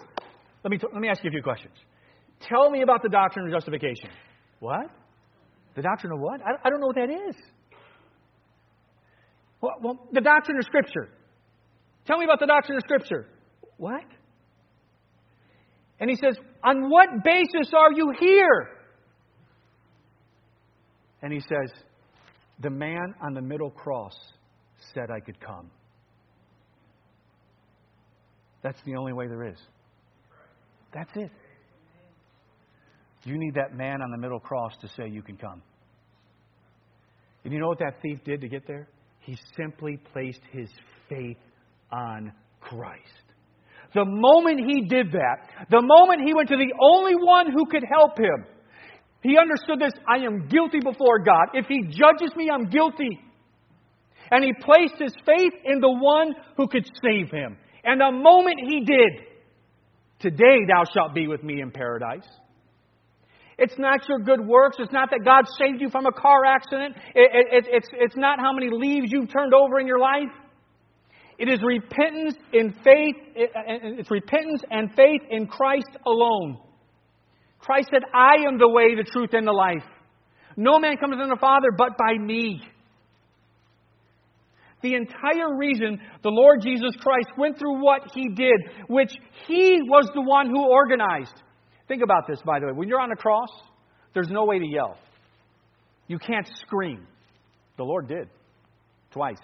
let 0.64 0.70
me, 0.70 0.78
t- 0.78 0.86
let 0.92 1.00
me 1.00 1.08
ask 1.08 1.22
you 1.24 1.28
a 1.28 1.32
few 1.32 1.42
questions. 1.42 1.74
Tell 2.40 2.70
me 2.70 2.82
about 2.82 3.02
the 3.02 3.08
doctrine 3.08 3.46
of 3.46 3.52
justification. 3.52 4.10
What? 4.58 4.90
The 5.76 5.82
doctrine 5.82 6.12
of 6.12 6.20
what? 6.20 6.40
I, 6.40 6.66
I 6.66 6.70
don't 6.70 6.80
know 6.80 6.88
what 6.88 6.96
that 6.96 7.10
is. 7.10 7.36
Well, 9.60 9.74
well, 9.82 10.08
the 10.12 10.20
doctrine 10.20 10.58
of 10.58 10.64
Scripture. 10.64 11.08
Tell 12.06 12.18
me 12.18 12.24
about 12.24 12.40
the 12.40 12.46
doctrine 12.46 12.76
of 12.76 12.82
Scripture. 12.82 13.26
What? 13.76 14.04
And 16.00 16.08
he 16.08 16.16
says, 16.16 16.36
On 16.64 16.90
what 16.90 17.08
basis 17.24 17.72
are 17.76 17.92
you 17.92 18.12
here? 18.18 18.79
And 21.22 21.32
he 21.32 21.40
says, 21.40 21.72
The 22.60 22.70
man 22.70 23.14
on 23.22 23.34
the 23.34 23.42
middle 23.42 23.70
cross 23.70 24.14
said 24.94 25.10
I 25.10 25.20
could 25.20 25.40
come. 25.40 25.70
That's 28.62 28.78
the 28.84 28.96
only 28.96 29.12
way 29.12 29.26
there 29.26 29.46
is. 29.46 29.58
That's 30.92 31.10
it. 31.14 31.30
You 33.24 33.38
need 33.38 33.54
that 33.54 33.76
man 33.76 34.00
on 34.02 34.10
the 34.10 34.18
middle 34.18 34.40
cross 34.40 34.72
to 34.80 34.88
say 34.88 35.08
you 35.08 35.22
can 35.22 35.36
come. 35.36 35.62
And 37.44 37.52
you 37.52 37.60
know 37.60 37.68
what 37.68 37.78
that 37.78 38.00
thief 38.02 38.18
did 38.24 38.40
to 38.40 38.48
get 38.48 38.66
there? 38.66 38.88
He 39.20 39.36
simply 39.56 39.98
placed 40.12 40.40
his 40.52 40.68
faith 41.08 41.36
on 41.92 42.32
Christ. 42.60 43.02
The 43.94 44.04
moment 44.04 44.60
he 44.60 44.82
did 44.82 45.12
that, 45.12 45.68
the 45.70 45.82
moment 45.82 46.22
he 46.26 46.34
went 46.34 46.48
to 46.48 46.56
the 46.56 46.72
only 46.80 47.14
one 47.14 47.50
who 47.50 47.66
could 47.66 47.84
help 47.90 48.18
him, 48.18 48.46
he 49.22 49.36
understood 49.36 49.80
this 49.80 49.92
I 50.08 50.24
am 50.24 50.48
guilty 50.48 50.80
before 50.80 51.18
God. 51.18 51.48
If 51.54 51.66
he 51.66 51.82
judges 51.82 52.34
me, 52.36 52.48
I'm 52.52 52.70
guilty. 52.70 53.20
And 54.30 54.44
he 54.44 54.52
placed 54.62 54.94
his 54.98 55.12
faith 55.26 55.52
in 55.64 55.80
the 55.80 55.90
one 55.90 56.34
who 56.56 56.68
could 56.68 56.86
save 57.02 57.30
him. 57.30 57.56
And 57.84 58.00
the 58.00 58.12
moment 58.12 58.60
he 58.68 58.84
did, 58.84 59.26
today 60.20 60.60
thou 60.68 60.84
shalt 60.94 61.14
be 61.14 61.26
with 61.26 61.42
me 61.42 61.60
in 61.60 61.70
paradise. 61.70 62.26
It's 63.58 63.78
not 63.78 64.08
your 64.08 64.20
good 64.20 64.40
works. 64.40 64.76
It's 64.78 64.92
not 64.92 65.10
that 65.10 65.20
God 65.22 65.44
saved 65.58 65.82
you 65.82 65.90
from 65.90 66.06
a 66.06 66.12
car 66.12 66.46
accident. 66.46 66.96
It, 67.14 67.46
it, 67.52 67.66
it's, 67.70 67.88
it's 67.92 68.16
not 68.16 68.38
how 68.40 68.54
many 68.54 68.70
leaves 68.70 69.08
you've 69.10 69.30
turned 69.30 69.52
over 69.52 69.78
in 69.78 69.86
your 69.86 69.98
life. 69.98 70.32
It 71.38 71.48
is 71.48 71.60
repentance 71.62 72.36
in 72.52 72.72
faith, 72.84 73.16
it's 73.34 74.10
repentance 74.10 74.62
and 74.70 74.90
faith 74.94 75.22
in 75.30 75.46
Christ 75.46 75.90
alone. 76.06 76.58
Christ 77.60 77.88
said, 77.92 78.02
I 78.14 78.46
am 78.46 78.58
the 78.58 78.68
way, 78.68 78.94
the 78.94 79.04
truth, 79.04 79.30
and 79.32 79.46
the 79.46 79.52
life. 79.52 79.84
No 80.56 80.78
man 80.78 80.96
comes 80.96 81.14
unto 81.14 81.28
the 81.28 81.40
Father 81.40 81.68
but 81.76 81.96
by 81.96 82.14
me. 82.18 82.62
The 84.82 84.94
entire 84.94 85.56
reason 85.58 86.00
the 86.22 86.30
Lord 86.30 86.60
Jesus 86.62 86.96
Christ 87.00 87.28
went 87.36 87.58
through 87.58 87.82
what 87.82 88.02
he 88.14 88.28
did, 88.28 88.60
which 88.88 89.12
he 89.46 89.78
was 89.82 90.08
the 90.14 90.22
one 90.22 90.48
who 90.48 90.70
organized. 90.70 91.34
Think 91.86 92.02
about 92.02 92.26
this, 92.26 92.40
by 92.44 92.60
the 92.60 92.66
way. 92.66 92.72
When 92.72 92.88
you're 92.88 93.00
on 93.00 93.12
a 93.12 93.16
cross, 93.16 93.50
there's 94.14 94.30
no 94.30 94.44
way 94.44 94.58
to 94.58 94.66
yell. 94.66 94.96
You 96.06 96.18
can't 96.18 96.48
scream. 96.62 97.06
The 97.76 97.84
Lord 97.84 98.08
did. 98.08 98.28
Twice. 99.12 99.36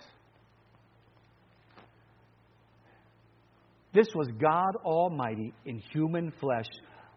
This 3.93 4.09
was 4.14 4.29
God 4.39 4.77
Almighty 4.85 5.55
in 5.64 5.79
human 5.93 6.33
flesh, 6.41 6.67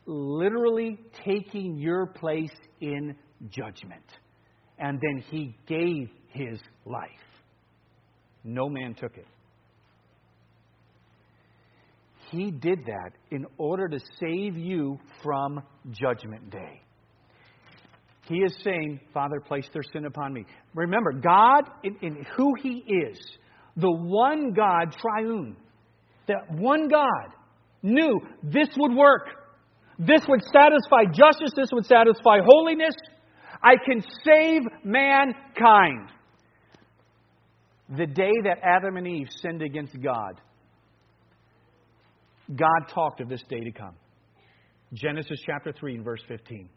literally 0.10 0.97
taking 1.24 1.78
your 1.78 2.07
place 2.07 2.51
in 2.82 3.16
judgment. 3.49 4.05
And 4.80 4.99
then 4.99 5.24
He 5.30 5.55
gave 5.68 6.10
His 6.30 6.60
life. 6.86 7.10
No 8.43 8.70
man 8.70 8.95
took 8.95 9.18
it. 9.18 9.28
He 12.32 12.51
did 12.51 12.86
that 12.86 13.12
in 13.32 13.45
order 13.57 13.88
to 13.88 13.99
save 14.20 14.57
you 14.57 14.99
from 15.24 15.62
Judgment 15.91 16.51
Day. 16.51 16.82
He 18.28 18.36
is 18.38 18.55
saying, 18.64 18.99
Father, 19.14 19.39
place 19.39 19.68
their 19.74 19.82
sin 19.91 20.05
upon 20.05 20.34
me. 20.34 20.45
Remember, 20.76 21.12
God, 21.12 21.64
in, 21.84 21.97
in 22.01 22.26
who 22.38 22.53
He 22.62 22.84
is, 22.88 23.20
the 23.76 23.91
one 23.91 24.53
God, 24.53 24.95
triune, 25.01 25.55
that 26.28 26.51
one 26.51 26.88
God 26.88 27.34
knew 27.82 28.20
this 28.43 28.70
would 28.78 28.95
work. 28.95 29.28
This 30.00 30.22
would 30.30 30.41
satisfy 30.54 31.04
justice. 31.12 31.52
This 31.56 31.70
would 31.74 31.86
satisfy 31.86 32.39
holiness. 32.43 32.95
I 33.62 33.76
can 33.86 34.02
save 34.24 34.62
mankind. 34.84 36.10
The 37.97 38.08
day 38.08 38.32
that 38.45 38.60
Adam 38.64 38.95
and 38.95 39.06
Eve 39.06 39.28
sinned 39.41 39.62
against 39.62 40.00
God, 40.02 40.39
God 42.56 42.88
talked 42.93 43.20
of 43.20 43.28
this 43.28 43.43
day 43.50 43.60
to 43.60 43.72
come. 43.72 43.95
Genesis 44.93 45.39
chapter 45.45 45.74
3 45.74 45.95
and 45.95 46.06
verse 46.06 46.22
15. 46.28 46.70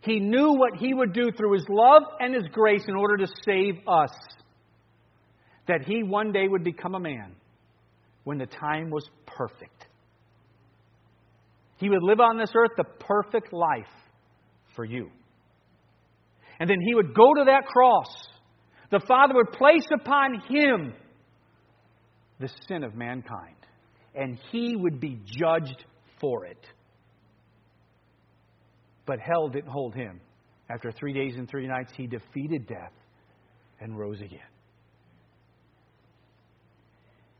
He 0.00 0.20
knew 0.20 0.54
what 0.54 0.76
he 0.78 0.92
would 0.94 1.12
do 1.12 1.30
through 1.36 1.54
his 1.54 1.66
love 1.68 2.02
and 2.20 2.34
his 2.34 2.44
grace 2.52 2.84
in 2.88 2.96
order 2.96 3.16
to 3.18 3.26
save 3.44 3.76
us. 3.86 4.10
That 5.66 5.82
he 5.86 6.02
one 6.02 6.32
day 6.32 6.48
would 6.48 6.64
become 6.64 6.94
a 6.94 7.00
man 7.00 7.34
when 8.24 8.38
the 8.38 8.46
time 8.46 8.90
was 8.90 9.08
perfect. 9.26 9.87
He 11.78 11.88
would 11.88 12.02
live 12.02 12.20
on 12.20 12.38
this 12.38 12.50
earth 12.54 12.72
the 12.76 12.84
perfect 12.84 13.52
life 13.52 13.86
for 14.74 14.84
you. 14.84 15.10
And 16.60 16.68
then 16.68 16.78
he 16.84 16.94
would 16.94 17.14
go 17.14 17.34
to 17.34 17.44
that 17.46 17.66
cross. 17.66 18.08
The 18.90 19.00
Father 19.00 19.34
would 19.34 19.52
place 19.52 19.86
upon 19.94 20.40
him 20.48 20.94
the 22.40 22.48
sin 22.68 22.84
of 22.84 22.94
mankind, 22.94 23.56
and 24.14 24.38
he 24.50 24.74
would 24.76 25.00
be 25.00 25.20
judged 25.24 25.84
for 26.20 26.46
it. 26.46 26.66
But 29.06 29.20
hell 29.20 29.48
didn't 29.48 29.70
hold 29.70 29.94
him. 29.94 30.20
After 30.70 30.92
three 30.92 31.12
days 31.12 31.34
and 31.36 31.48
three 31.48 31.66
nights, 31.66 31.92
he 31.96 32.06
defeated 32.06 32.66
death 32.66 32.92
and 33.80 33.98
rose 33.98 34.20
again. 34.20 34.40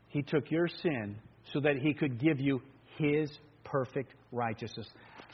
He 0.07 0.23
took 0.23 0.49
your 0.49 0.67
sin 0.67 1.17
so 1.53 1.59
that 1.59 1.77
he 1.77 1.93
could 1.93 2.19
give 2.19 2.39
you 2.39 2.61
his 2.97 3.29
perfect 3.71 4.13
righteousness. 4.31 4.87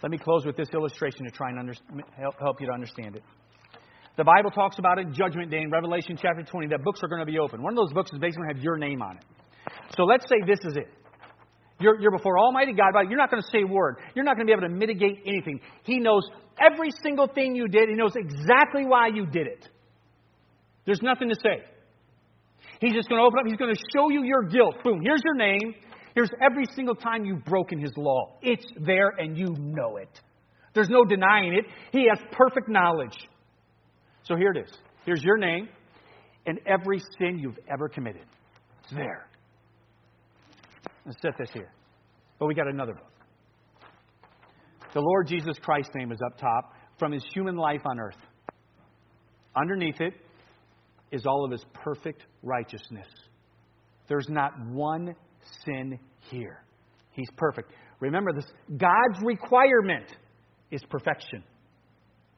Let 0.03 0.11
me 0.11 0.17
close 0.17 0.45
with 0.45 0.57
this 0.57 0.69
illustration 0.73 1.25
to 1.25 1.31
try 1.31 1.49
and 1.49 1.59
under, 1.59 1.73
help 2.17 2.59
you 2.59 2.67
to 2.67 2.73
understand 2.73 3.15
it. 3.15 3.23
The 4.17 4.23
Bible 4.23 4.51
talks 4.51 4.79
about 4.79 4.97
it 4.97 5.11
Judgment 5.11 5.51
Day 5.51 5.61
in 5.61 5.69
Revelation 5.69 6.17
chapter 6.21 6.43
20 6.43 6.67
that 6.67 6.83
books 6.83 7.01
are 7.03 7.07
going 7.07 7.19
to 7.19 7.25
be 7.25 7.38
open. 7.38 7.61
One 7.61 7.73
of 7.73 7.77
those 7.77 7.93
books 7.93 8.11
is 8.13 8.19
basically 8.19 8.43
going 8.43 8.49
to 8.49 8.55
have 8.55 8.63
your 8.63 8.77
name 8.77 9.01
on 9.01 9.17
it. 9.17 9.23
So 9.97 10.03
let's 10.03 10.25
say 10.29 10.36
this 10.45 10.59
is 10.63 10.77
it. 10.77 10.88
You're, 11.79 11.99
you're 11.99 12.11
before 12.11 12.39
Almighty 12.39 12.73
God. 12.73 12.91
But 12.93 13.09
you're 13.09 13.17
not 13.17 13.29
going 13.29 13.43
to 13.43 13.49
say 13.49 13.63
a 13.63 13.67
word. 13.67 13.97
You're 14.15 14.23
not 14.23 14.38
going 14.38 14.47
to 14.47 14.51
be 14.53 14.57
able 14.57 14.69
to 14.69 14.73
mitigate 14.73 15.23
anything. 15.25 15.59
He 15.83 15.99
knows 15.99 16.23
every 16.59 16.91
single 17.03 17.27
thing 17.27 17.55
you 17.55 17.67
did. 17.67 17.89
He 17.89 17.95
knows 17.95 18.13
exactly 18.15 18.86
why 18.86 19.07
you 19.07 19.25
did 19.25 19.47
it. 19.47 19.67
There's 20.86 21.01
nothing 21.01 21.29
to 21.29 21.36
say. 21.36 21.65
He's 22.79 22.93
just 22.93 23.09
going 23.09 23.19
to 23.19 23.25
open 23.25 23.39
up. 23.39 23.45
He's 23.47 23.57
going 23.57 23.73
to 23.73 23.81
show 23.95 24.09
you 24.09 24.23
your 24.23 24.43
guilt. 24.43 24.75
Boom. 24.83 25.01
Here's 25.03 25.21
your 25.23 25.36
name. 25.36 25.75
Here's 26.16 26.32
every 26.41 26.66
single 26.76 26.95
time 26.95 27.26
you've 27.26 27.43
broken 27.43 27.78
his 27.78 27.91
law. 27.97 28.38
It's 28.41 28.66
there 28.80 29.09
and 29.09 29.38
you 29.38 29.53
know 29.59 29.97
it. 29.97 30.09
There's 30.74 30.89
no 30.89 31.03
denying 31.03 31.53
it. 31.53 31.66
He 31.91 32.07
has 32.09 32.20
perfect 32.32 32.70
knowledge. 32.70 33.18
So 34.24 34.36
here 34.36 34.51
it 34.51 34.57
is. 34.66 34.72
Here's 35.05 35.22
your 35.22 35.38
name 35.38 35.68
and 36.45 36.59
every 36.66 36.99
sin 37.20 37.38
you've 37.39 37.59
ever 37.72 37.89
committed. 37.89 38.26
It's 38.84 38.93
there. 38.93 39.28
Let's 41.05 41.22
set 41.22 41.38
this 41.38 41.49
here. 41.53 41.72
But 42.39 42.47
we 42.47 42.55
got 42.55 42.68
another 42.68 42.93
book. 42.93 43.11
The 44.93 45.01
Lord 45.01 45.28
Jesus 45.28 45.57
Christ's 45.61 45.93
name 45.95 46.11
is 46.11 46.20
up 46.26 46.38
top 46.38 46.74
from 46.97 47.11
his 47.11 47.24
human 47.34 47.57
life 47.57 47.82
on 47.86 47.99
earth. 47.99 48.18
Underneath 49.55 49.99
it 49.99 50.13
is 51.11 51.26
all 51.26 51.43
of 51.43 51.51
his 51.51 51.66
perfect 51.74 52.24
righteousness. 52.41 53.07
There's 54.07 54.30
not 54.30 54.53
one 54.68 55.16
sin 55.65 55.99
here. 56.29 56.63
He's 57.11 57.29
perfect. 57.37 57.71
Remember 57.99 58.33
this 58.33 58.45
God's 58.77 59.23
requirement 59.23 60.07
is 60.71 60.83
perfection. 60.89 61.43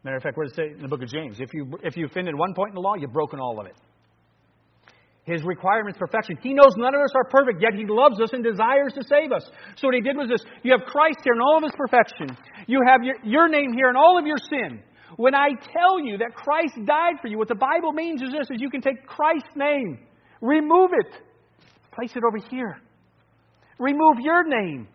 Matter 0.03 0.17
of 0.17 0.23
fact, 0.23 0.37
does 0.41 0.51
it 0.51 0.55
say 0.55 0.71
in 0.75 0.81
the 0.81 0.87
book 0.87 1.01
of 1.01 1.09
James? 1.09 1.39
If 1.39 1.53
you 1.53 1.67
if 1.83 1.97
you 1.97 2.05
offended 2.05 2.35
one 2.35 2.53
point 2.53 2.69
in 2.69 2.75
the 2.75 2.81
law, 2.81 2.95
you've 2.95 3.13
broken 3.13 3.39
all 3.39 3.59
of 3.59 3.65
it. 3.65 3.75
His 5.27 5.43
requirement 5.43 5.95
is 5.95 5.99
perfection. 5.99 6.37
He 6.41 6.53
knows 6.53 6.71
none 6.77 6.95
of 6.95 7.01
us 7.01 7.11
are 7.13 7.25
perfect, 7.25 7.61
yet 7.61 7.73
He 7.73 7.83
loves 7.85 8.21
us 8.21 8.31
and 8.31 8.41
desires 8.41 8.93
to 8.93 9.03
save 9.03 9.33
us. 9.33 9.43
So 9.75 9.87
what 9.87 9.95
He 9.95 10.01
did 10.01 10.15
was 10.15 10.29
this 10.29 10.41
you 10.63 10.71
have 10.71 10.87
Christ 10.87 11.19
here 11.23 11.33
in 11.33 11.41
all 11.41 11.57
of 11.57 11.63
His 11.63 11.73
perfection, 11.75 12.37
you 12.65 12.79
have 12.87 13.03
your, 13.03 13.15
your 13.23 13.49
name 13.49 13.73
here 13.73 13.89
in 13.89 13.97
all 13.97 14.17
of 14.17 14.25
your 14.25 14.37
sin. 14.49 14.81
When 15.17 15.35
I 15.35 15.49
tell 15.73 15.99
you 15.99 16.17
that 16.19 16.33
Christ 16.35 16.75
died 16.85 17.19
for 17.21 17.27
you, 17.27 17.37
what 17.37 17.49
the 17.49 17.55
Bible 17.55 17.91
means 17.91 18.21
is 18.21 18.29
this 18.31 18.47
is 18.51 18.61
you 18.61 18.69
can 18.69 18.81
take 18.81 19.05
Christ's 19.05 19.49
name, 19.55 19.99
remove 20.39 20.91
it, 20.93 21.13
place 21.91 22.11
it 22.15 22.23
over 22.23 22.37
here. 22.49 22.79
Remove 23.79 24.19
your 24.19 24.43
name 24.43 24.87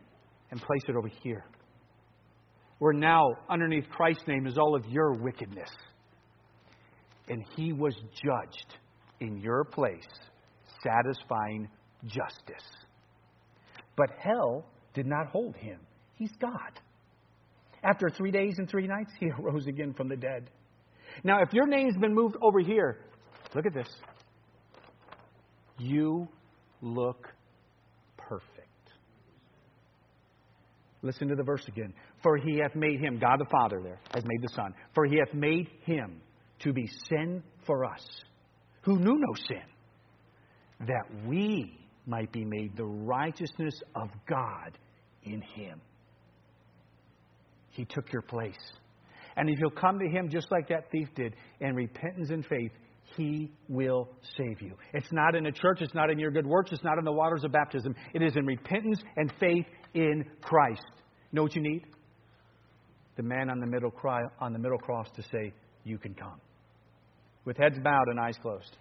and 0.50 0.60
place 0.60 0.82
it 0.88 0.96
over 0.96 1.08
here. 1.22 1.44
Where 2.78 2.92
now, 2.92 3.36
underneath 3.48 3.88
Christ's 3.90 4.26
name, 4.26 4.46
is 4.46 4.58
all 4.58 4.74
of 4.74 4.84
your 4.86 5.12
wickedness. 5.12 5.70
And 7.28 7.44
he 7.56 7.72
was 7.72 7.94
judged 7.94 8.76
in 9.20 9.36
your 9.38 9.64
place, 9.64 10.08
satisfying 10.82 11.68
justice. 12.04 12.66
But 13.96 14.10
hell 14.18 14.66
did 14.94 15.06
not 15.06 15.28
hold 15.28 15.54
him. 15.56 15.78
He's 16.16 16.32
God. 16.40 16.80
After 17.84 18.10
three 18.10 18.30
days 18.30 18.54
and 18.58 18.68
three 18.68 18.86
nights, 18.86 19.12
he 19.18 19.30
arose 19.40 19.66
again 19.66 19.94
from 19.94 20.08
the 20.08 20.16
dead. 20.16 20.50
Now, 21.24 21.40
if 21.42 21.52
your 21.52 21.66
name's 21.66 21.96
been 21.96 22.14
moved 22.14 22.36
over 22.42 22.60
here, 22.60 22.98
look 23.54 23.66
at 23.66 23.74
this. 23.74 23.88
You 25.78 26.28
look 26.80 27.28
perfect. 28.16 28.68
Listen 31.02 31.28
to 31.28 31.34
the 31.34 31.42
verse 31.42 31.66
again. 31.68 31.92
For 32.22 32.36
he 32.36 32.58
hath 32.58 32.74
made 32.74 33.00
him, 33.00 33.18
God 33.18 33.38
the 33.38 33.50
Father 33.50 33.80
there, 33.82 34.00
has 34.14 34.24
made 34.24 34.40
the 34.40 34.52
Son. 34.54 34.72
For 34.94 35.04
he 35.04 35.16
hath 35.16 35.34
made 35.34 35.68
him 35.84 36.20
to 36.60 36.72
be 36.72 36.88
sin 37.08 37.42
for 37.66 37.84
us, 37.84 38.06
who 38.82 38.98
knew 38.98 39.18
no 39.18 39.34
sin, 39.48 40.86
that 40.86 41.26
we 41.26 41.78
might 42.06 42.30
be 42.32 42.44
made 42.44 42.76
the 42.76 42.84
righteousness 42.84 43.74
of 43.94 44.08
God 44.28 44.78
in 45.24 45.40
him. 45.40 45.80
He 47.70 47.84
took 47.84 48.12
your 48.12 48.22
place. 48.22 48.54
And 49.36 49.48
if 49.48 49.58
you'll 49.58 49.70
come 49.70 49.98
to 49.98 50.08
Him 50.08 50.28
just 50.28 50.50
like 50.50 50.68
that 50.68 50.90
thief 50.90 51.08
did, 51.14 51.34
in 51.60 51.74
repentance 51.74 52.30
and 52.30 52.44
faith, 52.46 52.72
He 53.16 53.50
will 53.68 54.08
save 54.36 54.60
you. 54.60 54.74
It's 54.92 55.10
not 55.10 55.34
in 55.34 55.46
a 55.46 55.52
church, 55.52 55.80
it's 55.80 55.94
not 55.94 56.10
in 56.10 56.18
your 56.18 56.30
good 56.30 56.46
works, 56.46 56.70
it's 56.72 56.84
not 56.84 56.98
in 56.98 57.04
the 57.04 57.12
waters 57.12 57.44
of 57.44 57.52
baptism. 57.52 57.94
It 58.14 58.22
is 58.22 58.36
in 58.36 58.46
repentance 58.46 59.02
and 59.16 59.32
faith 59.40 59.66
in 59.94 60.24
Christ. 60.40 60.82
You 61.30 61.36
know 61.36 61.42
what 61.42 61.54
you 61.54 61.62
need? 61.62 61.84
The 63.16 63.22
man 63.22 63.50
on 63.50 63.60
the 63.60 63.66
middle 63.66 63.90
cry 63.90 64.22
on 64.40 64.52
the 64.52 64.58
middle 64.58 64.78
cross 64.78 65.08
to 65.16 65.22
say, 65.22 65.52
You 65.84 65.98
can 65.98 66.14
come. 66.14 66.40
With 67.44 67.56
heads 67.56 67.78
bowed 67.78 68.08
and 68.08 68.20
eyes 68.20 68.36
closed. 68.40 68.76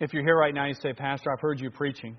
If 0.00 0.12
you're 0.12 0.22
here 0.22 0.36
right 0.36 0.54
now, 0.54 0.66
you 0.66 0.74
say, 0.74 0.92
Pastor, 0.92 1.32
I've 1.32 1.40
heard 1.40 1.60
you 1.60 1.70
preaching, 1.70 2.16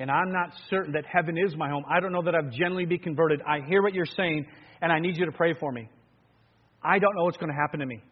and 0.00 0.10
I'm 0.10 0.32
not 0.32 0.50
certain 0.70 0.92
that 0.94 1.04
heaven 1.04 1.36
is 1.36 1.54
my 1.56 1.68
home. 1.68 1.84
I 1.88 2.00
don't 2.00 2.10
know 2.10 2.22
that 2.22 2.34
I've 2.34 2.50
genuinely 2.50 2.86
be 2.86 2.98
converted. 2.98 3.42
I 3.46 3.60
hear 3.68 3.82
what 3.82 3.92
you're 3.92 4.06
saying, 4.06 4.46
and 4.80 4.90
I 4.90 4.98
need 4.98 5.16
you 5.16 5.26
to 5.26 5.32
pray 5.32 5.54
for 5.60 5.70
me. 5.70 5.88
I 6.82 6.98
don't 6.98 7.14
know 7.14 7.24
what's 7.24 7.36
going 7.36 7.52
to 7.52 7.56
happen 7.56 7.80
to 7.80 7.86
me. 7.86 8.02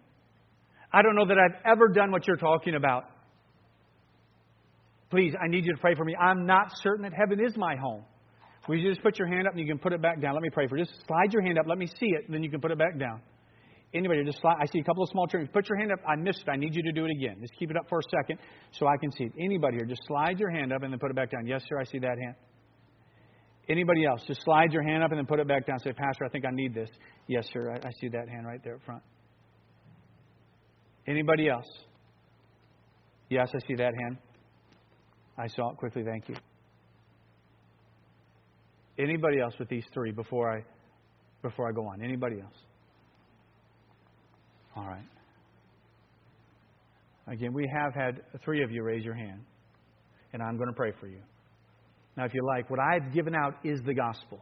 I 0.93 1.01
don't 1.01 1.16
know 1.16 1.26
that 1.26 1.39
I've 1.39 1.72
ever 1.72 1.89
done 1.89 2.11
what 2.11 2.26
you're 2.26 2.36
talking 2.36 2.74
about. 2.74 3.05
Please, 5.11 5.32
I 5.43 5.49
need 5.49 5.64
you 5.64 5.72
to 5.74 5.80
pray 5.80 5.95
for 5.95 6.05
me. 6.05 6.14
I'm 6.14 6.45
not 6.45 6.72
certain 6.82 7.03
that 7.05 7.14
heaven 7.14 7.45
is 7.45 7.57
my 7.57 7.74
home. 7.76 8.05
Will 8.68 8.76
you 8.76 8.91
just 8.91 9.03
put 9.03 9.18
your 9.18 9.26
hand 9.26 9.47
up 9.47 9.55
and 9.55 9.61
you 9.61 9.66
can 9.66 9.78
put 9.78 9.95
it 9.95 10.03
back 10.03 10.20
down? 10.20 10.34
Let 10.34 10.43
me 10.43 10.51
pray 10.51 10.68
for 10.68 10.76
you. 10.76 10.84
Just 10.84 11.07
slide 11.07 11.32
your 11.32 11.41
hand 11.41 11.59
up. 11.59 11.64
Let 11.66 11.78
me 11.78 11.86
see 11.86 12.09
it, 12.09 12.30
then 12.30 12.43
you 12.43 12.51
can 12.51 12.61
put 12.61 12.70
it 12.70 12.78
back 12.78 12.99
down. 12.99 13.22
Anybody, 13.95 14.22
just 14.24 14.41
slide. 14.41 14.57
I 14.61 14.66
see 14.66 14.80
a 14.80 14.84
couple 14.84 15.03
of 15.03 15.09
small 15.11 15.26
children. 15.26 15.49
Put 15.53 15.68
your 15.68 15.78
hand 15.78 15.93
up. 15.93 16.01
I 16.07 16.14
missed 16.16 16.41
it. 16.47 16.51
I 16.51 16.57
need 16.57 16.74
you 16.74 16.82
to 16.82 16.93
do 16.93 17.07
it 17.07 17.11
again. 17.11 17.36
Just 17.41 17.55
keep 17.59 17.70
it 17.70 17.76
up 17.76 17.89
for 17.89 18.01
a 18.01 18.03
second 18.11 18.39
so 18.72 18.86
I 18.86 18.99
can 18.99 19.11
see 19.12 19.24
it. 19.24 19.32
Anybody 19.41 19.78
here, 19.78 19.86
just 19.86 20.03
slide 20.07 20.39
your 20.39 20.51
hand 20.51 20.72
up 20.72 20.82
and 20.82 20.93
then 20.93 20.99
put 21.01 21.11
it 21.11 21.16
back 21.16 21.30
down. 21.30 21.47
Yes, 21.47 21.62
sir, 21.68 21.78
I 21.80 21.84
see 21.84 21.99
that 22.01 22.18
hand. 22.18 22.34
Anybody 23.70 24.05
else, 24.05 24.22
just 24.26 24.43
slide 24.45 24.72
your 24.72 24.82
hand 24.82 25.03
up 25.03 25.11
and 25.11 25.18
then 25.18 25.26
put 25.26 25.41
it 25.41 25.49
back 25.49 25.66
down. 25.66 25.78
Say, 25.78 25.93
Pastor, 25.93 26.24
I 26.24 26.28
think 26.28 26.45
I 26.45 26.51
need 26.53 26.74
this. 26.74 26.89
Yes, 27.28 27.47
sir, 27.53 27.70
I, 27.70 27.89
I 27.89 27.91
see 28.01 28.09
that 28.09 28.28
hand 28.28 28.47
right 28.47 28.61
there 28.62 28.74
up 28.74 28.80
front. 28.84 29.03
Anybody 31.07 31.49
else? 31.49 31.66
Yes, 33.30 33.49
I 33.55 33.66
see 33.66 33.74
that 33.76 33.95
hand. 34.03 34.18
I 35.39 35.47
saw 35.49 35.70
it 35.70 35.76
quickly. 35.76 36.03
Thank 36.05 36.28
you. 36.28 36.34
Anybody 38.99 39.41
else 39.41 39.55
with 39.59 39.68
these 39.68 39.84
three 39.95 40.11
before 40.11 40.51
I 40.51 40.64
before 41.43 41.68
I 41.68 41.72
go 41.72 41.86
on? 41.86 42.03
Anybody 42.03 42.41
else? 42.41 42.57
All 44.79 44.87
right. 44.87 45.05
Again, 47.26 47.53
we 47.53 47.68
have 47.74 47.95
had 47.95 48.22
three 48.45 48.62
of 48.62 48.70
you 48.70 48.83
raise 48.85 49.05
your 49.05 49.14
hand, 49.14 49.41
and 50.33 50.41
I'm 50.41 50.57
going 50.57 50.68
to 50.68 50.74
pray 50.74 50.93
for 51.01 51.09
you. 51.09 51.20
Now, 52.16 52.24
if 52.24 52.33
you 52.33 52.47
like, 52.47 52.70
what 52.70 52.79
I've 52.79 53.12
given 53.12 53.35
out 53.35 53.57
is 53.64 53.81
the 53.85 53.93
gospel. 53.93 54.41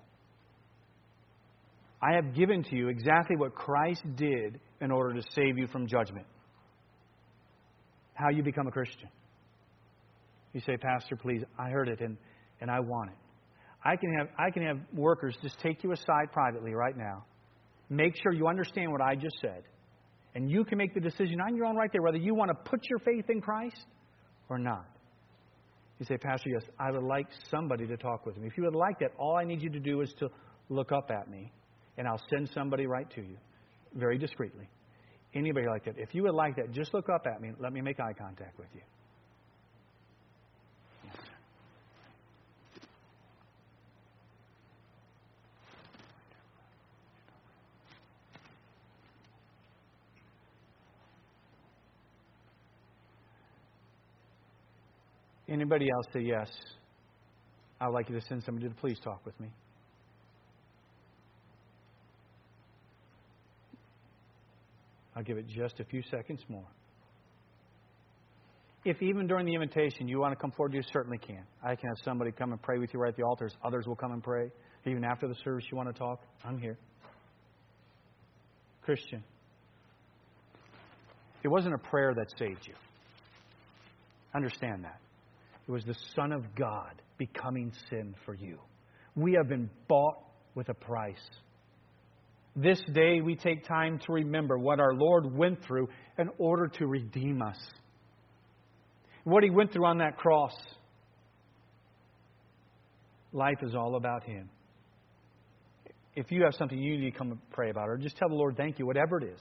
I 2.03 2.15
have 2.15 2.35
given 2.35 2.63
to 2.65 2.77
you 2.77 2.89
exactly 2.89 3.37
what 3.37 3.55
Christ 3.55 4.03
did 4.17 4.61
in 4.81 4.91
order 4.91 5.15
to 5.15 5.23
save 5.35 5.57
you 5.57 5.67
from 5.69 5.87
judgment. 5.87 6.27
How 8.13 8.29
you 8.29 8.43
become 8.43 8.67
a 8.67 8.71
Christian. 8.71 9.09
You 10.53 10.61
say, 10.61 10.77
Pastor, 10.77 11.17
please, 11.17 11.43
I 11.59 11.71
heard 11.71 11.89
it 11.89 12.01
and, 12.01 12.17
and 12.61 12.71
I 12.71 12.81
want 12.81 13.11
it. 13.11 13.17
I 13.85 13.97
can, 13.97 14.15
have, 14.19 14.29
I 14.39 14.51
can 14.51 14.67
have 14.67 14.79
workers 14.93 15.37
just 15.43 15.59
take 15.61 15.83
you 15.83 15.93
aside 15.93 16.33
privately 16.33 16.75
right 16.75 16.97
now. 16.97 17.25
Make 17.89 18.15
sure 18.23 18.33
you 18.33 18.49
understand 18.49 18.93
what 18.93 19.01
I 19.01 19.15
just 19.15 19.37
said. 19.41 19.63
And 20.37 20.51
you 20.51 20.65
can 20.65 20.77
make 20.77 20.93
the 20.93 21.01
decision 21.01 21.41
on 21.41 21.57
your 21.57 21.65
own 21.65 21.77
right 21.77 21.91
there 21.91 22.03
whether 22.03 22.19
you 22.19 22.35
want 22.35 22.51
to 22.51 22.71
put 22.71 22.91
your 22.91 22.99
faith 22.99 23.25
in 23.31 23.41
Christ 23.41 23.87
or 24.51 24.59
not. 24.59 24.85
You 25.99 26.05
say, 26.05 26.19
Pastor, 26.19 26.51
yes, 26.51 26.63
I 26.79 26.91
would 26.91 27.03
like 27.03 27.27
somebody 27.51 27.87
to 27.87 27.97
talk 27.97 28.27
with 28.27 28.37
me. 28.37 28.47
If 28.47 28.59
you 28.59 28.65
would 28.65 28.75
like 28.75 28.99
that, 28.99 29.13
all 29.19 29.35
I 29.35 29.45
need 29.45 29.63
you 29.63 29.71
to 29.71 29.81
do 29.81 30.03
is 30.03 30.13
to 30.19 30.29
look 30.69 30.93
up 30.93 31.11
at 31.11 31.31
me, 31.31 31.51
and 31.97 32.07
I'll 32.07 32.21
send 32.29 32.51
somebody 32.53 32.87
right 32.87 33.09
to 33.15 33.23
you, 33.23 33.39
very 33.95 34.19
discreetly. 34.19 34.69
Anybody 35.35 35.69
like 35.69 35.87
that? 35.87 35.95
If 35.97 36.15
you 36.15 36.25
would 36.25 36.35
like 36.35 36.57
that, 36.57 36.71
just 36.71 36.93
look 36.93 37.09
up 37.09 37.27
at 37.27 37.41
me. 37.41 37.53
Let 37.59 37.73
me 37.73 37.81
make 37.81 37.99
eye 37.99 38.13
contact 38.13 38.59
with 38.59 38.69
you. 38.75 38.83
Anybody 55.49 55.89
else 55.91 56.07
say 56.13 56.21
yes? 56.21 56.49
I 57.81 57.87
would 57.87 57.95
like 57.95 58.09
you 58.09 58.19
to 58.19 58.27
send 58.27 58.43
somebody 58.45 58.69
to 58.69 58.75
please 58.75 58.99
talk 59.03 59.25
with 59.25 59.39
me. 59.39 59.49
I'll 65.15 65.23
give 65.23 65.39
it 65.39 65.47
just 65.49 65.81
a 65.81 65.85
few 65.85 66.03
seconds 66.11 66.41
more. 66.49 66.67
If 68.85 69.03
even 69.03 69.27
during 69.27 69.47
the 69.47 69.55
invitation 69.55 70.07
you 70.07 70.21
want 70.21 70.33
to 70.33 70.37
come 70.37 70.53
forward, 70.53 70.75
you 70.75 70.83
certainly 70.93 71.19
can. 71.19 71.43
I 71.63 71.75
can 71.75 71.89
have 71.89 71.99
somebody 72.05 72.31
come 72.31 72.53
and 72.53 72.63
pray 72.63 72.79
with 72.79 72.93
you 72.93 73.01
right 73.01 73.09
at 73.09 73.17
the 73.17 73.25
altars. 73.25 73.53
Others 73.65 73.87
will 73.87 73.97
come 73.97 74.13
and 74.13 74.23
pray. 74.23 74.51
Even 74.85 75.05
after 75.05 75.27
the 75.27 75.35
service, 75.43 75.65
you 75.71 75.77
want 75.77 75.93
to 75.93 75.99
talk, 75.99 76.21
I'm 76.45 76.59
here. 76.59 76.79
Christian, 78.85 79.25
it 81.43 81.49
wasn't 81.49 81.75
a 81.75 81.79
prayer 81.79 82.15
that 82.15 82.27
saved 82.39 82.69
you. 82.69 82.75
Understand 84.35 84.85
that. 84.85 85.01
It 85.67 85.71
was 85.71 85.85
the 85.85 85.97
Son 86.15 86.33
of 86.33 86.55
God 86.55 87.03
becoming 87.19 87.73
sin 87.91 88.15
for 88.25 88.35
you. 88.35 88.59
We 89.15 89.33
have 89.35 89.49
been 89.49 89.71
bought 89.89 90.19
with 90.55 90.69
a 90.69 90.75
price. 90.75 91.17
This 92.55 92.81
day 92.93 93.21
we 93.21 93.35
take 93.35 93.67
time 93.67 93.99
to 94.07 94.13
remember 94.13 94.59
what 94.59 94.81
our 94.81 94.95
Lord 94.95 95.35
went 95.35 95.65
through 95.65 95.89
in 96.19 96.31
order 96.39 96.69
to 96.79 96.87
redeem 96.87 97.43
us. 97.43 97.59
What 99.25 99.43
he 99.43 99.51
went 99.51 99.73
through 99.73 99.87
on 99.87 99.99
that 99.99 100.17
cross. 100.17 100.55
Life 103.33 103.59
is 103.63 103.75
all 103.75 103.97
about 103.97 104.25
him. 104.25 104.49
If 106.15 106.31
you 106.31 106.45
have 106.45 106.55
something 106.55 106.79
you 106.79 106.97
need 106.97 107.13
to 107.13 107.19
come 107.19 107.33
and 107.33 107.51
pray 107.51 107.69
about, 107.71 107.91
or 107.91 107.99
just 107.99 108.17
tell 108.17 108.29
the 108.29 108.35
Lord 108.35 108.57
thank 108.57 108.79
you, 108.79 108.87
whatever 108.87 109.19
it 109.19 109.25
is, 109.25 109.41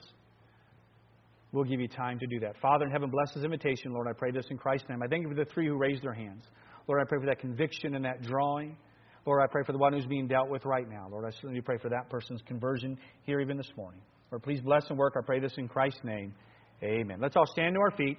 we'll 1.56 1.64
give 1.64 1.80
you 1.80 1.88
time 1.88 2.18
to 2.18 2.26
do 2.26 2.38
that. 2.38 2.54
Father 2.60 2.84
in 2.84 2.90
heaven, 2.90 3.08
bless 3.10 3.32
this 3.34 3.42
invitation, 3.42 3.92
Lord. 3.92 4.06
I 4.06 4.12
pray 4.12 4.30
this 4.30 4.44
in 4.50 4.58
Christ's 4.58 4.88
name. 4.90 5.02
I 5.02 5.06
thank 5.06 5.22
you 5.22 5.28
for 5.30 5.34
the 5.34 5.46
three 5.46 5.66
who 5.66 5.76
raised 5.76 6.02
their 6.02 6.12
hands. 6.12 6.44
Lord, 6.86 7.00
I 7.00 7.08
pray 7.08 7.18
for 7.18 7.26
that 7.26 7.40
conviction 7.40 7.94
and 7.94 8.04
that 8.04 8.20
drawing. 8.22 8.76
Lord, 9.24 9.42
I 9.42 9.46
pray 9.50 9.62
for 9.64 9.72
the 9.72 9.78
one 9.78 9.94
who's 9.94 10.06
being 10.06 10.28
dealt 10.28 10.50
with 10.50 10.66
right 10.66 10.88
now. 10.88 11.08
Lord, 11.10 11.24
I 11.24 11.30
certainly 11.30 11.62
pray 11.62 11.78
for 11.78 11.88
that 11.88 12.10
person's 12.10 12.42
conversion 12.46 12.98
here 13.22 13.40
even 13.40 13.56
this 13.56 13.70
morning. 13.74 14.00
Lord, 14.30 14.42
please 14.42 14.60
bless 14.60 14.84
and 14.90 14.98
work. 14.98 15.14
I 15.16 15.24
pray 15.24 15.40
this 15.40 15.54
in 15.56 15.66
Christ's 15.66 16.04
name. 16.04 16.34
Amen. 16.82 17.18
Let's 17.22 17.36
all 17.36 17.46
stand 17.46 17.74
to 17.74 17.80
our 17.80 17.96
feet. 17.96 18.18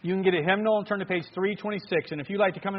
You 0.00 0.14
can 0.14 0.22
get 0.22 0.32
a 0.32 0.42
hymnal 0.42 0.78
and 0.78 0.86
turn 0.86 1.00
to 1.00 1.06
page 1.06 1.24
326. 1.34 2.10
And 2.10 2.22
if 2.22 2.30
you'd 2.30 2.40
like 2.40 2.54
to 2.54 2.60
come 2.60 2.72